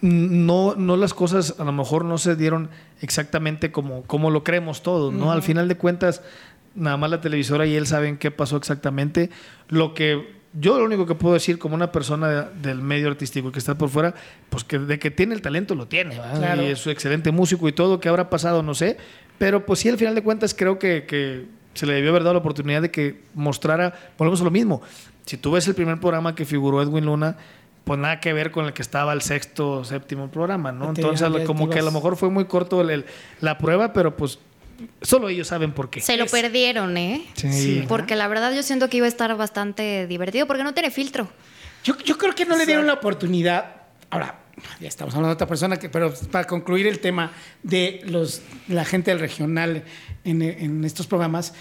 no, 0.00 0.74
no 0.76 0.96
las 0.96 1.14
cosas 1.14 1.56
a 1.58 1.64
lo 1.64 1.72
mejor 1.72 2.04
no 2.04 2.18
se 2.18 2.36
dieron 2.36 2.70
exactamente 3.00 3.72
como, 3.72 4.02
como 4.02 4.30
lo 4.30 4.44
creemos 4.44 4.82
todos, 4.82 5.12
¿no? 5.12 5.26
Uh 5.26 5.28
-huh. 5.28 5.32
Al 5.32 5.42
final 5.42 5.68
de 5.68 5.76
cuentas, 5.76 6.22
nada 6.74 6.96
más 6.96 7.10
la 7.10 7.20
televisora 7.20 7.66
y 7.66 7.74
él 7.74 7.86
saben 7.86 8.18
qué 8.18 8.30
pasó 8.30 8.56
exactamente. 8.56 9.30
Lo 9.68 9.94
que 9.94 10.43
yo 10.54 10.78
lo 10.78 10.84
único 10.84 11.06
que 11.06 11.14
puedo 11.14 11.34
decir 11.34 11.58
como 11.58 11.74
una 11.74 11.92
persona 11.92 12.28
de, 12.28 12.68
del 12.68 12.78
medio 12.80 13.08
artístico 13.08 13.52
que 13.52 13.58
está 13.58 13.76
por 13.76 13.88
fuera, 13.88 14.14
pues 14.50 14.64
que 14.64 14.78
de 14.78 14.98
que 14.98 15.10
tiene 15.10 15.34
el 15.34 15.42
talento 15.42 15.74
lo 15.74 15.86
tiene, 15.86 16.16
claro. 16.16 16.62
y 16.62 16.66
es 16.66 16.86
un 16.86 16.92
excelente 16.92 17.30
músico 17.32 17.68
y 17.68 17.72
todo, 17.72 18.00
que 18.00 18.08
habrá 18.08 18.30
pasado, 18.30 18.62
no 18.62 18.74
sé, 18.74 18.96
pero 19.38 19.66
pues 19.66 19.80
sí, 19.80 19.88
al 19.88 19.98
final 19.98 20.14
de 20.14 20.22
cuentas 20.22 20.54
creo 20.54 20.78
que, 20.78 21.04
que 21.06 21.46
se 21.74 21.86
le 21.86 21.94
debió 21.94 22.10
haber 22.10 22.22
dado 22.22 22.34
la 22.34 22.40
oportunidad 22.40 22.82
de 22.82 22.90
que 22.90 23.22
mostrara, 23.34 23.94
volvemos 24.16 24.40
a 24.40 24.44
lo 24.44 24.50
mismo, 24.50 24.82
si 25.26 25.36
tú 25.36 25.52
ves 25.52 25.66
el 25.66 25.74
primer 25.74 25.98
programa 25.98 26.34
que 26.34 26.44
figuró 26.44 26.82
Edwin 26.82 27.06
Luna, 27.06 27.36
pues 27.84 27.98
nada 27.98 28.20
que 28.20 28.32
ver 28.32 28.50
con 28.50 28.64
el 28.64 28.72
que 28.72 28.82
estaba 28.82 29.12
el 29.12 29.22
sexto, 29.22 29.84
séptimo 29.84 30.28
programa, 30.28 30.72
¿no? 30.72 30.88
Entonces, 30.88 31.28
como 31.46 31.68
que 31.68 31.80
a 31.80 31.82
lo 31.82 31.90
mejor 31.92 32.16
fue 32.16 32.30
muy 32.30 32.46
corto 32.46 32.80
el, 32.80 32.90
el, 32.90 33.04
la 33.40 33.58
prueba, 33.58 33.92
pero 33.92 34.16
pues 34.16 34.38
Solo 35.02 35.28
ellos 35.28 35.48
saben 35.48 35.72
por 35.72 35.90
qué. 35.90 36.00
Se 36.00 36.16
lo 36.16 36.26
perdieron, 36.26 36.96
¿eh? 36.96 37.24
Sí. 37.34 37.52
sí. 37.52 37.84
Porque 37.88 38.16
la 38.16 38.28
verdad 38.28 38.54
yo 38.54 38.62
siento 38.62 38.88
que 38.88 38.96
iba 38.98 39.06
a 39.06 39.08
estar 39.08 39.34
bastante 39.36 40.06
divertido 40.06 40.46
porque 40.46 40.64
no 40.64 40.74
tiene 40.74 40.90
filtro. 40.90 41.28
Yo, 41.84 41.96
yo 41.98 42.16
creo 42.16 42.34
que 42.34 42.44
no 42.46 42.56
le 42.56 42.66
dieron 42.66 42.86
la 42.86 42.94
oportunidad. 42.94 43.82
Ahora, 44.10 44.40
ya 44.80 44.88
estamos 44.88 45.14
hablando 45.14 45.28
de 45.28 45.34
otra 45.34 45.46
persona, 45.46 45.76
que, 45.76 45.88
pero 45.88 46.12
para 46.30 46.46
concluir 46.46 46.86
el 46.86 47.00
tema 47.00 47.32
de 47.62 48.00
los, 48.06 48.42
la 48.68 48.84
gente 48.84 49.10
del 49.10 49.20
regional 49.20 49.84
en, 50.24 50.42
en 50.42 50.84
estos 50.84 51.06
programas, 51.06 51.54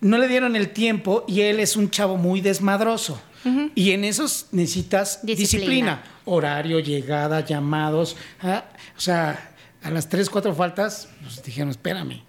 no 0.00 0.18
le 0.18 0.28
dieron 0.28 0.56
el 0.56 0.70
tiempo 0.70 1.24
y 1.26 1.42
él 1.42 1.60
es 1.60 1.76
un 1.76 1.90
chavo 1.90 2.16
muy 2.16 2.40
desmadroso. 2.40 3.20
Uh 3.44 3.48
-huh. 3.48 3.72
Y 3.74 3.92
en 3.92 4.04
esos 4.04 4.48
necesitas 4.52 5.20
disciplina. 5.22 5.36
disciplina. 5.36 6.02
horario, 6.24 6.80
llegada, 6.80 7.40
llamados. 7.40 8.16
¿ah? 8.42 8.64
O 8.96 9.00
sea, 9.00 9.52
a 9.82 9.90
las 9.90 10.08
tres, 10.08 10.28
cuatro 10.30 10.54
faltas, 10.54 11.08
pues 11.22 11.42
dijeron, 11.42 11.70
espérame. 11.70 12.22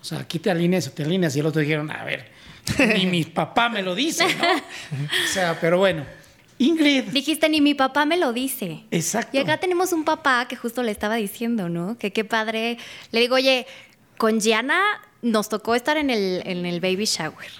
O 0.00 0.04
sea, 0.04 0.20
aquí 0.20 0.38
te 0.38 0.50
alineas 0.50 0.86
o 0.88 0.92
te 0.92 1.02
alineas. 1.02 1.36
Y 1.36 1.40
el 1.40 1.46
otro 1.46 1.60
dijeron, 1.60 1.90
a 1.90 2.04
ver, 2.04 2.30
ni 2.96 3.06
mi 3.06 3.24
papá 3.24 3.68
me 3.68 3.82
lo 3.82 3.94
dice, 3.94 4.24
¿no? 4.36 4.54
o 4.54 5.28
sea, 5.32 5.58
pero 5.60 5.78
bueno. 5.78 6.04
Ingrid. 6.58 7.04
Dijiste, 7.04 7.48
ni 7.48 7.60
mi 7.60 7.74
papá 7.74 8.04
me 8.04 8.18
lo 8.18 8.34
dice. 8.34 8.84
Exacto. 8.90 9.36
Y 9.36 9.40
acá 9.40 9.58
tenemos 9.58 9.92
un 9.92 10.04
papá 10.04 10.46
que 10.46 10.56
justo 10.56 10.82
le 10.82 10.92
estaba 10.92 11.16
diciendo, 11.16 11.70
¿no? 11.70 11.96
Que 11.96 12.12
qué 12.12 12.24
padre. 12.24 12.76
Le 13.12 13.20
digo, 13.20 13.36
oye, 13.36 13.66
con 14.18 14.40
Gianna 14.40 14.82
nos 15.22 15.48
tocó 15.48 15.74
estar 15.74 15.96
en 15.96 16.10
el, 16.10 16.42
en 16.44 16.66
el 16.66 16.80
baby 16.80 17.06
shower. 17.06 17.50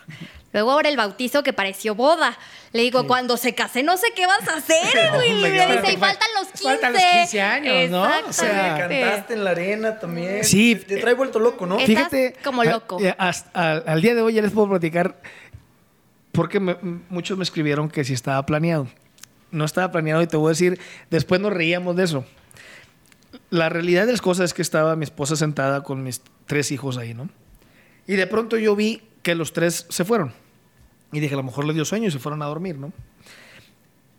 Luego 0.52 0.72
ahora 0.72 0.88
el 0.88 0.96
bautizo 0.96 1.42
que 1.44 1.52
pareció 1.52 1.94
boda. 1.94 2.36
Le 2.72 2.82
digo, 2.82 3.06
cuando 3.06 3.36
se 3.36 3.54
case 3.54 3.82
no 3.84 3.96
sé 3.96 4.08
qué 4.16 4.26
vas 4.26 4.48
a 4.48 4.56
hacer, 4.56 4.76
Edwin. 4.96 5.38
Y 5.38 5.42
me 5.42 5.50
dice, 5.50 5.92
y 5.92 5.96
faltan 5.96 6.28
los 6.38 6.48
15. 6.48 6.64
faltan 6.64 6.92
los 6.92 7.02
15 7.02 7.40
años, 7.40 7.90
¿no? 7.90 8.02
O 8.28 8.32
sea. 8.32 8.76
Cantaste 8.88 9.34
en 9.34 9.44
la 9.44 9.50
arena 9.50 9.98
también. 9.98 10.44
Sí. 10.44 10.74
Te, 10.76 10.96
te 10.96 11.00
trae 11.00 11.14
vuelto 11.14 11.38
loco, 11.38 11.66
¿no? 11.66 11.74
Estás 11.78 11.86
Fíjate, 11.86 12.34
como 12.42 12.62
a- 12.62 12.64
loco. 12.64 12.98
eh, 13.00 13.14
hasta- 13.18 13.50
al, 13.72 13.84
al 13.86 14.02
día 14.02 14.14
de 14.14 14.22
hoy 14.22 14.34
ya 14.34 14.42
les 14.42 14.50
puedo 14.50 14.68
platicar 14.68 15.20
porque 16.32 16.58
me- 16.60 16.76
muchos 17.08 17.36
me 17.38 17.44
escribieron 17.44 17.88
que 17.88 18.04
si 18.04 18.12
estaba 18.14 18.44
planeado. 18.46 18.88
No 19.52 19.64
estaba 19.64 19.90
planeado 19.90 20.22
y 20.22 20.26
te 20.26 20.36
voy 20.36 20.48
a 20.48 20.50
decir, 20.50 20.80
después 21.10 21.40
nos 21.40 21.52
reíamos 21.52 21.96
de 21.96 22.04
eso. 22.04 22.24
La 23.50 23.68
realidad 23.68 24.06
de 24.06 24.12
las 24.12 24.20
cosas 24.20 24.46
es 24.46 24.54
que 24.54 24.62
estaba 24.62 24.94
mi 24.96 25.04
esposa 25.04 25.36
sentada 25.36 25.82
con 25.82 26.02
mis 26.02 26.22
tres 26.46 26.70
hijos 26.72 26.96
ahí, 26.98 27.14
¿no? 27.14 27.28
Y 28.06 28.14
de 28.14 28.26
pronto 28.26 28.56
yo 28.56 28.74
vi 28.76 29.02
que 29.22 29.34
los 29.34 29.52
tres 29.52 29.86
se 29.88 30.04
fueron. 30.04 30.32
Y 31.12 31.20
dije, 31.20 31.34
a 31.34 31.36
lo 31.36 31.42
mejor 31.42 31.64
les 31.64 31.74
dio 31.74 31.84
sueño 31.84 32.08
y 32.08 32.10
se 32.10 32.18
fueron 32.18 32.42
a 32.42 32.46
dormir, 32.46 32.78
¿no? 32.78 32.92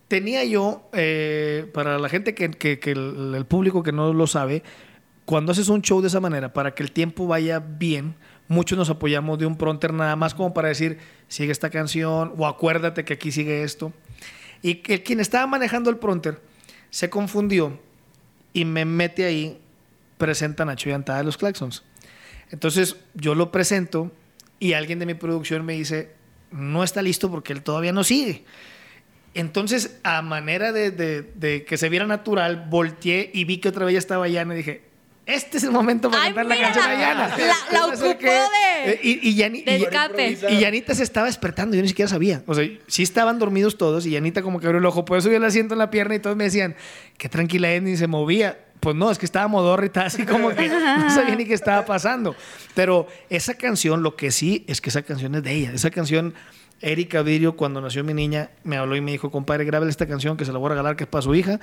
Tenía 0.08 0.44
yo, 0.44 0.88
eh, 0.92 1.70
para 1.72 1.98
la 1.98 2.08
gente 2.08 2.34
que, 2.34 2.44
el, 2.44 3.46
público 3.46 3.82
que 3.82 3.92
no 3.92 4.12
lo 4.12 4.26
sabe, 4.26 4.62
cuando 5.24 5.52
haces 5.52 5.68
un 5.68 5.80
show 5.80 6.02
de 6.02 6.08
esa 6.08 6.20
manera, 6.20 6.52
para 6.52 6.74
que 6.74 6.82
el 6.82 6.92
tiempo 6.92 7.26
vaya 7.26 7.60
bien, 7.60 8.14
muchos 8.48 8.76
nos 8.76 8.90
apoyamos 8.90 9.38
de 9.38 9.46
un 9.46 9.56
pronter 9.56 9.94
nada 9.94 10.14
más 10.16 10.34
como 10.34 10.52
para 10.52 10.68
decir, 10.68 10.98
sigue 11.28 11.50
esta 11.50 11.70
canción 11.70 12.34
o 12.36 12.46
acuérdate 12.46 13.04
que 13.04 13.14
aquí 13.14 13.32
sigue 13.32 13.62
esto. 13.62 13.92
Y 14.60 14.76
que 14.76 15.02
quien 15.02 15.18
estaba 15.18 15.46
manejando 15.46 15.88
el 15.88 15.96
pronter 15.96 16.42
se 16.90 17.08
confundió 17.08 17.80
y 18.52 18.66
me 18.66 18.84
mete 18.84 19.24
ahí, 19.24 19.58
presenta 20.18 20.64
a 20.64 20.66
Nacho 20.66 20.90
Yantada 20.90 21.18
de 21.18 21.24
los 21.24 21.38
Claxons. 21.38 21.84
Entonces 22.50 22.96
yo 23.14 23.34
lo 23.34 23.50
presento 23.50 24.12
y 24.62 24.74
alguien 24.74 24.98
de 25.00 25.06
mi 25.06 25.14
producción 25.14 25.64
me 25.64 25.72
dice, 25.72 26.10
no 26.52 26.84
está 26.84 27.02
listo 27.02 27.30
porque 27.30 27.52
él 27.52 27.62
todavía 27.62 27.92
no 27.92 28.04
sigue. 28.04 28.44
Entonces, 29.34 29.98
a 30.04 30.20
manera 30.22 30.72
de, 30.72 30.90
de- 30.90 31.22
de 31.22 31.64
que 31.64 31.76
se 31.78 31.88
viera 31.88 32.06
natural, 32.06 32.66
volteé 32.68 33.30
y 33.32 33.44
vi 33.44 33.58
que 33.58 33.70
otra 33.70 33.84
vez 33.86 33.94
ya 33.94 33.98
estaba 33.98 34.28
Yana 34.28 34.54
y 34.54 34.58
dije, 34.58 34.82
este 35.24 35.56
es 35.56 35.64
el 35.64 35.70
momento 35.70 36.10
para 36.10 36.24
Ay, 36.24 36.34
cantar 36.34 36.46
la 36.46 36.60
canción 36.60 36.84
a 36.84 36.92
la- 36.92 37.00
Yana. 37.00 37.28
la- 37.28 37.46
la 37.72 37.80
ocupó 37.86 37.92
acerqué, 37.94 38.26
de- 38.26 38.90
eh, 38.92 39.00
Y, 39.02 39.10
y, 39.10 39.34
de 39.34 39.78
y- 40.50 40.54
y 40.54 40.58
Yanita 40.60 40.94
se 40.94 41.02
estaba 41.02 41.26
despertando, 41.26 41.74
yo 41.74 41.82
ni 41.82 41.88
siquiera 41.88 42.08
sabía. 42.08 42.42
O 42.46 42.54
sea, 42.54 42.68
sí 42.88 43.02
estaban 43.02 43.38
dormidos 43.38 43.78
todos 43.78 44.04
y 44.06 44.10
Yanita 44.10 44.42
como 44.42 44.60
que 44.60 44.66
abrió 44.66 44.80
el 44.80 44.86
ojo, 44.86 45.04
por 45.04 45.16
eso 45.18 45.30
yo 45.30 45.38
le 45.38 45.46
asiento 45.46 45.74
en 45.74 45.78
la 45.78 45.90
pierna 45.90 46.14
y 46.14 46.18
todos 46.18 46.36
me 46.36 46.44
decían, 46.44 46.76
qué 47.18 47.28
tranquila 47.28 47.72
es, 47.72 47.82
ni 47.82 47.96
se 47.96 48.06
movía. 48.06 48.58
Pues 48.82 48.96
no, 48.96 49.12
es 49.12 49.18
que 49.18 49.26
estaba 49.26 49.46
modorra 49.46 49.84
y 49.84 49.86
estaba 49.86 50.06
así 50.06 50.26
como 50.26 50.48
que 50.48 50.68
no 50.98 51.08
sabía 51.08 51.36
ni 51.36 51.44
qué 51.44 51.54
estaba 51.54 51.84
pasando. 51.84 52.34
Pero 52.74 53.06
esa 53.30 53.54
canción, 53.54 54.02
lo 54.02 54.16
que 54.16 54.32
sí 54.32 54.64
es 54.66 54.80
que 54.80 54.90
esa 54.90 55.02
canción 55.02 55.36
es 55.36 55.44
de 55.44 55.52
ella. 55.52 55.72
Esa 55.72 55.92
canción, 55.92 56.34
Erika 56.80 57.22
Vidrio, 57.22 57.56
cuando 57.56 57.80
nació 57.80 58.02
mi 58.02 58.12
niña, 58.12 58.50
me 58.64 58.76
habló 58.76 58.96
y 58.96 59.00
me 59.00 59.12
dijo, 59.12 59.30
compadre, 59.30 59.64
grábale 59.64 59.88
esta 59.88 60.08
canción 60.08 60.36
que 60.36 60.44
se 60.44 60.52
la 60.52 60.58
voy 60.58 60.66
a 60.66 60.70
regalar, 60.70 60.96
que 60.96 61.04
es 61.04 61.08
para 61.08 61.22
su 61.22 61.32
hija. 61.32 61.60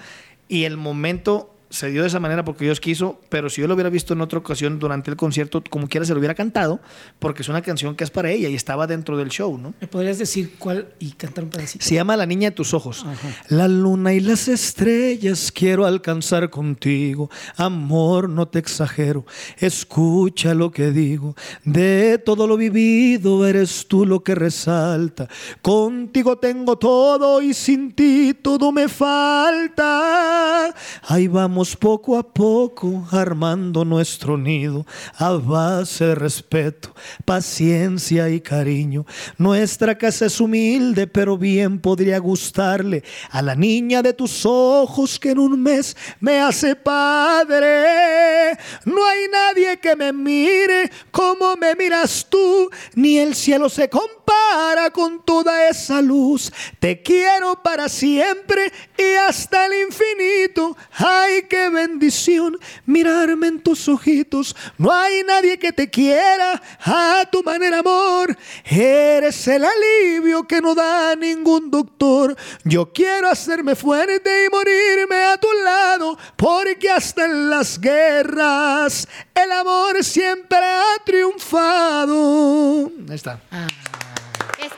Y 0.47 0.63
el 0.63 0.77
momento 0.77 1.58
se 1.69 1.91
dio 1.91 2.01
de 2.01 2.07
esa 2.07 2.19
manera 2.19 2.43
porque 2.43 2.65
Dios 2.65 2.79
quiso, 2.79 3.21
pero 3.29 3.49
si 3.49 3.61
yo 3.61 3.67
lo 3.67 3.75
hubiera 3.75 3.89
visto 3.91 4.13
en 4.13 4.21
otra 4.21 4.39
ocasión 4.39 4.79
durante 4.79 5.11
el 5.11 5.17
concierto, 5.17 5.63
como 5.69 5.87
quiera 5.87 6.05
se 6.05 6.13
lo 6.13 6.19
hubiera 6.19 6.33
cantado, 6.33 6.79
porque 7.19 7.43
es 7.43 7.49
una 7.49 7.61
canción 7.61 7.95
que 7.95 8.03
es 8.03 8.09
para 8.09 8.31
ella 8.31 8.49
y 8.49 8.55
estaba 8.55 8.87
dentro 8.87 9.17
del 9.17 9.29
show, 9.29 9.57
¿no? 9.57 9.75
¿Me 9.79 9.87
podrías 9.87 10.17
decir 10.17 10.55
cuál 10.57 10.87
y 10.99 11.11
cantar 11.11 11.43
un 11.43 11.51
pedacito? 11.51 11.85
Se 11.85 11.93
llama 11.95 12.17
La 12.17 12.25
niña 12.25 12.49
de 12.49 12.55
tus 12.55 12.73
ojos. 12.73 13.05
La 13.49 13.67
luna 13.67 14.13
y 14.13 14.19
las 14.19 14.47
estrellas 14.47 15.51
quiero 15.51 15.85
alcanzar 15.85 16.49
contigo. 16.49 17.29
Amor, 17.55 18.29
no 18.29 18.47
te 18.47 18.57
exagero. 18.59 19.25
Escucha 19.57 20.55
lo 20.55 20.71
que 20.71 20.89
digo. 20.91 21.35
De 21.63 22.17
todo 22.17 22.47
lo 22.47 22.57
vivido 22.57 23.45
eres 23.47 23.85
tú 23.87 24.05
lo 24.05 24.23
que 24.23 24.33
resalta. 24.33 25.27
Contigo 25.61 26.37
tengo 26.37 26.77
todo 26.77 27.41
y 27.41 27.53
sin 27.53 27.91
ti 27.93 28.33
todo 28.33 28.71
me 28.71 28.87
falta. 28.87 30.73
Ahí 31.03 31.27
vamos 31.27 31.58
poco 31.75 32.17
a 32.17 32.23
poco 32.23 33.05
armando 33.11 33.83
nuestro 33.85 34.37
nido 34.37 34.85
a 35.17 35.31
base 35.31 36.05
de 36.05 36.15
respeto, 36.15 36.93
paciencia 37.25 38.29
y 38.29 38.41
cariño. 38.41 39.05
Nuestra 39.37 39.97
casa 39.97 40.25
es 40.25 40.39
humilde, 40.39 41.07
pero 41.07 41.37
bien 41.37 41.79
podría 41.79 42.19
gustarle 42.19 43.03
a 43.31 43.41
la 43.41 43.55
niña 43.55 44.01
de 44.01 44.13
tus 44.13 44.45
ojos 44.45 45.19
que 45.19 45.31
en 45.31 45.39
un 45.39 45.61
mes 45.61 45.95
me 46.19 46.39
hace 46.39 46.75
padre. 46.75 48.57
No 48.85 49.05
hay 49.05 49.27
nadie 49.31 49.77
que 49.79 49.95
me 49.95 50.13
mire 50.13 50.89
como 51.11 51.55
me 51.55 51.75
miras 51.75 52.25
tú, 52.29 52.69
ni 52.95 53.17
el 53.17 53.35
cielo 53.35 53.69
se 53.69 53.89
compara 53.89 54.89
con 54.91 55.23
toda 55.25 55.67
esa 55.67 56.01
luz. 56.01 56.51
Te 56.79 57.01
quiero 57.01 57.61
para 57.61 57.89
siempre 57.89 58.71
y 58.97 59.15
hasta 59.15 59.65
el 59.65 59.87
infinito. 59.87 60.77
Ay, 60.93 61.43
qué 61.49 61.69
bendición 61.69 62.57
mirarme 62.85 63.47
en 63.47 63.59
tus 63.59 63.89
ojitos. 63.89 64.55
No 64.77 64.91
hay 64.91 65.23
nadie 65.23 65.59
que 65.59 65.73
te 65.73 65.89
quiera 65.89 66.61
a 66.85 67.25
tu 67.29 67.43
manera, 67.43 67.79
amor. 67.79 68.37
Eres 68.63 69.47
el 69.47 69.65
alivio 69.65 70.47
que 70.47 70.61
no 70.61 70.75
da 70.75 71.15
ningún 71.15 71.69
doctor. 71.69 72.37
Yo 72.63 72.93
quiero 72.93 73.29
hacerme 73.29 73.75
fuerte 73.75 74.45
y 74.45 74.49
morirme 74.49 75.17
a 75.25 75.37
tu 75.37 75.51
lado, 75.63 76.17
porque 76.37 76.89
hasta 76.89 77.25
en 77.25 77.49
las 77.49 77.79
guerras 77.79 79.07
el 79.35 79.51
amor 79.51 80.03
siempre 80.03 80.59
ha 80.59 81.03
triunfado. 81.03 82.91
Ahí 83.09 83.15
está. 83.15 83.41
Es 83.51 83.88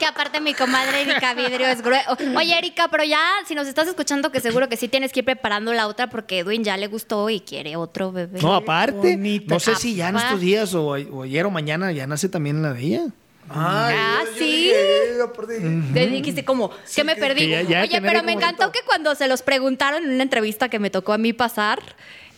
que 0.01 0.07
aparte 0.07 0.41
mi 0.41 0.55
comadre 0.55 1.01
Erika 1.03 1.35
Vidrio 1.35 1.67
es 1.67 1.81
grueso. 1.83 2.17
Oye, 2.35 2.57
Erika, 2.57 2.87
pero 2.89 3.03
ya, 3.03 3.21
si 3.47 3.53
nos 3.53 3.67
estás 3.67 3.87
escuchando, 3.87 4.31
que 4.31 4.39
seguro 4.39 4.67
que 4.67 4.75
sí 4.77 4.87
tienes 4.87 5.11
que 5.13 5.19
ir 5.19 5.25
preparando 5.25 5.71
la 5.73 5.85
otra 5.87 6.09
porque 6.09 6.39
Edwin 6.39 6.63
ya 6.63 6.75
le 6.75 6.87
gustó 6.87 7.29
y 7.29 7.39
quiere 7.41 7.75
otro 7.75 8.11
bebé. 8.11 8.39
No, 8.41 8.55
aparte, 8.55 8.93
bonita. 9.15 9.53
no 9.53 9.59
sé 9.59 9.75
si 9.75 9.93
ya 9.95 10.09
en 10.09 10.15
estos 10.15 10.39
días 10.41 10.73
o, 10.73 10.87
o 10.87 11.23
ayer 11.23 11.45
o 11.45 11.51
mañana 11.51 11.91
ya 11.91 12.07
nace 12.07 12.29
también 12.29 12.63
la 12.63 12.73
de 12.73 12.81
ella. 12.81 13.01
Ay, 13.53 13.95
Ah, 13.97 14.19
yo- 14.25 14.31
yo 14.31 14.37
¿sí? 14.39 14.45
dije, 14.51 15.21
aparte- 15.23 15.59
Te 15.93 16.07
dijiste 16.07 16.45
como, 16.45 16.71
que 16.95 17.03
me 17.03 17.15
perdí. 17.15 17.41
que 17.41 17.49
ya- 17.49 17.61
ya 17.63 17.81
Oye, 17.83 18.01
pero 18.01 18.23
me 18.23 18.31
encantó 18.31 18.71
que 18.71 18.79
cuando 18.85 19.13
se 19.15 19.27
los 19.27 19.41
preguntaron 19.43 20.03
en 20.03 20.11
una 20.13 20.23
entrevista 20.23 20.69
que 20.69 20.79
me 20.79 20.89
tocó 20.89 21.13
a 21.13 21.17
mí 21.17 21.33
pasar, 21.33 21.79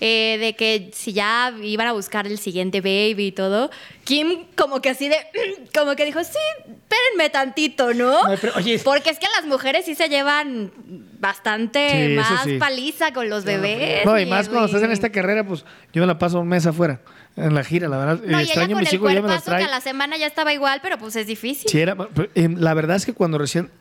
eh, 0.05 0.37
de 0.37 0.53
que 0.57 0.89
si 0.93 1.13
ya 1.13 1.53
iban 1.63 1.87
a 1.87 1.93
buscar 1.93 2.27
el 2.27 2.37
siguiente 2.37 2.81
baby 2.81 3.27
y 3.27 3.31
todo, 3.31 3.71
Kim 4.03 4.47
como 4.57 4.81
que 4.81 4.89
así 4.89 5.07
de, 5.07 5.15
como 5.73 5.95
que 5.95 6.03
dijo, 6.03 6.21
sí, 6.25 6.37
espérenme 6.67 7.29
tantito, 7.31 7.93
¿no? 7.93 8.27
No, 8.27 8.35
pero, 8.41 8.51
oye- 8.57 8.79
Porque 8.83 9.11
es 9.11 9.17
que 9.19 9.27
las 9.37 9.45
mujeres 9.45 9.85
sí 9.85 9.95
se 9.95 10.09
llevan 10.09 10.73
bastante 11.19 12.07
Sí, 12.09 12.15
más 12.15 12.43
sí. 12.43 12.57
paliza 12.57 13.13
con 13.13 13.29
los 13.29 13.45
bebés. 13.45 14.05
No, 14.05 14.19
y 14.19 14.25
más 14.25 14.49
cuando 14.49 14.65
estás 14.65 14.83
en 14.83 14.91
esta 14.91 15.09
carrera, 15.09 15.45
pues 15.47 15.63
yo 15.93 16.01
me 16.01 16.07
la 16.07 16.19
paso 16.19 16.41
un 16.41 16.49
mes 16.49 16.65
afuera, 16.65 16.99
en 17.37 17.55
la 17.55 17.63
gira, 17.63 17.87
la 17.87 17.97
verdad. 17.97 18.19
No, 18.25 18.39
y 18.39 18.41
ella 18.41 18.41
extraño 18.43 18.75
mis 18.77 18.89
el 18.89 18.95
hijos, 18.95 19.07
ya 19.13 19.21
me 19.21 19.27
los 19.29 19.41
cuerpazo 19.41 19.57
que 19.57 19.63
a 19.71 19.73
la 19.73 19.79
semana 19.79 20.17
ya 20.17 20.27
estaba 20.27 20.51
igual, 20.51 20.79
pero 20.83 20.97
pues 20.97 21.15
es 21.15 21.27
difícil. 21.27 21.69
Sí, 21.69 21.79
era- 21.79 21.95
pero, 21.95 22.27
eh, 22.35 22.49
la 22.57 22.73
verdad 22.73 22.97
es 22.97 23.05
que 23.05 23.13
cuando 23.13 23.37
recién 23.37 23.71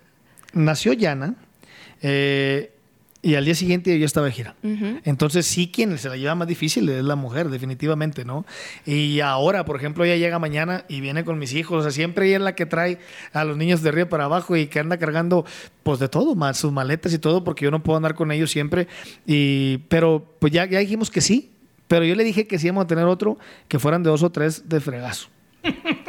nació 0.52 0.92
Yana, 0.92 1.34
eh, 2.00 2.70
y 3.24 3.36
al 3.36 3.44
día 3.44 3.54
siguiente 3.54 3.96
yo 3.96 4.04
estaba 4.04 4.26
de 4.26 4.32
gira. 4.32 4.56
Entonces 5.04 5.46
sí 5.46 5.70
quien 5.72 5.96
se 5.96 6.08
la 6.08 6.16
lleva 6.16 6.34
más 6.34 6.48
difícil 6.48 6.88
es 6.88 7.04
la 7.04 7.14
mujer, 7.14 7.50
definitivamente, 7.50 8.24
¿no? 8.24 8.44
Y 8.84 9.20
ahora, 9.20 9.64
por 9.64 9.76
ejemplo, 9.76 10.04
ella 10.04 10.16
llega 10.16 10.40
mañana 10.40 10.84
y 10.88 11.00
viene 11.00 11.24
con 11.24 11.38
mis 11.38 11.54
hijos. 11.54 11.78
O 11.78 11.82
sea, 11.82 11.92
siempre 11.92 12.26
ella 12.26 12.38
es 12.38 12.42
la 12.42 12.56
que 12.56 12.66
trae 12.66 12.98
a 13.32 13.44
los 13.44 13.56
niños 13.56 13.80
de 13.82 13.90
arriba 13.90 14.08
para 14.08 14.24
abajo 14.24 14.56
y 14.56 14.66
que 14.66 14.80
anda 14.80 14.96
cargando, 14.96 15.46
pues 15.84 16.00
de 16.00 16.08
todo, 16.08 16.34
más 16.34 16.58
sus 16.58 16.72
maletas 16.72 17.12
y 17.12 17.18
todo, 17.20 17.44
porque 17.44 17.64
yo 17.64 17.70
no 17.70 17.80
puedo 17.80 17.96
andar 17.96 18.16
con 18.16 18.32
ellos 18.32 18.50
siempre. 18.50 18.88
Y, 19.24 19.78
pero 19.88 20.34
pues 20.40 20.52
ya, 20.52 20.66
ya 20.66 20.80
dijimos 20.80 21.08
que 21.08 21.20
sí. 21.20 21.52
Pero 21.86 22.04
yo 22.04 22.16
le 22.16 22.24
dije 22.24 22.48
que 22.48 22.58
sí 22.58 22.66
íbamos 22.66 22.84
a 22.84 22.86
tener 22.88 23.04
otro 23.04 23.38
que 23.68 23.78
fueran 23.78 24.02
de 24.02 24.10
dos 24.10 24.24
o 24.24 24.30
tres 24.30 24.68
de 24.68 24.80
fregazo. 24.80 25.28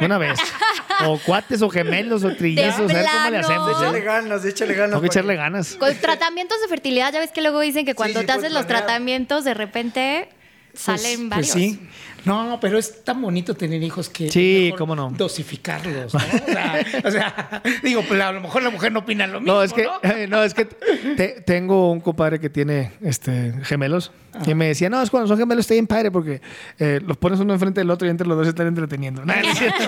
Una 0.00 0.18
vez. 0.18 0.40
o 1.06 1.18
cuates 1.18 1.62
o 1.62 1.68
gemelos 1.68 2.24
o 2.24 2.34
trillizos. 2.34 2.90
A 2.90 2.94
ver 2.94 3.06
cómo 3.06 3.30
le 3.30 3.38
hacemos. 3.38 3.70
Échale 3.80 4.00
ganas, 4.00 4.44
échale 4.44 4.74
ganas. 4.74 4.90
Tengo 4.90 5.00
que 5.02 5.06
echarle 5.06 5.36
ganas. 5.36 5.74
Con 5.76 5.94
tratamientos 5.96 6.60
de 6.62 6.68
fertilidad, 6.68 7.12
ya 7.12 7.20
ves 7.20 7.30
que 7.32 7.40
luego 7.42 7.60
dicen 7.60 7.84
que 7.84 7.94
cuando 7.94 8.20
sí, 8.20 8.26
te 8.26 8.32
haces 8.32 8.52
los 8.52 8.64
planear. 8.66 8.86
tratamientos, 8.86 9.44
de 9.44 9.54
repente 9.54 10.28
salen 10.74 11.28
Pues 11.28 11.30
varios. 11.30 11.48
sí. 11.50 11.88
No, 12.24 12.56
pero 12.58 12.78
es 12.78 13.04
tan 13.04 13.20
bonito 13.20 13.54
tener 13.54 13.82
hijos 13.82 14.08
que. 14.08 14.30
Sí, 14.30 14.72
cómo 14.78 14.96
no. 14.96 15.10
Dosificarlos. 15.10 16.14
¿no? 16.14 16.20
O, 16.20 16.52
sea, 16.52 16.84
o 17.04 17.10
sea, 17.10 17.62
digo, 17.82 18.02
pues, 18.08 18.18
a 18.18 18.32
lo 18.32 18.40
mejor 18.40 18.62
la 18.62 18.70
mujer 18.70 18.90
no 18.92 19.00
opina 19.00 19.26
lo 19.26 19.40
mismo. 19.42 19.52
No, 19.56 19.62
es 19.62 19.74
que, 19.74 19.82
¿no? 19.84 19.92
no, 20.28 20.42
es 20.42 20.54
que 20.54 20.64
te- 20.64 21.42
tengo 21.42 21.90
un 21.92 22.00
compadre 22.00 22.40
que 22.40 22.48
tiene 22.48 22.92
este, 23.02 23.52
gemelos 23.64 24.10
y 24.46 24.54
me 24.54 24.68
decía, 24.68 24.88
no, 24.88 25.02
es 25.02 25.10
cuando 25.10 25.28
son 25.28 25.36
gemelos 25.38 25.64
está 25.64 25.74
bien 25.74 25.86
padre 25.86 26.10
porque 26.10 26.40
eh, 26.78 26.98
los 27.04 27.18
pones 27.18 27.38
uno 27.40 27.52
enfrente 27.52 27.80
del 27.82 27.90
otro 27.90 28.08
y 28.08 28.10
entre 28.10 28.26
los 28.26 28.38
dos 28.38 28.46
se 28.46 28.50
están 28.50 28.68
entreteniendo. 28.68 29.22
Nada, 29.26 29.42
no 29.42 29.48
es 29.50 29.58
cierto. 29.58 29.84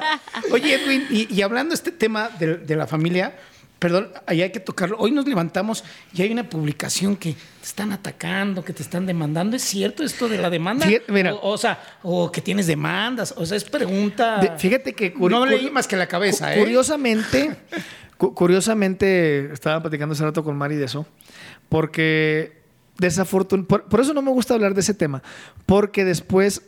Oye, 0.52 0.74
Edwin, 0.74 1.06
y, 1.10 1.32
y 1.34 1.42
hablando 1.42 1.70
de 1.70 1.74
este 1.76 1.92
tema 1.92 2.28
de, 2.38 2.56
de 2.58 2.76
la 2.76 2.86
familia, 2.86 3.34
Perdón, 3.78 4.08
ahí 4.26 4.42
hay 4.42 4.50
que 4.50 4.58
tocarlo. 4.58 4.96
Hoy 4.98 5.12
nos 5.12 5.24
levantamos 5.28 5.84
y 6.12 6.22
hay 6.22 6.32
una 6.32 6.50
publicación 6.50 7.14
que 7.14 7.34
te 7.34 7.38
están 7.64 7.92
atacando, 7.92 8.64
que 8.64 8.72
te 8.72 8.82
están 8.82 9.06
demandando. 9.06 9.54
¿Es 9.54 9.62
cierto 9.62 10.02
esto 10.02 10.28
de 10.28 10.36
la 10.36 10.50
demanda? 10.50 10.84
Fíjate, 10.84 11.12
mira. 11.12 11.32
o, 11.34 11.50
o 11.52 11.56
sea, 11.56 11.80
o 12.02 12.32
que 12.32 12.40
tienes 12.40 12.66
demandas. 12.66 13.32
O 13.36 13.46
sea, 13.46 13.56
es 13.56 13.62
pregunta. 13.62 14.38
De- 14.40 14.58
fíjate 14.58 14.94
que 14.94 15.14
no 15.16 15.46
leí 15.46 15.70
más 15.70 15.86
que 15.86 15.94
la 15.94 16.08
cabeza, 16.08 16.46
cu- 16.46 16.58
¿eh? 16.58 16.58
Curiosamente, 16.64 17.56
cu- 18.16 18.34
curiosamente, 18.34 19.52
estaba 19.52 19.80
platicando 19.80 20.12
hace 20.14 20.24
rato 20.24 20.42
con 20.42 20.56
Mari 20.56 20.74
de 20.74 20.86
eso, 20.86 21.06
porque 21.68 22.60
desafortunadamente, 22.98 23.68
por, 23.68 23.84
por 23.84 24.00
eso 24.00 24.12
no 24.12 24.22
me 24.22 24.32
gusta 24.32 24.54
hablar 24.54 24.74
de 24.74 24.80
ese 24.80 24.94
tema, 24.94 25.22
porque 25.66 26.04
después 26.04 26.62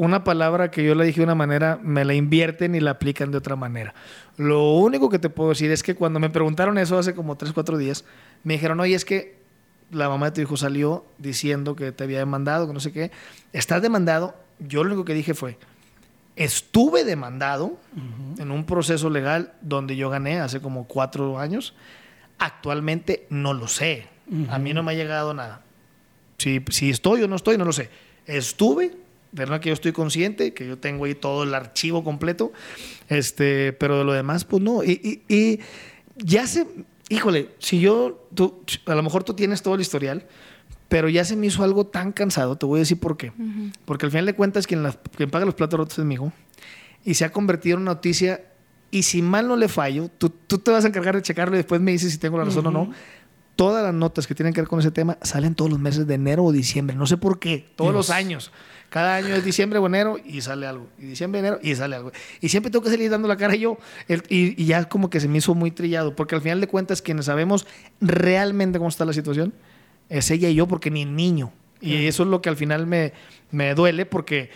una 0.00 0.24
palabra 0.24 0.70
que 0.70 0.82
yo 0.82 0.94
la 0.94 1.04
dije 1.04 1.20
de 1.20 1.24
una 1.24 1.34
manera, 1.34 1.78
me 1.82 2.06
la 2.06 2.14
invierten 2.14 2.74
y 2.74 2.80
la 2.80 2.92
aplican 2.92 3.30
de 3.30 3.36
otra 3.36 3.54
manera. 3.54 3.92
Lo 4.38 4.72
único 4.72 5.10
que 5.10 5.18
te 5.18 5.28
puedo 5.28 5.50
decir 5.50 5.70
es 5.70 5.82
que 5.82 5.94
cuando 5.94 6.18
me 6.18 6.30
preguntaron 6.30 6.78
eso 6.78 6.98
hace 6.98 7.14
como 7.14 7.36
3, 7.36 7.52
4 7.52 7.76
días, 7.76 8.06
me 8.42 8.54
dijeron, 8.54 8.80
oye, 8.80 8.94
es 8.94 9.04
que 9.04 9.36
la 9.90 10.08
mamá 10.08 10.30
de 10.30 10.32
tu 10.32 10.40
hijo 10.40 10.56
salió 10.56 11.04
diciendo 11.18 11.76
que 11.76 11.92
te 11.92 12.04
había 12.04 12.18
demandado, 12.18 12.66
que 12.66 12.72
no 12.72 12.80
sé 12.80 12.92
qué. 12.92 13.10
¿Estás 13.52 13.82
demandado? 13.82 14.34
Yo 14.58 14.84
lo 14.84 14.88
único 14.88 15.04
que 15.04 15.12
dije 15.12 15.34
fue, 15.34 15.58
estuve 16.34 17.04
demandado 17.04 17.76
en 18.38 18.50
un 18.52 18.64
proceso 18.64 19.10
legal 19.10 19.52
donde 19.60 19.96
yo 19.96 20.08
gané 20.08 20.40
hace 20.40 20.62
como 20.62 20.86
cuatro 20.86 21.38
años. 21.38 21.74
Actualmente 22.38 23.26
no 23.28 23.52
lo 23.52 23.68
sé. 23.68 24.06
A 24.48 24.58
mí 24.58 24.72
no 24.72 24.82
me 24.82 24.92
ha 24.92 24.94
llegado 24.94 25.34
nada. 25.34 25.60
Si, 26.38 26.64
si 26.70 26.88
estoy 26.88 27.22
o 27.22 27.28
no 27.28 27.36
estoy, 27.36 27.58
no 27.58 27.66
lo 27.66 27.72
sé. 27.72 27.90
Estuve, 28.24 28.96
verdad 29.32 29.60
que 29.60 29.68
yo 29.68 29.74
estoy 29.74 29.92
consciente, 29.92 30.52
que 30.54 30.66
yo 30.66 30.78
tengo 30.78 31.04
ahí 31.04 31.14
todo 31.14 31.44
el 31.44 31.54
archivo 31.54 32.02
completo, 32.04 32.52
este, 33.08 33.72
pero 33.72 33.98
de 33.98 34.04
lo 34.04 34.12
demás, 34.12 34.44
pues 34.44 34.62
no. 34.62 34.82
Y, 34.84 35.22
y- 35.28 35.34
y 35.34 35.60
ya 36.16 36.46
se, 36.46 36.66
híjole, 37.08 37.48
si 37.58 37.80
yo, 37.80 38.26
tú, 38.34 38.62
a 38.86 38.94
lo 38.94 39.02
mejor 39.02 39.24
tú 39.24 39.34
tienes 39.34 39.62
todo 39.62 39.74
el 39.74 39.80
historial, 39.80 40.26
pero 40.88 41.08
ya 41.08 41.24
se 41.24 41.36
me 41.36 41.46
hizo 41.46 41.62
algo 41.62 41.86
tan 41.86 42.12
cansado, 42.12 42.56
te 42.56 42.66
voy 42.66 42.78
a 42.78 42.80
decir 42.80 42.98
por 42.98 43.16
qué. 43.16 43.32
Porque 43.84 44.06
al 44.06 44.12
final 44.12 44.26
de 44.26 44.34
cuentas, 44.34 44.66
quien, 44.66 44.82
la- 44.82 44.92
quien 45.16 45.30
paga 45.30 45.44
los 45.44 45.54
platos 45.54 45.78
rotos 45.78 45.98
es 45.98 46.04
mi 46.04 46.14
hijo, 46.14 46.32
y 47.04 47.14
se 47.14 47.24
ha 47.24 47.30
convertido 47.32 47.76
en 47.76 47.82
una 47.82 47.92
noticia, 47.94 48.44
y 48.90 49.04
si 49.04 49.22
mal 49.22 49.46
no 49.46 49.54
le 49.56 49.68
fallo, 49.68 50.10
tú, 50.18 50.30
tú 50.30 50.58
te 50.58 50.72
vas 50.72 50.84
a 50.84 50.88
encargar 50.88 51.14
de 51.14 51.22
checarlo 51.22 51.54
y 51.54 51.58
después 51.58 51.80
me 51.80 51.92
dices 51.92 52.10
si 52.12 52.18
tengo 52.18 52.36
la 52.38 52.44
razón 52.44 52.66
o 52.66 52.70
no. 52.72 52.90
Todas 53.60 53.84
las 53.84 53.92
notas 53.92 54.26
que 54.26 54.34
tienen 54.34 54.54
que 54.54 54.62
ver 54.62 54.68
con 54.68 54.80
ese 54.80 54.90
tema 54.90 55.18
salen 55.20 55.54
todos 55.54 55.70
los 55.70 55.78
meses 55.78 56.06
de 56.06 56.14
enero 56.14 56.44
o 56.44 56.50
diciembre. 56.50 56.96
No 56.96 57.06
sé 57.06 57.18
por 57.18 57.38
qué. 57.38 57.66
Todos 57.76 57.92
los 57.92 58.08
años. 58.08 58.50
Cada 58.88 59.16
año 59.16 59.34
es 59.34 59.44
diciembre 59.44 59.78
o 59.78 59.86
enero 59.86 60.16
y 60.24 60.40
sale 60.40 60.66
algo. 60.66 60.86
Y 60.98 61.02
diciembre, 61.04 61.40
enero 61.40 61.58
y 61.62 61.74
sale 61.74 61.94
algo. 61.96 62.10
Y 62.40 62.48
siempre 62.48 62.70
tengo 62.70 62.82
que 62.82 62.90
salir 62.90 63.10
dando 63.10 63.28
la 63.28 63.36
cara 63.36 63.54
yo. 63.54 63.76
El- 64.08 64.22
y, 64.30 64.60
y 64.62 64.64
ya 64.64 64.88
como 64.88 65.10
que 65.10 65.20
se 65.20 65.28
me 65.28 65.36
hizo 65.36 65.54
muy 65.54 65.72
trillado. 65.72 66.16
Porque 66.16 66.34
al 66.36 66.40
final 66.40 66.58
de 66.62 66.68
cuentas, 66.68 67.02
quienes 67.02 67.26
sabemos 67.26 67.66
realmente 68.00 68.78
cómo 68.78 68.88
está 68.88 69.04
la 69.04 69.12
situación, 69.12 69.52
es 70.08 70.30
ella 70.30 70.48
y 70.48 70.54
yo, 70.54 70.66
porque 70.66 70.90
ni 70.90 71.02
el 71.02 71.14
niño. 71.14 71.52
Y 71.82 72.06
eso 72.06 72.22
es 72.22 72.30
lo 72.30 72.40
que 72.40 72.48
al 72.48 72.56
final 72.56 72.86
me, 72.86 73.12
me 73.50 73.74
duele 73.74 74.06
porque 74.06 74.48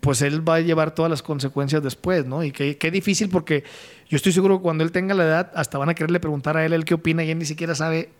pues 0.00 0.20
él 0.20 0.46
va 0.48 0.56
a 0.56 0.60
llevar 0.60 0.94
todas 0.96 1.10
las 1.10 1.22
consecuencias 1.22 1.80
después, 1.82 2.26
¿no? 2.26 2.42
Y 2.42 2.50
qué, 2.50 2.76
qué 2.76 2.90
difícil 2.90 3.28
porque 3.28 3.62
yo 4.08 4.16
estoy 4.16 4.32
seguro 4.32 4.58
que 4.58 4.62
cuando 4.62 4.82
él 4.82 4.90
tenga 4.90 5.14
la 5.14 5.24
edad, 5.24 5.52
hasta 5.54 5.78
van 5.78 5.88
a 5.90 5.94
quererle 5.94 6.18
preguntar 6.18 6.56
a 6.56 6.66
él, 6.66 6.72
él 6.72 6.84
qué 6.84 6.94
opina 6.94 7.22
y 7.22 7.30
él 7.30 7.38
ni 7.38 7.44
siquiera 7.46 7.74
sabe 7.76 8.10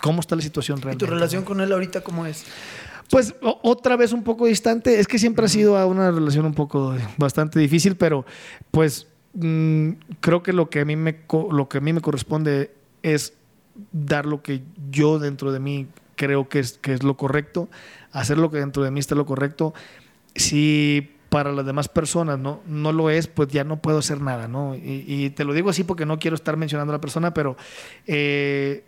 cómo 0.00 0.20
está 0.20 0.36
la 0.36 0.42
situación 0.42 0.78
¿Y 0.78 0.82
realmente. 0.82 1.04
tu 1.04 1.10
relación 1.10 1.44
con 1.44 1.60
él 1.60 1.72
ahorita 1.72 2.02
cómo 2.02 2.26
es? 2.26 2.44
Pues 3.10 3.34
otra 3.40 3.96
vez 3.96 4.12
un 4.12 4.24
poco 4.24 4.46
distante. 4.46 4.98
Es 4.98 5.06
que 5.06 5.18
siempre 5.18 5.46
ha 5.46 5.48
sido 5.48 5.86
una 5.86 6.10
relación 6.10 6.44
un 6.44 6.54
poco 6.54 6.94
bastante 7.16 7.58
difícil, 7.58 7.96
pero 7.96 8.26
pues 8.70 9.06
mm, 9.34 9.90
creo 10.20 10.42
que 10.42 10.52
lo 10.52 10.70
que 10.70 10.80
a 10.80 10.84
mí 10.84 10.96
me 10.96 11.20
lo 11.50 11.68
que 11.68 11.78
a 11.78 11.80
mí 11.80 11.92
me 11.92 12.00
corresponde 12.00 12.72
es 13.02 13.34
dar 13.92 14.26
lo 14.26 14.42
que 14.42 14.62
yo 14.90 15.18
dentro 15.18 15.52
de 15.52 15.60
mí 15.60 15.86
creo 16.16 16.48
que 16.48 16.58
es, 16.58 16.78
que 16.78 16.94
es 16.94 17.02
lo 17.02 17.16
correcto, 17.16 17.68
hacer 18.10 18.38
lo 18.38 18.50
que 18.50 18.58
dentro 18.58 18.82
de 18.82 18.90
mí 18.90 19.00
está 19.00 19.14
lo 19.14 19.26
correcto. 19.26 19.74
Si 20.34 21.12
para 21.28 21.52
las 21.52 21.66
demás 21.66 21.88
personas 21.88 22.38
no, 22.38 22.60
no 22.66 22.92
lo 22.92 23.10
es, 23.10 23.26
pues 23.26 23.48
ya 23.48 23.64
no 23.64 23.80
puedo 23.80 23.98
hacer 23.98 24.20
nada, 24.20 24.48
¿no? 24.48 24.74
Y, 24.74 25.04
y 25.06 25.30
te 25.30 25.44
lo 25.44 25.52
digo 25.52 25.70
así 25.70 25.84
porque 25.84 26.06
no 26.06 26.18
quiero 26.18 26.34
estar 26.34 26.56
mencionando 26.56 26.92
a 26.92 26.96
la 26.96 27.00
persona, 27.00 27.34
pero 27.34 27.56
eh, 28.06 28.84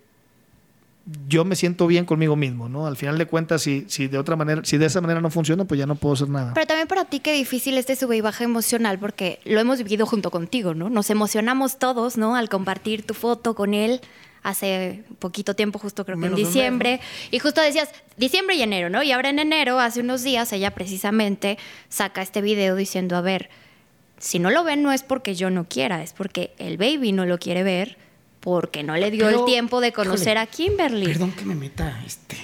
yo 1.26 1.44
me 1.44 1.56
siento 1.56 1.86
bien 1.86 2.04
conmigo 2.04 2.36
mismo, 2.36 2.68
¿no? 2.68 2.86
Al 2.86 2.96
final 2.96 3.16
de 3.18 3.26
cuentas, 3.26 3.62
si, 3.62 3.84
si 3.88 4.08
de 4.08 4.18
otra 4.18 4.36
manera, 4.36 4.62
si 4.64 4.76
de 4.76 4.86
esa 4.86 5.00
manera 5.00 5.20
no 5.20 5.30
funciona, 5.30 5.64
pues 5.64 5.78
ya 5.78 5.86
no 5.86 5.94
puedo 5.94 6.14
hacer 6.14 6.28
nada. 6.28 6.52
Pero 6.54 6.66
también 6.66 6.88
para 6.88 7.04
ti 7.06 7.20
qué 7.20 7.32
difícil 7.32 7.78
este 7.78 7.96
sube 7.96 8.16
y 8.16 8.20
baja 8.20 8.44
emocional, 8.44 8.98
porque 8.98 9.40
lo 9.44 9.60
hemos 9.60 9.78
vivido 9.78 10.06
junto 10.06 10.30
contigo, 10.30 10.74
¿no? 10.74 10.90
Nos 10.90 11.10
emocionamos 11.10 11.78
todos, 11.78 12.18
¿no? 12.18 12.36
Al 12.36 12.48
compartir 12.48 13.06
tu 13.06 13.14
foto 13.14 13.54
con 13.54 13.74
él 13.74 14.00
hace 14.42 15.04
poquito 15.18 15.54
tiempo, 15.54 15.78
justo 15.78 16.04
creo 16.04 16.16
que 16.16 16.22
Menos 16.22 16.38
en 16.38 16.44
mes, 16.44 16.54
diciembre. 16.54 17.00
Y 17.30 17.38
justo 17.38 17.60
decías, 17.60 17.90
diciembre 18.16 18.56
y 18.56 18.62
enero, 18.62 18.90
¿no? 18.90 19.02
Y 19.02 19.12
ahora 19.12 19.30
en 19.30 19.38
enero, 19.38 19.78
hace 19.80 20.00
unos 20.00 20.22
días, 20.22 20.52
ella 20.52 20.72
precisamente 20.72 21.58
saca 21.88 22.22
este 22.22 22.40
video 22.42 22.76
diciendo, 22.76 23.16
a 23.16 23.20
ver, 23.20 23.50
si 24.18 24.38
no 24.38 24.50
lo 24.50 24.64
ven 24.64 24.82
no 24.82 24.92
es 24.92 25.02
porque 25.02 25.34
yo 25.34 25.50
no 25.50 25.64
quiera, 25.64 26.02
es 26.02 26.12
porque 26.12 26.52
el 26.58 26.76
baby 26.76 27.12
no 27.12 27.24
lo 27.24 27.38
quiere 27.38 27.62
ver, 27.62 27.96
porque 28.48 28.82
no 28.82 28.96
le 28.96 29.10
dio 29.10 29.26
Pero, 29.26 29.40
el 29.40 29.44
tiempo 29.44 29.80
de 29.80 29.92
conocer 29.92 30.36
híjole, 30.36 30.40
a 30.40 30.46
Kimberly. 30.46 31.06
Perdón 31.06 31.32
que 31.32 31.44
me 31.44 31.54
meta, 31.54 32.02
este. 32.06 32.36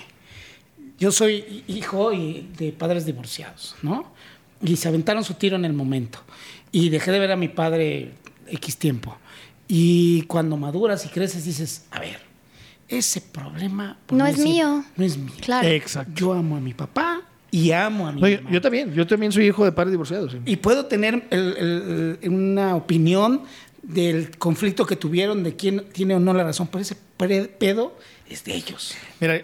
Yo 0.98 1.10
soy 1.10 1.64
hijo 1.66 2.12
y- 2.12 2.48
de 2.58 2.72
padres 2.72 3.06
divorciados, 3.06 3.74
¿no? 3.82 4.12
Y 4.62 4.76
se 4.76 4.88
aventaron 4.88 5.24
su 5.24 5.34
tiro 5.34 5.56
en 5.56 5.64
el 5.64 5.72
momento. 5.72 6.18
Y 6.72 6.88
dejé 6.90 7.10
de 7.10 7.18
ver 7.18 7.32
a 7.32 7.36
mi 7.36 7.48
padre 7.48 8.12
X 8.48 8.76
tiempo. 8.76 9.16
Y 9.66 10.22
cuando 10.22 10.56
maduras 10.58 11.04
y 11.06 11.08
creces 11.08 11.44
dices, 11.44 11.86
a 11.90 12.00
ver, 12.00 12.18
ese 12.88 13.20
problema... 13.22 13.96
No 14.10 14.26
es 14.26 14.36
decir, 14.36 14.52
mío. 14.52 14.84
No 14.96 15.04
es 15.04 15.16
mío. 15.16 15.32
Claro. 15.40 15.66
Exacto. 15.68 16.12
Yo 16.14 16.32
amo 16.34 16.56
a 16.56 16.60
mi 16.60 16.74
papá 16.74 17.22
y 17.50 17.72
amo 17.72 18.06
a 18.08 18.12
mi 18.12 18.20
No, 18.20 18.28
yo, 18.28 18.36
mamá. 18.42 18.50
yo 18.50 18.60
también, 18.60 18.92
yo 18.92 19.06
también 19.06 19.32
soy 19.32 19.46
hijo 19.46 19.64
de 19.64 19.72
padres 19.72 19.92
divorciados. 19.92 20.32
sí. 20.32 20.38
Y 20.44 20.56
puedo 20.56 20.84
tener 20.86 21.26
el- 21.30 21.56
el- 21.56 22.18
el- 22.22 22.28
una 22.30 22.76
opinión 22.76 23.42
del 23.86 24.36
conflicto 24.38 24.86
que 24.86 24.96
tuvieron, 24.96 25.42
de 25.42 25.56
quién 25.56 25.84
tiene 25.92 26.14
o 26.14 26.20
no 26.20 26.32
la 26.32 26.44
razón, 26.44 26.68
pero 26.68 26.82
ese 26.82 26.96
pedo 26.96 27.96
es 28.28 28.44
de 28.44 28.54
ellos. 28.54 28.94
Mira, 29.20 29.42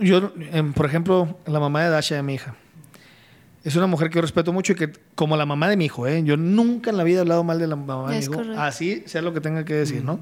yo, 0.00 0.32
em, 0.52 0.72
por 0.72 0.86
ejemplo, 0.86 1.38
la 1.46 1.60
mamá 1.60 1.84
de 1.84 1.90
Dasha, 1.90 2.16
de 2.16 2.22
mi 2.22 2.34
hija, 2.34 2.54
es 3.64 3.76
una 3.76 3.86
mujer 3.86 4.10
que 4.10 4.16
yo 4.16 4.22
respeto 4.22 4.52
mucho 4.52 4.72
y 4.72 4.76
que, 4.76 4.92
como 5.14 5.36
la 5.36 5.46
mamá 5.46 5.68
de 5.68 5.76
mi 5.76 5.86
hijo, 5.86 6.06
¿eh? 6.06 6.22
yo 6.24 6.36
nunca 6.36 6.90
en 6.90 6.96
la 6.96 7.04
vida 7.04 7.18
he 7.18 7.20
hablado 7.20 7.44
mal 7.44 7.58
de 7.58 7.66
la 7.68 7.76
mamá 7.76 8.10
de 8.10 8.18
mi 8.18 8.24
hijo, 8.24 8.34
correcto. 8.34 8.60
así 8.60 9.02
sea 9.06 9.22
lo 9.22 9.32
que 9.32 9.40
tenga 9.40 9.64
que 9.64 9.74
decir, 9.74 10.04
¿no? 10.04 10.20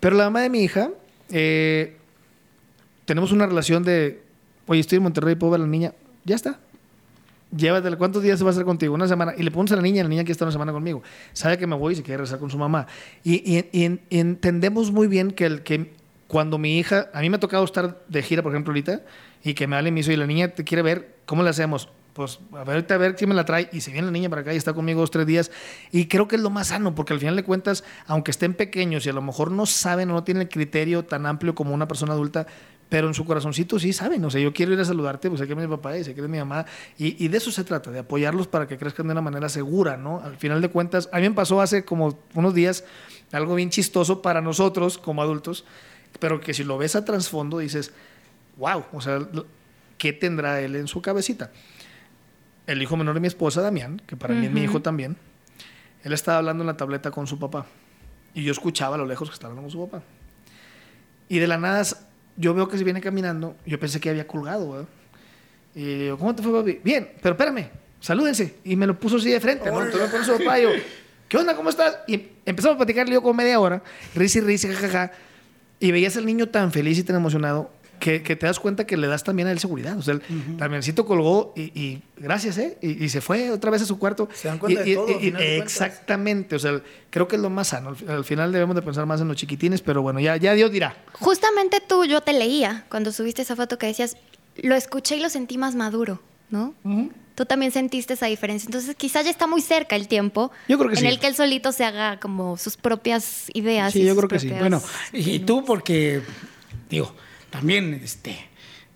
Pero 0.00 0.16
la 0.16 0.24
mamá 0.24 0.42
de 0.42 0.50
mi 0.50 0.62
hija, 0.62 0.90
eh, 1.30 1.96
tenemos 3.06 3.32
una 3.32 3.46
relación 3.46 3.82
de, 3.82 4.22
oye, 4.66 4.80
estoy 4.80 4.96
en 4.96 5.02
Monterrey, 5.04 5.34
puedo 5.34 5.52
ver 5.52 5.60
a 5.60 5.64
la 5.64 5.70
niña, 5.70 5.94
ya 6.24 6.36
está. 6.36 6.60
Llévatela, 7.56 7.96
¿cuántos 7.96 8.22
días 8.22 8.38
se 8.38 8.44
va 8.44 8.50
a 8.50 8.52
hacer 8.52 8.64
contigo? 8.64 8.94
Una 8.94 9.08
semana. 9.08 9.32
Y 9.36 9.42
le 9.42 9.50
pones 9.50 9.72
a 9.72 9.76
la 9.76 9.82
niña, 9.82 10.02
la 10.04 10.08
niña 10.08 10.22
que 10.24 10.30
está 10.32 10.44
una 10.44 10.52
semana 10.52 10.72
conmigo. 10.72 11.02
Sabe 11.32 11.58
que 11.58 11.66
me 11.66 11.74
voy 11.76 11.94
y 11.94 11.96
se 11.96 12.02
quiere 12.02 12.18
regresar 12.18 12.38
con 12.38 12.48
su 12.50 12.58
mamá. 12.58 12.86
Y, 13.24 13.34
y- 13.58 13.68
y 13.72 13.84
en- 13.84 14.00
y 14.08 14.18
entendemos 14.20 14.92
muy 14.92 15.08
bien 15.08 15.32
que, 15.32 15.46
el, 15.46 15.62
que 15.62 15.92
cuando 16.28 16.58
mi 16.58 16.78
hija, 16.78 17.08
a 17.12 17.20
mí 17.20 17.28
me 17.28 17.36
ha 17.36 17.40
tocado 17.40 17.64
estar 17.64 18.04
de 18.08 18.22
gira, 18.22 18.42
por 18.42 18.52
ejemplo, 18.52 18.70
ahorita, 18.70 19.02
y 19.42 19.54
que 19.54 19.66
me 19.66 19.74
hable 19.76 19.88
y 19.88 19.92
me 19.92 20.00
"Oye, 20.00 20.16
la 20.16 20.26
niña 20.26 20.48
te 20.48 20.62
quiere 20.62 20.82
ver, 20.82 21.16
¿cómo 21.26 21.42
le 21.42 21.50
hacemos? 21.50 21.88
Pues 22.12 22.38
a 22.52 22.62
ver, 22.64 22.86
a 22.88 22.96
ver 22.98 23.16
quién 23.16 23.28
me 23.30 23.34
la 23.34 23.44
trae. 23.44 23.68
Y 23.72 23.80
se 23.80 23.90
viene 23.90 24.06
la 24.06 24.12
niña 24.12 24.28
para 24.28 24.42
acá 24.42 24.52
y 24.54 24.56
está 24.56 24.72
conmigo 24.72 25.00
dos, 25.00 25.10
tres 25.10 25.26
días. 25.26 25.50
Y 25.90 26.06
creo 26.06 26.28
que 26.28 26.36
es 26.36 26.42
lo 26.42 26.50
más 26.50 26.68
sano, 26.68 26.94
porque 26.94 27.12
al 27.14 27.18
final 27.18 27.34
de 27.34 27.42
cuentas, 27.42 27.82
aunque 28.06 28.30
estén 28.30 28.54
pequeños 28.54 29.06
y 29.06 29.10
a 29.10 29.12
lo 29.12 29.22
mejor 29.22 29.50
no 29.50 29.66
saben 29.66 30.10
o 30.10 30.14
no 30.14 30.22
tienen 30.24 30.42
el 30.42 30.48
criterio 30.48 31.04
tan 31.04 31.26
amplio 31.26 31.54
como 31.54 31.74
una 31.74 31.88
persona 31.88 32.12
adulta, 32.12 32.46
pero 32.90 33.06
en 33.06 33.14
su 33.14 33.24
corazoncito 33.24 33.78
sí 33.78 33.94
saben. 33.94 34.22
O 34.24 34.30
sea, 34.30 34.40
yo 34.40 34.52
quiero 34.52 34.74
ir 34.74 34.80
a 34.80 34.84
saludarte, 34.84 35.30
pues 35.30 35.40
sé 35.40 35.46
que 35.46 35.54
es 35.54 35.58
mi 35.58 35.66
papá 35.66 35.96
y 35.96 36.04
sé 36.04 36.12
que 36.12 36.20
eres 36.20 36.30
mi 36.30 36.38
mamá. 36.38 36.66
Y, 36.98 37.24
y 37.24 37.28
de 37.28 37.38
eso 37.38 37.50
se 37.52 37.64
trata, 37.64 37.90
de 37.90 38.00
apoyarlos 38.00 38.48
para 38.48 38.66
que 38.66 38.76
crezcan 38.76 39.06
de 39.06 39.12
una 39.12 39.22
manera 39.22 39.48
segura, 39.48 39.96
¿no? 39.96 40.20
Al 40.20 40.36
final 40.36 40.60
de 40.60 40.68
cuentas, 40.68 41.08
a 41.12 41.20
mí 41.20 41.28
me 41.28 41.34
pasó 41.34 41.62
hace 41.62 41.84
como 41.84 42.18
unos 42.34 42.52
días 42.52 42.84
algo 43.32 43.54
bien 43.54 43.70
chistoso 43.70 44.20
para 44.22 44.40
nosotros 44.40 44.98
como 44.98 45.22
adultos, 45.22 45.64
pero 46.18 46.40
que 46.40 46.52
si 46.52 46.64
lo 46.64 46.78
ves 46.78 46.96
a 46.96 47.04
trasfondo 47.04 47.58
dices, 47.58 47.92
wow, 48.56 48.84
o 48.92 49.00
sea, 49.00 49.20
¿qué 49.96 50.12
tendrá 50.12 50.60
él 50.60 50.74
en 50.74 50.88
su 50.88 51.00
cabecita? 51.00 51.52
El 52.66 52.82
hijo 52.82 52.96
menor 52.96 53.14
de 53.14 53.20
mi 53.20 53.28
esposa, 53.28 53.62
Damián, 53.62 54.02
que 54.04 54.16
para 54.16 54.34
mí 54.34 54.46
es 54.46 54.52
mi 54.52 54.62
hijo 54.62 54.82
también, 54.82 55.16
él 56.02 56.12
estaba 56.12 56.38
hablando 56.38 56.64
en 56.64 56.66
la 56.66 56.76
tableta 56.76 57.12
con 57.12 57.28
su 57.28 57.38
papá. 57.38 57.66
Y 58.34 58.42
yo 58.42 58.52
escuchaba 58.52 58.96
a 58.96 58.98
lo 58.98 59.06
lejos 59.06 59.28
que 59.28 59.34
estaba 59.34 59.52
hablando 59.52 59.70
con 59.70 59.80
su 59.80 59.88
papá. 59.88 60.04
Y 61.28 61.38
de 61.38 61.46
la 61.46 61.58
nada, 61.58 61.84
yo 62.36 62.54
veo 62.54 62.68
que 62.68 62.78
se 62.78 62.84
viene 62.84 63.00
caminando. 63.00 63.56
Yo 63.66 63.78
pensé 63.78 64.00
que 64.00 64.10
había 64.10 64.26
colgado, 64.26 64.70
¿verdad? 64.70 64.88
Y 65.74 65.84
le 65.84 66.04
digo, 66.04 66.18
¿cómo 66.18 66.34
te 66.34 66.42
fue, 66.42 66.52
papi? 66.52 66.80
Bien, 66.82 67.10
pero 67.22 67.34
espérame, 67.34 67.68
salúdense. 68.00 68.56
Y 68.64 68.76
me 68.76 68.86
lo 68.86 68.98
puso 68.98 69.16
así 69.16 69.30
de 69.30 69.40
frente, 69.40 69.70
¿no? 69.70 69.84
Entonces 69.84 70.12
me 70.12 70.24
su 70.24 70.38
papá 70.38 70.58
y 70.58 70.62
yo, 70.62 70.70
¿qué 71.28 71.36
onda? 71.36 71.54
¿Cómo 71.54 71.70
estás? 71.70 71.98
Y 72.06 72.28
empezamos 72.44 72.74
a 72.74 72.78
platicar, 72.78 73.06
le 73.06 73.12
digo, 73.12 73.22
como 73.22 73.34
media 73.34 73.60
hora, 73.60 73.82
risa 74.14 74.38
y 74.38 74.42
risa, 74.42 74.68
jajaja. 74.68 75.12
Y 75.78 75.92
veías 75.92 76.16
al 76.16 76.26
niño 76.26 76.48
tan 76.48 76.72
feliz 76.72 76.98
y 76.98 77.02
tan 77.02 77.16
emocionado. 77.16 77.70
Que, 78.00 78.22
que 78.22 78.34
te 78.34 78.46
das 78.46 78.58
cuenta 78.58 78.86
que 78.86 78.96
le 78.96 79.06
das 79.06 79.22
también 79.22 79.46
a 79.46 79.52
él 79.52 79.60
seguridad. 79.60 79.96
O 79.96 80.02
sea, 80.02 80.14
el 80.14 80.22
Damiancito 80.56 81.04
colgó 81.06 81.52
y, 81.54 81.62
y 81.80 82.02
gracias, 82.16 82.58
¿eh? 82.58 82.76
Y, 82.82 83.04
y 83.04 83.08
se 83.10 83.20
fue 83.20 83.50
otra 83.50 83.70
vez 83.70 83.82
a 83.82 83.86
su 83.86 83.98
cuarto. 83.98 84.28
Se 84.34 84.48
dan 84.48 84.58
cuenta 84.58 84.82
Y- 84.84 84.90
de 84.90 84.94
todo, 84.96 85.06
de 85.06 85.58
exactamente. 85.58 86.56
O 86.56 86.58
sea, 86.58 86.80
creo 87.10 87.28
que 87.28 87.36
es 87.36 87.42
lo 87.42 87.50
más 87.50 87.68
sano. 87.68 87.90
Al, 88.08 88.10
al 88.16 88.24
final 88.24 88.50
debemos 88.52 88.74
de 88.74 88.82
pensar 88.82 89.06
más 89.06 89.20
en 89.20 89.28
los 89.28 89.36
chiquitines, 89.36 89.82
pero 89.82 90.02
bueno, 90.02 90.18
ya, 90.18 90.36
ya 90.36 90.54
Dios 90.54 90.72
dirá. 90.72 90.96
Justamente 91.12 91.80
tú, 91.86 92.04
yo 92.04 92.20
te 92.22 92.32
leía 92.32 92.86
cuando 92.88 93.12
subiste 93.12 93.42
esa 93.42 93.54
foto 93.54 93.78
que 93.78 93.86
decías, 93.86 94.16
lo 94.56 94.74
escuché 94.74 95.16
y 95.16 95.20
lo 95.20 95.28
sentí 95.28 95.58
más 95.58 95.74
maduro, 95.76 96.20
¿no? 96.50 96.74
Tú 97.36 97.46
también 97.46 97.72
sentiste 97.72 98.14
esa 98.14 98.26
diferencia. 98.26 98.66
Entonces, 98.66 98.94
quizás 98.96 99.24
ya 99.24 99.30
está 99.30 99.46
muy 99.46 99.62
cerca 99.62 99.96
el 99.96 100.08
tiempo 100.08 100.50
Yo 100.68 100.76
creo 100.76 100.90
que 100.90 100.96
en 100.96 101.02
sí. 101.02 101.06
el 101.06 101.18
que 101.20 101.26
él 101.28 101.34
solito 101.34 101.72
se 101.72 101.84
haga 101.84 102.18
como 102.20 102.56
sus 102.58 102.76
propias 102.76 103.46
ideas. 103.54 103.92
Sí, 103.94 104.02
y 104.02 104.06
yo 104.06 104.16
creo 104.16 104.28
que 104.28 104.38
sí. 104.38 104.50
Bueno, 104.50 104.82
y 105.12 105.38
tú 105.38 105.64
porque, 105.64 106.20
digo, 106.90 107.14
también, 107.50 108.00
este, 108.02 108.36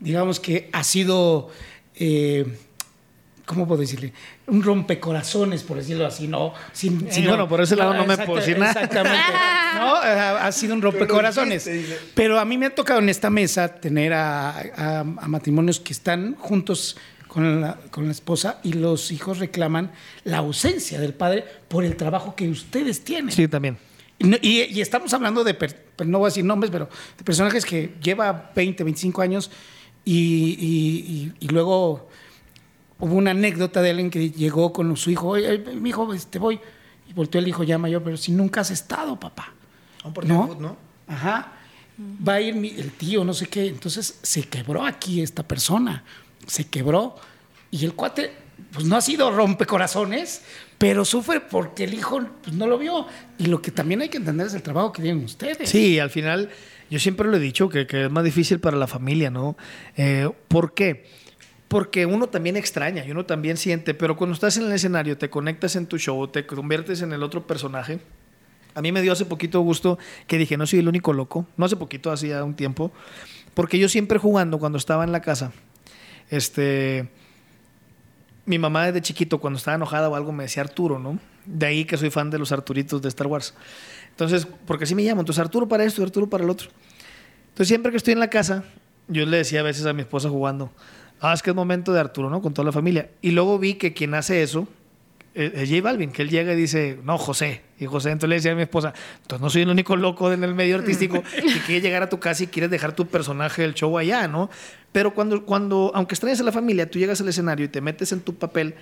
digamos 0.00 0.40
que 0.40 0.68
ha 0.72 0.82
sido, 0.84 1.50
eh, 1.96 2.46
¿cómo 3.46 3.66
puedo 3.66 3.80
decirle? 3.80 4.12
Un 4.46 4.62
rompecorazones, 4.62 5.62
por 5.62 5.78
decirlo 5.78 6.06
así, 6.06 6.28
¿no? 6.28 6.52
Sin, 6.72 7.08
bueno, 7.26 7.48
por 7.48 7.60
ese 7.60 7.76
lado 7.76 7.94
no 7.94 8.06
me 8.06 8.16
puedo 8.18 8.40
decir 8.40 8.58
nada. 8.58 8.72
Exactamente. 8.72 9.18
¿no? 9.76 9.94
Ha, 9.96 10.46
ha 10.46 10.52
sido 10.52 10.74
un 10.74 10.82
rompecorazones. 10.82 11.68
Pero 12.14 12.38
a 12.38 12.44
mí 12.44 12.56
me 12.58 12.66
ha 12.66 12.74
tocado 12.74 13.00
en 13.00 13.08
esta 13.08 13.30
mesa 13.30 13.68
tener 13.80 14.12
a, 14.12 14.50
a- 14.50 15.00
a 15.00 15.04
matrimonios 15.28 15.80
que 15.80 15.92
están 15.92 16.34
juntos 16.36 16.96
con 17.28 17.60
la, 17.60 17.78
con 17.90 18.06
la 18.06 18.12
esposa 18.12 18.60
y 18.62 18.74
los 18.74 19.10
hijos 19.10 19.38
reclaman 19.40 19.90
la 20.22 20.38
ausencia 20.38 21.00
del 21.00 21.14
padre 21.14 21.44
por 21.66 21.84
el 21.84 21.96
trabajo 21.96 22.36
que 22.36 22.48
ustedes 22.48 23.02
tienen. 23.02 23.34
Sí, 23.34 23.48
también. 23.48 23.76
Y, 24.42 24.80
estamos 24.80 25.12
hablando 25.14 25.44
de, 25.44 25.54
per- 25.54 25.84
pues 25.96 26.08
no 26.08 26.18
voy 26.18 26.26
a 26.26 26.28
decir 26.30 26.44
nombres, 26.44 26.70
pero 26.70 26.88
de 27.18 27.24
personajes 27.24 27.64
que 27.64 27.94
lleva 28.02 28.50
20, 28.54 28.84
25 28.84 29.22
años 29.22 29.50
y, 30.04 30.14
y- 30.14 31.32
y- 31.40 31.46
y 31.46 31.48
luego 31.48 32.08
hubo 32.98 33.14
una 33.14 33.32
anécdota 33.32 33.82
de 33.82 33.90
alguien 33.90 34.10
que 34.10 34.30
llegó 34.30 34.72
con 34.72 34.96
su 34.96 35.10
hijo, 35.10 35.28
oye, 35.28 35.58
mi 35.58 35.90
hijo, 35.90 36.12
este, 36.14 36.38
voy. 36.38 36.60
Y 37.08 37.12
volteó 37.12 37.38
el 37.40 37.48
hijo 37.48 37.62
ya 37.64 37.76
mayor, 37.78 38.02
pero 38.02 38.16
si 38.16 38.32
nunca 38.32 38.62
has 38.62 38.70
estado, 38.70 39.18
papá. 39.20 39.52
Un 40.04 40.14
partido 40.14 40.34
¿No? 40.36 40.46
fútbol, 40.46 40.62
¿no? 40.62 40.76
Ajá. 41.06 41.52
Va 42.26 42.34
a 42.34 42.40
ir 42.40 42.54
mi- 42.54 42.70
el 42.76 42.92
tío, 42.92 43.24
no 43.24 43.34
sé 43.34 43.46
qué. 43.46 43.66
Entonces 43.66 44.18
se 44.22 44.42
quebró 44.44 44.84
aquí 44.84 45.20
esta 45.20 45.42
persona. 45.42 46.02
Se 46.46 46.66
quebró. 46.66 47.16
Y 47.70 47.84
el 47.84 47.94
cuate, 47.94 48.32
pues 48.72 48.86
no 48.86 48.96
ha 48.96 49.00
sido 49.00 49.30
rompecorazones, 49.30 50.42
pero 50.78 51.04
sufre 51.04 51.40
porque 51.40 51.84
el 51.84 51.94
hijo 51.94 52.20
pues, 52.42 52.54
no 52.54 52.66
lo 52.66 52.78
vio. 52.78 53.06
Y 53.38 53.46
lo 53.46 53.62
que 53.62 53.70
también 53.70 54.02
hay 54.02 54.08
que 54.08 54.18
entender 54.18 54.46
es 54.46 54.54
el 54.54 54.62
trabajo 54.62 54.92
que 54.92 55.02
tienen 55.02 55.24
ustedes. 55.24 55.68
Sí, 55.68 55.98
al 55.98 56.10
final, 56.10 56.50
yo 56.90 56.98
siempre 56.98 57.28
lo 57.28 57.36
he 57.36 57.40
dicho 57.40 57.68
que, 57.68 57.86
es 57.88 58.10
más 58.10 58.24
difícil 58.24 58.60
para 58.60 58.76
la 58.76 58.86
familia, 58.86 59.30
¿no? 59.30 59.56
Eh, 59.96 60.28
¿Por 60.48 60.74
qué? 60.74 61.06
Porque 61.68 62.06
uno 62.06 62.28
también 62.28 62.56
extraña 62.56 63.04
y 63.04 63.10
uno 63.10 63.24
también 63.24 63.56
siente, 63.56 63.94
pero 63.94 64.16
cuando 64.16 64.34
estás 64.34 64.56
en 64.56 64.64
el 64.64 64.72
escenario, 64.72 65.16
te 65.16 65.30
conectas 65.30 65.76
en 65.76 65.86
tu 65.86 65.98
show, 65.98 66.28
te 66.28 66.46
conviertes 66.46 67.02
en 67.02 67.12
el 67.12 67.22
otro 67.22 67.46
personaje. 67.46 68.00
A 68.74 68.82
mí 68.82 68.92
me 68.92 69.02
dio 69.02 69.12
hace 69.12 69.24
poquito 69.24 69.60
gusto 69.60 69.98
que 70.26 70.36
dije, 70.36 70.56
no 70.56 70.66
soy 70.66 70.80
el 70.80 70.88
único 70.88 71.12
loco, 71.12 71.46
no 71.56 71.64
hace 71.64 71.76
poquito, 71.76 72.10
hacía 72.10 72.44
un 72.44 72.54
tiempo, 72.54 72.92
porque 73.54 73.78
yo 73.78 73.88
siempre 73.88 74.18
jugando 74.18 74.58
cuando 74.58 74.78
estaba 74.78 75.04
en 75.04 75.12
la 75.12 75.20
casa, 75.20 75.52
este, 76.30 77.08
mi 78.46 78.58
mamá 78.58 78.86
desde 78.86 79.00
chiquito 79.00 79.40
cuando 79.40 79.58
estaba 79.58 79.76
enojada 79.76 80.08
o 80.08 80.14
algo 80.14 80.32
me 80.32 80.44
decía 80.44 80.62
Arturo, 80.62 80.98
¿no? 80.98 81.18
De 81.46 81.66
ahí 81.66 81.84
que 81.84 81.96
soy 81.96 82.10
fan 82.10 82.30
de 82.30 82.38
los 82.38 82.52
Arturitos 82.52 83.00
de 83.02 83.08
Star 83.08 83.26
Wars. 83.26 83.54
Entonces, 84.10 84.46
porque 84.66 84.84
así 84.84 84.94
me 84.94 85.02
llamo, 85.02 85.20
entonces 85.20 85.40
Arturo 85.40 85.66
para 85.68 85.84
esto 85.84 86.02
Arturo 86.02 86.28
para 86.28 86.44
el 86.44 86.50
otro. 86.50 86.68
Entonces, 87.48 87.68
siempre 87.68 87.90
que 87.90 87.96
estoy 87.96 88.12
en 88.12 88.20
la 88.20 88.30
casa, 88.30 88.64
yo 89.08 89.26
le 89.26 89.38
decía 89.38 89.60
a 89.60 89.62
veces 89.62 89.86
a 89.86 89.92
mi 89.92 90.02
esposa 90.02 90.28
jugando, 90.28 90.72
ah, 91.20 91.32
es 91.32 91.42
que 91.42 91.50
es 91.50 91.56
momento 91.56 91.92
de 91.92 92.00
Arturo, 92.00 92.30
¿no? 92.30 92.42
Con 92.42 92.52
toda 92.52 92.66
la 92.66 92.72
familia. 92.72 93.10
Y 93.22 93.30
luego 93.30 93.58
vi 93.58 93.74
que 93.74 93.92
quien 93.92 94.14
hace 94.14 94.42
eso 94.42 94.68
eh, 95.34 95.52
es 95.54 95.68
J 95.68 95.82
Balvin, 95.82 96.10
que 96.12 96.22
él 96.22 96.30
llega 96.30 96.52
y 96.52 96.56
dice, 96.56 96.98
no, 97.04 97.18
José. 97.18 97.62
Y 97.78 97.86
José, 97.86 98.10
entonces 98.10 98.28
le 98.28 98.34
decía 98.36 98.52
a 98.52 98.54
mi 98.54 98.62
esposa, 98.62 98.92
entonces 99.22 99.40
no 99.42 99.50
soy 99.50 99.62
el 99.62 99.68
único 99.68 99.96
loco 99.96 100.32
en 100.32 100.44
el 100.44 100.54
medio 100.54 100.76
artístico 100.76 101.22
que 101.22 101.60
quiere 101.66 101.80
llegar 101.80 102.02
a 102.02 102.08
tu 102.08 102.20
casa 102.20 102.44
y 102.44 102.46
quieres 102.46 102.70
dejar 102.70 102.94
tu 102.94 103.06
personaje 103.06 103.62
del 103.62 103.74
show 103.74 103.98
allá, 103.98 104.28
¿no? 104.28 104.48
Pero 104.92 105.12
cuando, 105.12 105.44
cuando 105.44 105.90
aunque 105.94 106.14
extrañas 106.14 106.40
a 106.40 106.44
la 106.44 106.52
familia, 106.52 106.88
tú 106.88 106.98
llegas 106.98 107.20
al 107.20 107.28
escenario 107.28 107.66
y 107.66 107.68
te 107.68 107.80
metes 107.80 108.12
en 108.12 108.20
tu 108.20 108.36
papel 108.36 108.76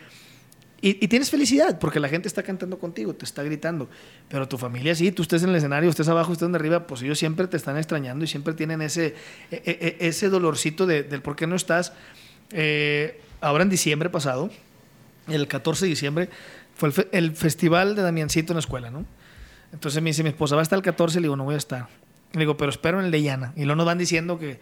y, 0.83 1.03
y 1.03 1.09
tienes 1.09 1.31
felicidad 1.31 1.79
porque 1.79 2.01
la 2.01 2.09
gente 2.09 2.27
está 2.29 2.43
cantando 2.43 2.79
contigo, 2.79 3.15
te 3.15 3.25
está 3.25 3.43
gritando. 3.43 3.89
Pero 4.29 4.47
tu 4.47 4.59
familia 4.59 4.95
sí, 4.95 5.11
tú 5.13 5.23
estés 5.23 5.43
en 5.45 5.51
el 5.51 5.57
escenario, 5.57 5.89
estés 5.89 6.09
abajo, 6.09 6.33
estés 6.33 6.49
en 6.49 6.55
arriba, 6.55 6.87
pues 6.87 7.01
ellos 7.03 7.19
siempre 7.19 7.47
te 7.47 7.57
están 7.57 7.79
extrañando 7.79 8.25
y 8.25 8.29
siempre 8.29 8.53
tienen 8.53 8.83
ese, 8.83 9.15
e- 9.51 9.63
e- 9.65 9.97
e- 10.01 10.09
ese 10.09 10.29
dolorcito 10.29 10.85
de- 10.85 11.03
del 11.05 11.23
por 11.23 11.35
qué 11.37 11.47
no 11.47 11.55
estás. 11.57 11.93
Eh, 12.51 13.21
ahora 13.41 13.63
en 13.63 13.71
diciembre 13.71 14.11
pasado, 14.11 14.51
el 15.29 15.49
14 15.49 15.85
de 15.85 15.89
diciembre, 15.91 16.29
fue 16.75 16.89
el, 16.89 16.93
fe- 16.93 17.09
el 17.13 17.37
festival 17.37 17.95
de 17.95 18.03
Damiancito 18.03 18.53
en 18.53 18.57
la 18.57 18.61
escuela, 18.61 18.91
¿no? 18.91 19.05
Entonces 19.73 20.03
me 20.03 20.11
dice 20.11 20.23
mi 20.23 20.29
esposa, 20.31 20.57
va 20.57 20.63
hasta 20.63 20.77
el 20.77 20.83
14, 20.83 21.21
le 21.21 21.25
digo, 21.27 21.37
no 21.37 21.45
voy 21.45 21.55
a 21.55 21.59
estar. 21.59 21.89
Le 22.33 22.41
digo, 22.41 22.57
pero 22.57 22.71
espero 22.71 22.99
en 22.99 23.07
el 23.07 23.11
de 23.11 23.23
Llana. 23.23 23.53
Y 23.57 23.61
luego 23.65 23.77
nos 23.77 23.87
van 23.87 23.99
diciendo 23.99 24.39
que 24.39 24.59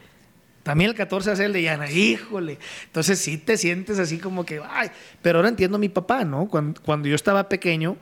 también 0.62 0.90
el 0.90 0.96
14 0.96 1.30
hace 1.32 1.44
el 1.46 1.52
de 1.52 1.62
Llana. 1.62 1.90
Híjole. 1.90 2.58
Entonces 2.86 3.18
sí 3.18 3.38
te 3.38 3.56
sientes 3.56 3.98
así 3.98 4.18
como 4.18 4.44
que, 4.44 4.60
ay. 4.70 4.90
Pero 5.22 5.38
ahora 5.38 5.48
entiendo 5.48 5.76
a 5.76 5.80
mi 5.80 5.88
papá, 5.88 6.24
¿no? 6.24 6.48
Cuando 6.48 7.08
yo 7.08 7.14
estaba 7.14 7.48
pequeño, 7.48 7.96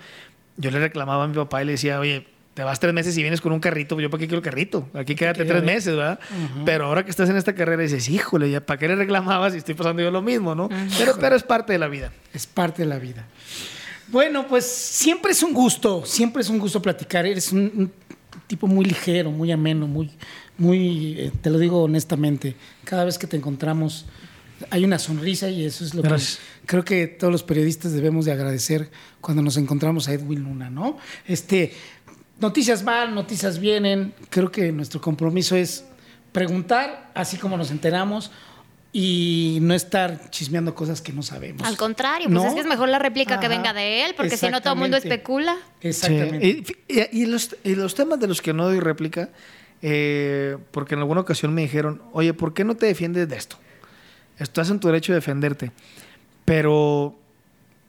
yo 0.56 0.70
le 0.70 0.78
reclamaba 0.80 1.24
a 1.24 1.28
mi 1.28 1.34
papá 1.34 1.62
y 1.62 1.66
le 1.66 1.72
decía, 1.72 1.98
oye, 2.00 2.26
te 2.59 2.64
vas 2.64 2.80
tres 2.80 2.92
meses 2.92 3.16
y 3.16 3.22
vienes 3.22 3.40
con 3.40 3.52
un 3.52 3.61
carrito, 3.61 3.94
pues 3.94 4.02
yo 4.02 4.11
para 4.11 4.18
qué 4.18 4.26
quiero 4.26 4.38
el 4.38 4.42
carrito, 4.42 4.88
aquí 4.92 5.14
quédate 5.14 5.44
tres 5.44 5.62
meses, 5.62 5.94
¿verdad? 5.94 6.18
Pero 6.64 6.86
ahora 6.86 7.04
que 7.04 7.11
estás 7.12 7.30
en 7.30 7.36
esta 7.36 7.54
carrera 7.54 7.84
dices, 7.84 8.09
híjole, 8.09 8.50
ya 8.50 8.66
para 8.66 8.80
qué 8.80 8.88
le 8.88 8.96
reclamabas 8.96 9.54
y 9.54 9.59
estoy 9.59 9.76
pasando 9.76 10.02
yo 10.02 10.11
lo 10.11 10.22
mismo, 10.22 10.56
¿no? 10.56 10.68
Pero, 10.98 11.16
pero 11.20 11.36
es 11.36 11.44
parte 11.44 11.72
de 11.72 11.78
la 11.78 11.86
vida. 11.86 12.12
Es 12.34 12.48
parte 12.48 12.82
de 12.82 12.88
la 12.88 12.98
vida. 12.98 13.28
Bueno, 14.09 14.48
pues 14.48 14.66
siempre 14.66 15.30
es 15.30 15.44
un 15.44 15.54
gusto, 15.54 16.04
siempre 16.04 16.42
es 16.42 16.48
un 16.48 16.59
gusto 16.59 16.82
platicar. 16.82 17.26
Eres 17.26 17.52
un, 17.52 17.61
un 17.76 17.92
tipo 18.48 18.66
muy 18.66 18.86
ligero, 18.86 19.30
muy 19.30 19.52
ameno, 19.52 19.86
muy, 19.86 20.11
muy, 20.56 21.14
eh, 21.16 21.32
te 21.40 21.50
lo 21.50 21.59
digo 21.61 21.84
honestamente. 21.84 22.56
Cada 22.82 23.04
vez 23.04 23.18
que 23.18 23.28
te 23.28 23.36
encontramos 23.36 24.04
hay 24.70 24.84
una 24.84 24.98
sonrisa 24.98 25.48
y 25.48 25.64
eso 25.64 25.84
es 25.84 25.94
lo 25.94 26.02
Gracias. 26.02 26.38
que 26.61 26.66
creo 26.66 26.84
que 26.84 27.06
todos 27.06 27.32
los 27.32 27.42
periodistas 27.42 27.92
debemos 27.92 28.24
de 28.24 28.32
agradecer 28.32 28.90
cuando 29.20 29.42
nos 29.42 29.56
encontramos 29.56 30.09
a 30.09 30.12
Edwin 30.12 30.42
Luna, 30.42 30.70
¿no? 30.70 30.98
Este, 31.26 31.72
noticias 32.41 32.84
van, 32.84 33.14
noticias 33.14 33.59
vienen. 33.59 34.14
Creo 34.30 34.51
que 34.51 34.72
nuestro 34.72 35.01
compromiso 35.01 35.57
es 35.57 35.84
preguntar, 36.32 37.11
así 37.14 37.36
como 37.36 37.57
nos 37.57 37.70
enteramos. 37.70 38.30
Y 38.91 39.59
no 39.61 39.74
estar 39.74 40.30
chismeando 40.30 40.74
cosas 40.74 41.03
que 41.03 41.12
no 41.12 41.22
sabemos. 41.22 41.66
Al 41.68 41.76
contrario, 41.76 42.26
pues 42.26 42.34
¿No? 42.43 42.49
es 42.49 42.55
que 42.55 42.61
es 42.61 42.66
mejor 42.66 42.89
la 42.89 42.99
réplica 42.99 43.39
que 43.39 43.45
Ajá. 43.47 43.55
venga 43.55 43.72
de 43.74 44.07
él, 44.07 44.14
porque 44.16 44.39
si 44.39 44.49
no 44.49 44.62
todo 44.62 44.72
el 44.72 44.78
mundo 44.78 44.97
especula. 44.97 45.57
Exactamente. 45.82 46.64
Sí. 46.66 46.74
Y, 46.89 46.95
y- 47.01 47.22
y 47.22 47.26
los, 47.26 47.55
y 47.64 47.74
los 47.74 47.95
temas 47.95 48.18
de 48.18 48.26
los 48.26 48.41
que 48.41 48.55
no 48.55 48.64
doy 48.64 48.80
réplica, 48.80 49.28
eh, 49.82 50.57
porque 50.70 50.95
en 50.95 51.01
alguna 51.01 51.20
ocasión 51.20 51.53
me 51.53 51.61
dijeron, 51.61 52.01
oye, 52.12 52.32
¿por 52.32 52.55
qué 52.55 52.64
no 52.64 52.76
te 52.76 52.86
defiendes 52.86 53.28
de 53.28 53.36
esto? 53.36 53.59
Estás 54.39 54.70
en 54.70 54.80
tu 54.80 54.89
derecho 54.89 55.12
de 55.12 55.16
defenderte. 55.16 55.70
Pero 56.47 57.14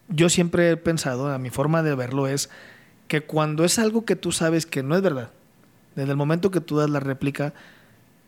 yo 0.10 0.28
siempre 0.30 0.72
he 0.72 0.78
pensado, 0.78 1.30
a 1.32 1.38
mi 1.40 1.50
forma 1.50 1.82
de 1.82 1.96
verlo 1.96 2.28
es 2.28 2.50
que 3.10 3.22
cuando 3.22 3.66
es 3.66 3.78
algo 3.78 4.06
que 4.06 4.16
tú 4.16 4.32
sabes 4.32 4.66
que 4.66 4.82
no 4.84 4.96
es 4.96 5.02
verdad, 5.02 5.32
desde 5.96 6.12
el 6.12 6.18
momento 6.18 6.50
que 6.52 6.62
tú 6.62 6.78
das 6.78 6.90
la 6.90 7.02
réplica, 7.02 7.54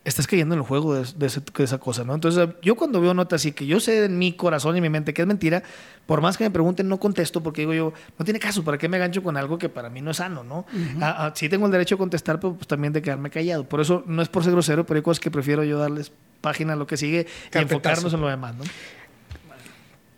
estás 0.03 0.25
cayendo 0.25 0.55
en 0.55 0.61
el 0.61 0.65
juego 0.67 0.95
de, 0.95 1.05
de 1.15 1.27
ese- 1.27 1.41
de 1.55 1.63
esa 1.63 1.77
cosa, 1.77 2.03
¿no? 2.03 2.15
Entonces, 2.15 2.49
yo 2.63 2.75
cuando 2.75 2.99
veo 2.99 3.13
notas 3.13 3.39
así 3.41 3.51
que 3.51 3.67
yo 3.67 3.79
sé 3.79 4.05
en 4.05 4.17
mi 4.17 4.34
corazón 4.34 4.73
y 4.75 4.79
en 4.79 4.82
mi 4.82 4.89
mente 4.89 5.13
que 5.13 5.21
es 5.21 5.27
mentira, 5.27 5.61
por 6.07 6.21
más 6.21 6.38
que 6.38 6.43
me 6.43 6.49
pregunten, 6.49 6.89
no 6.89 6.99
contesto 6.99 7.43
porque 7.43 7.61
digo 7.61 7.73
yo, 7.75 7.93
no 8.17 8.25
tiene 8.25 8.39
caso, 8.39 8.63
¿para 8.63 8.79
qué 8.79 8.89
me 8.89 8.97
gancho 8.97 9.21
con 9.21 9.38
algo 9.38 9.59
que 9.59 9.69
para 9.69 9.89
mí 9.91 10.01
no 10.01 10.09
es 10.09 10.17
sano, 10.17 10.43
¿no? 10.43 10.65
Ah, 10.99 11.27
ah, 11.27 11.32
sí 11.36 11.47
tengo 11.47 11.67
el 11.67 11.71
derecho 11.71 11.93
a 11.95 11.97
contestar, 11.99 12.39
pero 12.39 12.55
pues 12.55 12.67
también 12.67 12.91
de 12.91 13.03
quedarme 13.03 13.29
callado. 13.29 13.63
Por 13.65 13.79
eso 13.79 14.03
no 14.07 14.23
es 14.23 14.27
por 14.29 14.43
ser 14.43 14.53
grosero, 14.53 14.88
pero 14.88 14.97
hay 14.97 15.03
cosas 15.03 15.19
que 15.19 15.29
prefiero 15.29 15.63
yo 15.63 15.77
darles 15.77 16.11
página 16.41 16.73
a 16.73 16.75
lo 16.75 16.88
que 16.88 16.97
sigue 16.97 17.27
y 17.59 17.63
enfocarnos 17.75 18.11
en 18.15 18.21
lo 18.21 18.27
demás, 18.27 18.55
¿no? 18.55 18.63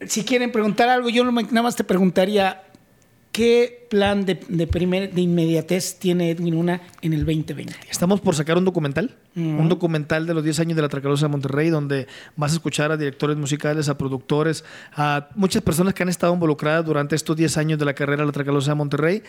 Si 0.07 0.23
quieren 0.23 0.51
preguntar 0.51 0.87
algo, 0.89 1.09
yo 1.09 1.29
nada 1.29 1.61
más 1.61 1.75
te 1.75 1.83
preguntaría, 1.83 2.63
¿qué 3.33 3.87
plan 3.89 4.25
de, 4.25 4.39
de, 4.47 4.67
primer, 4.67 5.11
de 5.11 5.21
inmediatez 5.21 5.97
tiene 5.99 6.29
Edwin 6.29 6.53
Luna 6.53 6.81
en 7.01 7.13
el 7.13 7.25
2020? 7.25 7.73
Estamos 7.89 8.21
por 8.21 8.35
sacar 8.35 8.57
un 8.57 8.63
documental, 8.63 9.17
un 9.35 9.67
documental 9.67 10.25
de 10.25 10.33
los 10.35 10.43
10 10.43 10.59
años 10.61 10.75
de 10.77 10.83
la 10.83 10.87
Tracalosa 10.87 11.25
de 11.25 11.31
Monterrey, 11.31 11.69
donde 11.69 12.07
vas 12.37 12.51
a 12.51 12.55
escuchar 12.55 12.91
a 12.91 12.97
directores 12.97 13.35
musicales, 13.35 13.89
a 13.89 13.97
productores, 13.97 14.63
a 14.93 15.29
muchas 15.35 15.63
personas 15.63 15.95
que 15.95 16.03
han 16.03 16.09
estado 16.09 16.33
involucradas 16.33 16.85
durante 16.85 17.15
estos 17.15 17.35
10 17.35 17.57
años 17.57 17.79
de 17.79 17.85
la 17.85 17.93
carrera 17.93 18.21
de 18.21 18.27
la 18.27 18.31
Tracalosa 18.31 18.71
de 18.71 18.75
Monterrey. 18.75 19.23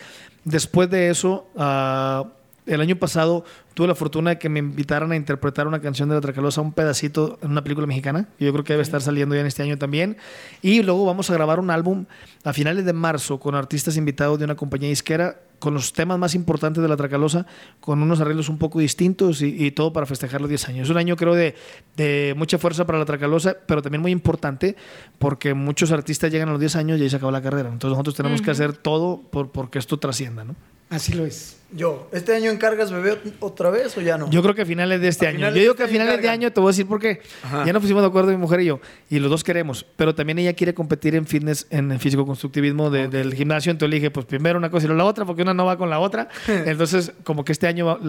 Después 0.45 0.89
de 0.89 1.09
eso, 1.09 1.47
ah, 1.57 2.25
el 2.65 2.81
año 2.81 2.95
pasado 2.95 3.45
tuve 3.73 3.87
la 3.87 3.95
fortuna 3.95 4.31
de 4.31 4.39
que 4.39 4.49
me 4.49 4.59
invitaran 4.59 5.11
a 5.11 5.15
interpretar 5.15 5.67
una 5.67 5.81
canción 5.81 6.09
de 6.09 6.15
La 6.15 6.21
Tracalosa, 6.21 6.61
un 6.61 6.73
pedacito 6.73 7.37
en 7.41 7.51
una 7.51 7.63
película 7.63 7.87
mexicana, 7.87 8.27
que 8.37 8.45
yo 8.45 8.51
creo 8.51 8.63
que 8.63 8.73
debe 8.73 8.83
estar 8.83 9.01
saliendo 9.01 9.35
ya 9.35 9.41
en 9.41 9.47
este 9.47 9.63
año 9.63 9.77
también. 9.77 10.17
Y 10.61 10.81
luego 10.81 11.05
vamos 11.05 11.29
a 11.29 11.33
grabar 11.33 11.59
un 11.59 11.69
álbum 11.69 12.05
a 12.43 12.53
finales 12.53 12.85
de 12.85 12.93
marzo 12.93 13.39
con 13.39 13.55
artistas 13.55 13.97
invitados 13.97 14.39
de 14.39 14.45
una 14.45 14.55
compañía 14.55 14.89
disquera 14.89 15.39
con 15.59 15.73
los 15.73 15.93
temas 15.93 16.19
más 16.19 16.35
importantes 16.35 16.81
de 16.81 16.89
La 16.89 16.97
Tracalosa, 16.97 17.45
con 17.79 18.01
unos 18.01 18.19
arreglos 18.19 18.49
un 18.49 18.57
poco 18.57 18.79
distintos 18.79 19.41
y, 19.41 19.65
y 19.65 19.71
todo 19.71 19.93
para 19.93 20.05
festejar 20.05 20.41
los 20.41 20.49
10 20.49 20.69
años. 20.69 20.87
Es 20.87 20.91
un 20.91 20.97
año 20.97 21.15
creo 21.15 21.33
de, 21.33 21.55
de 21.95 22.33
mucha 22.37 22.57
fuerza 22.57 22.85
para 22.85 22.99
La 22.99 23.05
Tracalosa, 23.05 23.55
pero 23.65 23.81
también 23.81 24.01
muy 24.01 24.11
importante 24.11 24.75
porque 25.17 25.53
muchos 25.53 25.91
artistas 25.91 26.31
llegan 26.31 26.49
a 26.49 26.51
los 26.51 26.59
10 26.59 26.75
años 26.75 26.99
y 26.99 27.03
ahí 27.03 27.09
se 27.09 27.15
acabó 27.15 27.31
la 27.31 27.41
carrera. 27.41 27.69
Entonces 27.69 27.91
nosotros 27.91 28.15
tenemos 28.15 28.41
que 28.41 28.51
hacer 28.51 28.73
todo 28.73 29.21
por, 29.21 29.51
porque 29.51 29.79
esto 29.79 29.97
trascienda, 29.97 30.43
¿no? 30.43 30.55
Así 30.95 31.13
lo 31.13 31.25
es. 31.25 31.51
Yo, 31.71 32.07
¿este 32.13 32.33
año 32.33 32.51
encargas 32.51 32.89
bebé 32.91 33.17
otra 33.41 33.69
vez 33.69 33.97
o 33.97 34.01
ya 34.01 34.17
no? 34.17 34.29
Yo 34.29 34.41
creo 34.41 34.55
que 34.55 34.61
a 34.61 34.65
finales 34.65 35.01
de 35.01 35.07
este 35.09 35.25
A 35.25 35.29
año. 35.31 35.39
Yo 35.49 35.53
digo 35.53 35.75
que 35.75 35.81
a 35.83 35.85
este 35.87 35.97
finales 35.97 36.21
de 36.21 36.29
año 36.29 36.53
te 36.53 36.59
voy 36.61 36.69
a 36.69 36.71
decir 36.71 36.85
por 36.87 37.01
qué. 37.01 37.21
Ajá. 37.43 37.65
Ya 37.65 37.73
nos 37.73 37.81
pusimos 37.81 38.01
de 38.03 38.07
acuerdo 38.07 38.29
mi 38.31 38.37
mujer 38.37 38.61
y 38.61 38.65
yo. 38.65 38.79
Y 39.09 39.19
los 39.19 39.29
dos 39.29 39.43
queremos. 39.43 39.85
Pero 39.97 40.15
también 40.15 40.37
ella 40.39 40.53
quiere 40.53 40.73
competir 40.73 41.15
en 41.15 41.25
fitness, 41.25 41.67
en 41.71 41.91
el 41.91 41.99
físico-constructivismo 41.99 42.89
de- 42.91 43.07
del 43.09 43.33
gimnasio. 43.33 43.71
Entonces 43.71 43.89
le 43.89 43.95
dije, 43.97 44.11
pues 44.11 44.25
primero 44.25 44.57
una 44.57 44.69
cosa 44.69 44.85
y 44.85 44.87
luego 44.87 44.99
la 44.99 45.05
otra, 45.05 45.25
porque 45.25 45.41
una 45.41 45.53
no 45.53 45.65
va 45.65 45.77
con 45.77 45.89
la 45.89 45.99
otra. 45.99 46.29
Entonces, 46.47 47.11
como 47.23 47.43
que 47.43 47.51
este 47.51 47.67
año 47.67 47.99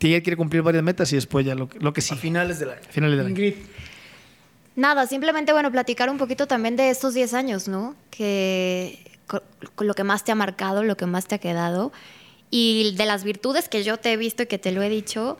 ella 0.00 0.20
quiere 0.22 0.36
cumplir 0.36 0.60
varias 0.62 0.82
metas 0.82 1.10
y 1.12 1.16
después 1.16 1.46
ya 1.46 1.54
lo, 1.54 1.68
que- 1.68 1.78
lo 1.78 1.92
que 1.94 2.02
sí. 2.02 2.12
A 2.14 2.16
finales 2.18 2.58
del 2.58 2.70
año. 2.70 2.80
A 2.86 2.92
finales 2.92 3.16
del 3.16 3.26
año. 3.26 3.30
Ingrid, 3.30 3.54
Nada, 4.76 5.06
simplemente, 5.06 5.52
bueno, 5.52 5.72
platicar 5.72 6.08
un 6.10 6.18
poquito 6.18 6.46
también 6.46 6.76
de 6.76 6.90
estos 6.90 7.12
10 7.14 7.34
años, 7.34 7.66
¿no? 7.68 7.96
Que 8.10 8.98
lo 9.80 9.94
que 9.94 10.04
más 10.04 10.24
te 10.24 10.30
ha 10.32 10.34
marcado, 10.36 10.84
lo 10.84 10.96
que 10.96 11.06
más 11.06 11.26
te 11.26 11.34
ha 11.34 11.38
quedado. 11.38 11.90
Y 12.50 12.94
de 12.96 13.06
las 13.06 13.24
virtudes 13.24 13.68
que 13.68 13.84
yo 13.84 13.98
te 13.98 14.12
he 14.12 14.16
visto 14.16 14.42
y 14.42 14.46
que 14.46 14.58
te 14.58 14.72
lo 14.72 14.82
he 14.82 14.88
dicho, 14.88 15.36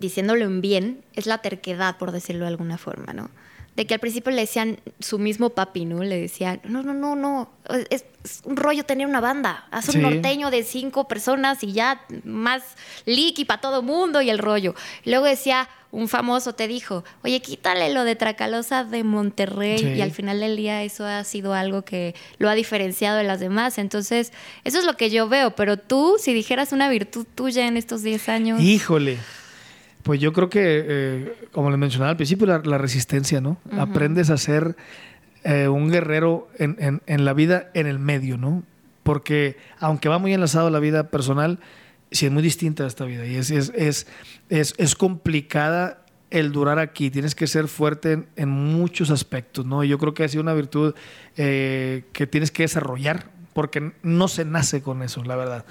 diciéndolo 0.00 0.44
en 0.44 0.60
bien, 0.60 1.04
es 1.14 1.26
la 1.26 1.38
terquedad, 1.38 1.98
por 1.98 2.12
decirlo 2.12 2.44
de 2.44 2.50
alguna 2.50 2.78
forma, 2.78 3.12
¿no? 3.12 3.30
De 3.76 3.86
que 3.86 3.94
al 3.94 4.00
principio 4.00 4.30
le 4.32 4.42
decían 4.42 4.78
su 5.00 5.18
mismo 5.18 5.50
papi, 5.50 5.86
¿no? 5.86 6.02
Le 6.02 6.20
decían, 6.20 6.60
no, 6.64 6.82
no, 6.82 6.92
no, 6.92 7.16
no, 7.16 7.50
es, 7.88 8.04
es 8.22 8.40
un 8.44 8.56
rollo 8.56 8.84
tener 8.84 9.06
una 9.06 9.20
banda. 9.20 9.66
Haz 9.70 9.86
un 9.88 9.94
Sí. 9.94 9.98
norteño 10.00 10.50
de 10.50 10.62
cinco 10.62 11.08
personas 11.08 11.62
y 11.64 11.72
ya 11.72 12.02
más 12.24 12.62
liqui 13.06 13.46
para 13.46 13.62
todo 13.62 13.82
mundo 13.82 14.20
y 14.20 14.28
el 14.28 14.38
rollo. 14.38 14.74
Luego 15.06 15.24
decía, 15.24 15.70
un 15.90 16.08
famoso 16.08 16.54
te 16.54 16.68
dijo, 16.68 17.02
oye, 17.24 17.40
quítale 17.40 17.92
lo 17.94 18.04
de 18.04 18.14
Tracalosa 18.14 18.84
de 18.84 19.04
Monterrey 19.04 19.78
Sí. 19.78 19.86
y 19.86 20.00
al 20.02 20.10
final 20.10 20.40
del 20.40 20.56
día 20.56 20.82
eso 20.82 21.06
ha 21.06 21.24
sido 21.24 21.54
algo 21.54 21.80
que 21.82 22.14
lo 22.36 22.50
ha 22.50 22.54
diferenciado 22.54 23.16
de 23.16 23.24
las 23.24 23.40
demás. 23.40 23.78
Entonces, 23.78 24.32
eso 24.64 24.80
es 24.80 24.84
lo 24.84 24.98
que 24.98 25.08
yo 25.08 25.28
veo, 25.30 25.54
pero 25.56 25.78
tú, 25.78 26.16
si 26.18 26.34
dijeras 26.34 26.72
una 26.72 26.90
virtud 26.90 27.26
tuya 27.34 27.66
en 27.66 27.78
estos 27.78 28.02
10 28.02 28.28
años... 28.28 28.60
Híjole. 28.60 29.16
Pues 30.02 30.20
yo 30.20 30.32
creo 30.32 30.48
que, 30.50 30.84
eh, 30.86 31.34
como 31.52 31.70
les 31.70 31.78
mencionaba 31.78 32.10
al 32.10 32.16
principio, 32.16 32.46
la, 32.46 32.58
la 32.64 32.78
resistencia, 32.78 33.40
¿no? 33.40 33.58
Aprendes 33.78 34.30
a 34.30 34.36
ser 34.36 34.74
eh, 35.44 35.68
un 35.68 35.90
guerrero 35.90 36.48
en, 36.58 36.76
en- 36.80 37.02
en 37.06 37.24
la 37.24 37.32
vida, 37.34 37.70
en 37.74 37.86
el 37.86 37.98
medio, 37.98 38.36
¿no? 38.36 38.64
Porque 39.04 39.56
aunque 39.78 40.08
va 40.08 40.18
muy 40.18 40.32
enlazado 40.34 40.66
a 40.68 40.70
la 40.70 40.78
vida 40.80 41.10
personal, 41.10 41.58
sí 42.10 42.26
es 42.26 42.32
muy 42.32 42.42
distinta 42.42 42.84
a 42.84 42.86
esta 42.86 43.04
vida 43.04 43.26
y 43.26 43.36
es, 43.36 43.50
es, 43.50 43.72
es, 43.74 44.06
es, 44.48 44.74
es 44.76 44.94
complicada 44.94 46.04
el 46.30 46.50
durar 46.52 46.78
aquí. 46.78 47.10
Tienes 47.10 47.34
que 47.34 47.46
ser 47.46 47.68
fuerte 47.68 48.12
en, 48.12 48.26
en 48.36 48.48
muchos 48.48 49.10
aspectos, 49.10 49.66
¿no? 49.66 49.82
Y 49.84 49.88
Yo 49.88 49.98
creo 49.98 50.14
que 50.14 50.24
ha 50.24 50.28
sido 50.28 50.42
una 50.42 50.54
virtud 50.54 50.94
eh, 51.36 52.04
que 52.12 52.26
tienes 52.26 52.50
que 52.50 52.62
desarrollar 52.64 53.30
porque 53.52 53.92
no 54.02 54.28
se 54.28 54.44
nace 54.44 54.82
con 54.82 55.02
eso, 55.02 55.22
la 55.24 55.36
verdad 55.36 55.64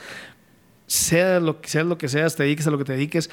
sea 0.88 1.40
lo 1.40 1.62
que 1.62 1.70
sea 1.70 1.86
lo 1.86 1.98
que 1.98 2.10
seas, 2.10 2.36
te 2.36 2.44
dediques 2.44 2.68
a 2.68 2.72
lo 2.72 2.78
que 2.78 2.84
te 2.84 2.92
dediques, 2.92 3.30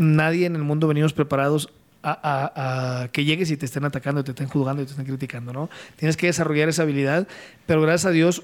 nadie 0.00 0.46
en 0.46 0.56
el 0.56 0.62
mundo 0.62 0.88
venimos 0.88 1.12
preparados 1.12 1.68
a, 2.02 2.10
a- 2.22 3.02
a 3.02 3.08
que 3.08 3.24
llegues 3.24 3.50
y 3.50 3.56
te 3.56 3.66
estén 3.66 3.84
atacando, 3.84 4.24
te 4.24 4.30
estén 4.30 4.48
juzgando 4.48 4.82
y 4.82 4.86
te 4.86 4.92
estén 4.92 5.04
criticando, 5.06 5.52
¿no? 5.52 5.68
Tienes 5.96 6.16
que 6.16 6.26
desarrollar 6.26 6.68
esa 6.68 6.82
habilidad, 6.82 7.28
pero 7.66 7.82
gracias 7.82 8.06
a 8.06 8.10
Dios, 8.10 8.42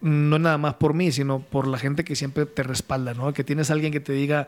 no 0.00 0.38
nada 0.38 0.58
más 0.58 0.74
por 0.74 0.92
mí, 0.94 1.10
sino 1.10 1.40
por 1.40 1.66
la 1.66 1.78
gente 1.78 2.04
que 2.04 2.14
siempre 2.14 2.46
te 2.46 2.62
respalda, 2.62 3.14
¿no? 3.14 3.32
Que 3.32 3.44
tienes 3.44 3.70
alguien 3.70 3.92
que 3.92 4.00
te 4.00 4.12
diga, 4.12 4.46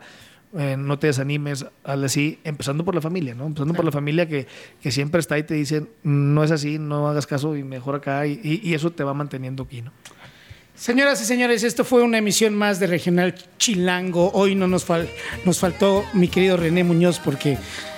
eh, 0.57 0.75
no 0.77 0.99
te 0.99 1.07
desanimes, 1.07 1.65
hazle 1.83 2.05
así, 2.05 2.39
empezando 2.43 2.85
por 2.85 2.93
la 2.93 3.01
familia, 3.01 3.33
¿no? 3.33 3.47
Empezando 3.47 3.73
por 3.73 3.83
la 3.85 3.91
familia 3.91 4.27
que, 4.27 4.47
que 4.81 4.91
siempre 4.91 5.19
está 5.19 5.37
y 5.39 5.43
te 5.43 5.55
dice, 5.55 5.87
no 6.03 6.43
es 6.43 6.51
así, 6.51 6.77
no 6.77 7.07
hagas 7.09 7.25
caso 7.25 7.57
y 7.57 7.63
mejor 7.63 7.95
acá, 7.95 8.27
y, 8.27 8.39
y- 8.43 8.61
y 8.69 8.73
eso 8.75 8.91
te 8.91 9.03
va 9.03 9.13
manteniendo 9.13 9.63
aquí, 9.63 9.81
¿no? 9.81 9.91
Señoras 10.81 11.21
y 11.21 11.25
señores, 11.25 11.63
esto 11.63 11.85
fue 11.85 12.01
una 12.01 12.17
emisión 12.17 12.55
más 12.55 12.79
de 12.79 12.87
Regional 12.87 13.35
Chilango. 13.59 14.31
Hoy 14.33 14.55
no 14.55 14.67
nos, 14.67 14.87
fal- 14.87 15.07
nos 15.45 15.59
faltó 15.59 16.03
mi 16.13 16.27
querido 16.27 16.57
René 16.57 16.83
Muñoz 16.83 17.19
porque 17.23 17.55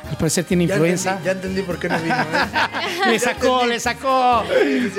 al 0.09 0.17
parecer 0.17 0.43
tiene 0.43 0.67
Ya 0.67 0.73
influenza. 0.75 1.11
entendí, 1.11 1.25
ya 1.25 1.31
entendí 1.31 1.61
por 1.61 1.79
qué 1.79 1.87
no 1.87 1.97
vino. 2.01 2.13
¿eh? 2.13 3.05
Le 3.09 3.19
sacó, 3.19 3.65
le 3.65 3.79
sacó. 3.79 4.43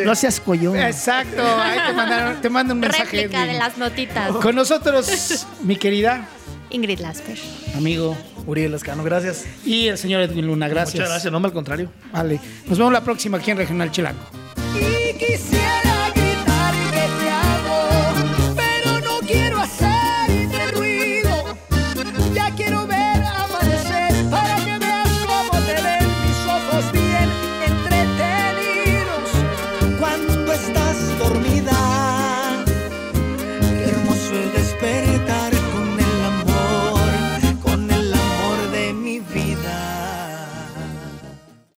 No 0.02 0.14
seas 0.14 0.40
collón. 0.40 0.78
Exacto. 0.78 1.42
Ahí 1.60 1.78
te, 1.86 1.92
mandaron, 1.92 2.40
te 2.40 2.48
mando 2.48 2.72
un 2.72 2.80
mensaje. 2.80 3.04
Réplica 3.18 3.44
de 3.44 3.52
las 3.52 3.76
notitas. 3.76 4.30
Con 4.36 4.54
nosotros, 4.54 5.46
mi 5.62 5.76
querida 5.76 6.26
Ingrid 6.70 7.00
Lasper. 7.00 7.38
amigo 7.76 8.16
Uriel 8.46 8.72
Lascano, 8.72 9.04
gracias. 9.04 9.44
y 9.62 9.88
el 9.88 9.98
señor 9.98 10.22
Edwin 10.22 10.46
Luna. 10.46 10.68
Gracias. 10.68 10.94
Muchas 10.94 11.08
gracias, 11.10 11.30
no, 11.30 11.36
al 11.38 11.52
contrario. 11.52 11.90
Vale. 12.14 12.40
Nos 12.66 12.78
vemos 12.78 12.94
la 12.94 13.04
próxima 13.04 13.36
aquí 13.36 13.50
en 13.50 13.58
Regional 13.58 13.90
Chilango. 13.90 14.20